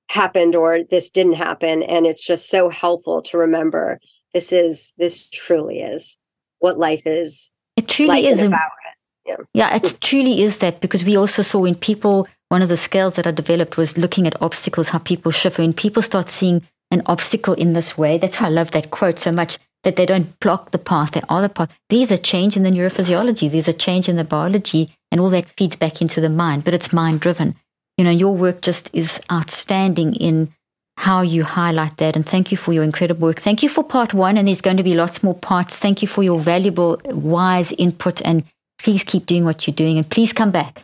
happened 0.09 0.55
or 0.55 0.83
this 0.83 1.11
didn't 1.11 1.33
happen, 1.33 1.83
and 1.83 2.07
it's 2.07 2.23
just 2.23 2.49
so 2.49 2.69
helpful 2.69 3.21
to 3.23 3.37
remember 3.37 3.99
this 4.33 4.51
is 4.51 4.93
this 4.97 5.29
truly 5.29 5.81
is 5.81 6.17
what 6.59 6.79
life 6.79 7.05
is. 7.05 7.51
It 7.77 7.87
truly 7.87 8.27
is 8.27 8.41
about 8.41 8.59
it. 8.61 8.97
Yeah. 9.25 9.35
yeah, 9.53 9.75
it 9.75 9.97
truly 10.01 10.41
is 10.41 10.57
that 10.59 10.81
because 10.81 11.05
we 11.05 11.15
also 11.15 11.43
saw 11.43 11.61
when 11.61 11.75
people 11.75 12.27
one 12.49 12.61
of 12.61 12.69
the 12.69 12.77
skills 12.77 13.15
that 13.15 13.25
I 13.25 13.31
developed 13.31 13.77
was 13.77 13.97
looking 13.97 14.27
at 14.27 14.39
obstacles, 14.41 14.89
how 14.89 14.99
people 14.99 15.31
shift. 15.31 15.57
When 15.57 15.73
people 15.73 16.01
start 16.01 16.29
seeing 16.29 16.61
an 16.93 17.01
obstacle 17.07 17.55
in 17.55 17.73
this 17.73 17.97
way. 17.97 18.17
That's 18.17 18.39
why 18.39 18.47
I 18.47 18.51
love 18.51 18.71
that 18.71 18.91
quote 18.91 19.19
so 19.19 19.31
much 19.31 19.57
that 19.83 19.97
they 19.97 20.05
don't 20.05 20.39
block 20.39 20.71
the 20.71 20.77
path, 20.77 21.11
they 21.11 21.21
are 21.27 21.41
the 21.41 21.49
path. 21.49 21.77
These 21.89 22.11
are 22.11 22.17
change 22.17 22.55
in 22.55 22.63
the 22.63 22.71
neurophysiology, 22.71 23.51
these 23.51 23.67
are 23.67 23.73
change 23.73 24.07
in 24.07 24.15
the 24.15 24.23
biology, 24.23 24.95
and 25.11 25.19
all 25.19 25.29
that 25.29 25.49
feeds 25.57 25.75
back 25.75 26.01
into 26.01 26.21
the 26.21 26.29
mind, 26.29 26.63
but 26.63 26.73
it's 26.73 26.93
mind 26.93 27.19
driven. 27.19 27.55
You 27.97 28.05
know, 28.05 28.11
your 28.11 28.35
work 28.35 28.61
just 28.61 28.89
is 28.93 29.21
outstanding 29.31 30.15
in 30.15 30.53
how 30.97 31.21
you 31.21 31.43
highlight 31.43 31.97
that. 31.97 32.15
And 32.15 32.25
thank 32.25 32.51
you 32.51 32.57
for 32.57 32.71
your 32.71 32.83
incredible 32.83 33.27
work. 33.27 33.39
Thank 33.39 33.61
you 33.61 33.69
for 33.69 33.83
part 33.83 34.13
one, 34.13 34.37
and 34.37 34.47
there's 34.47 34.61
going 34.61 34.77
to 34.77 34.83
be 34.83 34.93
lots 34.93 35.21
more 35.21 35.35
parts. 35.35 35.77
Thank 35.77 36.01
you 36.01 36.07
for 36.07 36.23
your 36.23 36.39
valuable, 36.39 37.01
wise 37.05 37.71
input, 37.73 38.21
and 38.21 38.43
please 38.79 39.03
keep 39.03 39.25
doing 39.25 39.43
what 39.43 39.67
you're 39.67 39.75
doing, 39.75 39.97
and 39.97 40.09
please 40.09 40.31
come 40.33 40.51
back. 40.51 40.83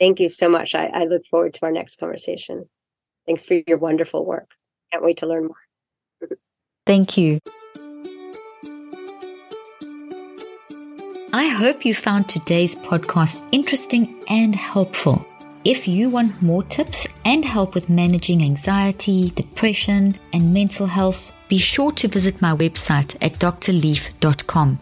Thank 0.00 0.18
you 0.20 0.28
so 0.28 0.48
much. 0.48 0.74
I, 0.74 0.86
I 0.86 1.04
look 1.04 1.26
forward 1.26 1.54
to 1.54 1.62
our 1.66 1.72
next 1.72 1.98
conversation. 2.00 2.68
Thanks 3.26 3.44
for 3.44 3.60
your 3.66 3.78
wonderful 3.78 4.24
work. 4.24 4.50
Can't 4.92 5.04
wait 5.04 5.18
to 5.18 5.26
learn 5.26 5.46
more. 5.46 5.56
Thank 6.86 7.18
you. 7.18 7.40
I 11.32 11.48
hope 11.48 11.84
you 11.84 11.94
found 11.94 12.28
today's 12.28 12.74
podcast 12.74 13.46
interesting 13.52 14.22
and 14.30 14.54
helpful. 14.54 15.26
If 15.64 15.86
you 15.86 16.08
want 16.08 16.40
more 16.40 16.62
tips 16.62 17.06
and 17.26 17.44
help 17.44 17.74
with 17.74 17.90
managing 17.90 18.42
anxiety, 18.42 19.30
depression, 19.30 20.14
and 20.32 20.54
mental 20.54 20.86
health, 20.86 21.32
be 21.48 21.58
sure 21.58 21.92
to 21.92 22.08
visit 22.08 22.40
my 22.40 22.54
website 22.56 23.16
at 23.20 23.34
drleaf.com 23.34 24.78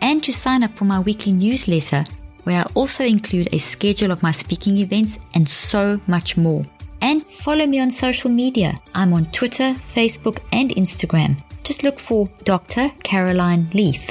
and 0.00 0.24
to 0.24 0.32
sign 0.32 0.62
up 0.62 0.74
for 0.74 0.86
my 0.86 1.00
weekly 1.00 1.32
newsletter, 1.32 2.04
where 2.44 2.62
I 2.62 2.66
also 2.74 3.04
include 3.04 3.52
a 3.52 3.58
schedule 3.58 4.10
of 4.10 4.22
my 4.22 4.30
speaking 4.30 4.78
events 4.78 5.18
and 5.34 5.46
so 5.46 6.00
much 6.06 6.38
more 6.38 6.64
and 7.02 7.26
follow 7.26 7.66
me 7.66 7.80
on 7.80 7.90
social 7.90 8.30
media. 8.30 8.80
I'm 8.94 9.12
on 9.12 9.26
Twitter, 9.26 9.74
Facebook, 9.74 10.38
and 10.52 10.70
Instagram. 10.70 11.36
Just 11.64 11.82
look 11.82 11.98
for 11.98 12.28
Dr. 12.44 12.88
Caroline 13.02 13.68
Leaf. 13.74 14.10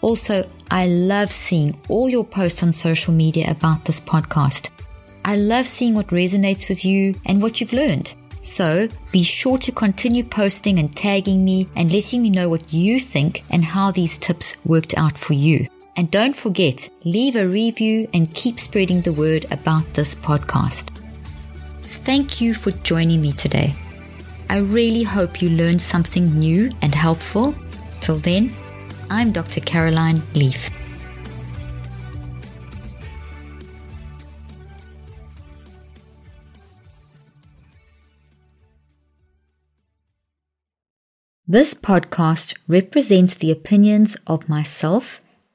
Also, 0.00 0.48
I 0.70 0.86
love 0.86 1.32
seeing 1.32 1.78
all 1.88 2.08
your 2.08 2.24
posts 2.24 2.62
on 2.62 2.72
social 2.72 3.12
media 3.12 3.50
about 3.50 3.84
this 3.84 4.00
podcast. 4.00 4.70
I 5.24 5.36
love 5.36 5.66
seeing 5.66 5.94
what 5.94 6.08
resonates 6.08 6.68
with 6.68 6.84
you 6.84 7.14
and 7.26 7.42
what 7.42 7.60
you've 7.60 7.72
learned. 7.72 8.14
So 8.42 8.86
be 9.10 9.24
sure 9.24 9.58
to 9.58 9.72
continue 9.72 10.22
posting 10.22 10.78
and 10.78 10.94
tagging 10.96 11.44
me 11.44 11.68
and 11.74 11.90
letting 11.90 12.22
me 12.22 12.30
know 12.30 12.48
what 12.48 12.72
you 12.72 13.00
think 13.00 13.42
and 13.50 13.64
how 13.64 13.90
these 13.90 14.18
tips 14.18 14.56
worked 14.64 14.96
out 14.96 15.18
for 15.18 15.32
you. 15.32 15.66
And 15.96 16.10
don't 16.10 16.36
forget, 16.36 16.88
leave 17.04 17.34
a 17.34 17.48
review 17.48 18.06
and 18.14 18.32
keep 18.32 18.60
spreading 18.60 19.00
the 19.00 19.12
word 19.12 19.46
about 19.50 19.92
this 19.94 20.14
podcast. 20.14 20.95
Thank 22.06 22.40
you 22.40 22.54
for 22.54 22.70
joining 22.70 23.20
me 23.20 23.32
today. 23.32 23.74
I 24.48 24.58
really 24.58 25.02
hope 25.02 25.42
you 25.42 25.50
learned 25.50 25.82
something 25.82 26.38
new 26.38 26.70
and 26.80 26.94
helpful. 26.94 27.52
Till 27.98 28.14
then, 28.14 28.54
I'm 29.10 29.32
Dr. 29.32 29.60
Caroline 29.60 30.22
Leaf. 30.32 30.70
This 41.48 41.74
podcast 41.74 42.56
represents 42.68 43.34
the 43.34 43.50
opinions 43.50 44.16
of 44.28 44.48
myself 44.48 45.20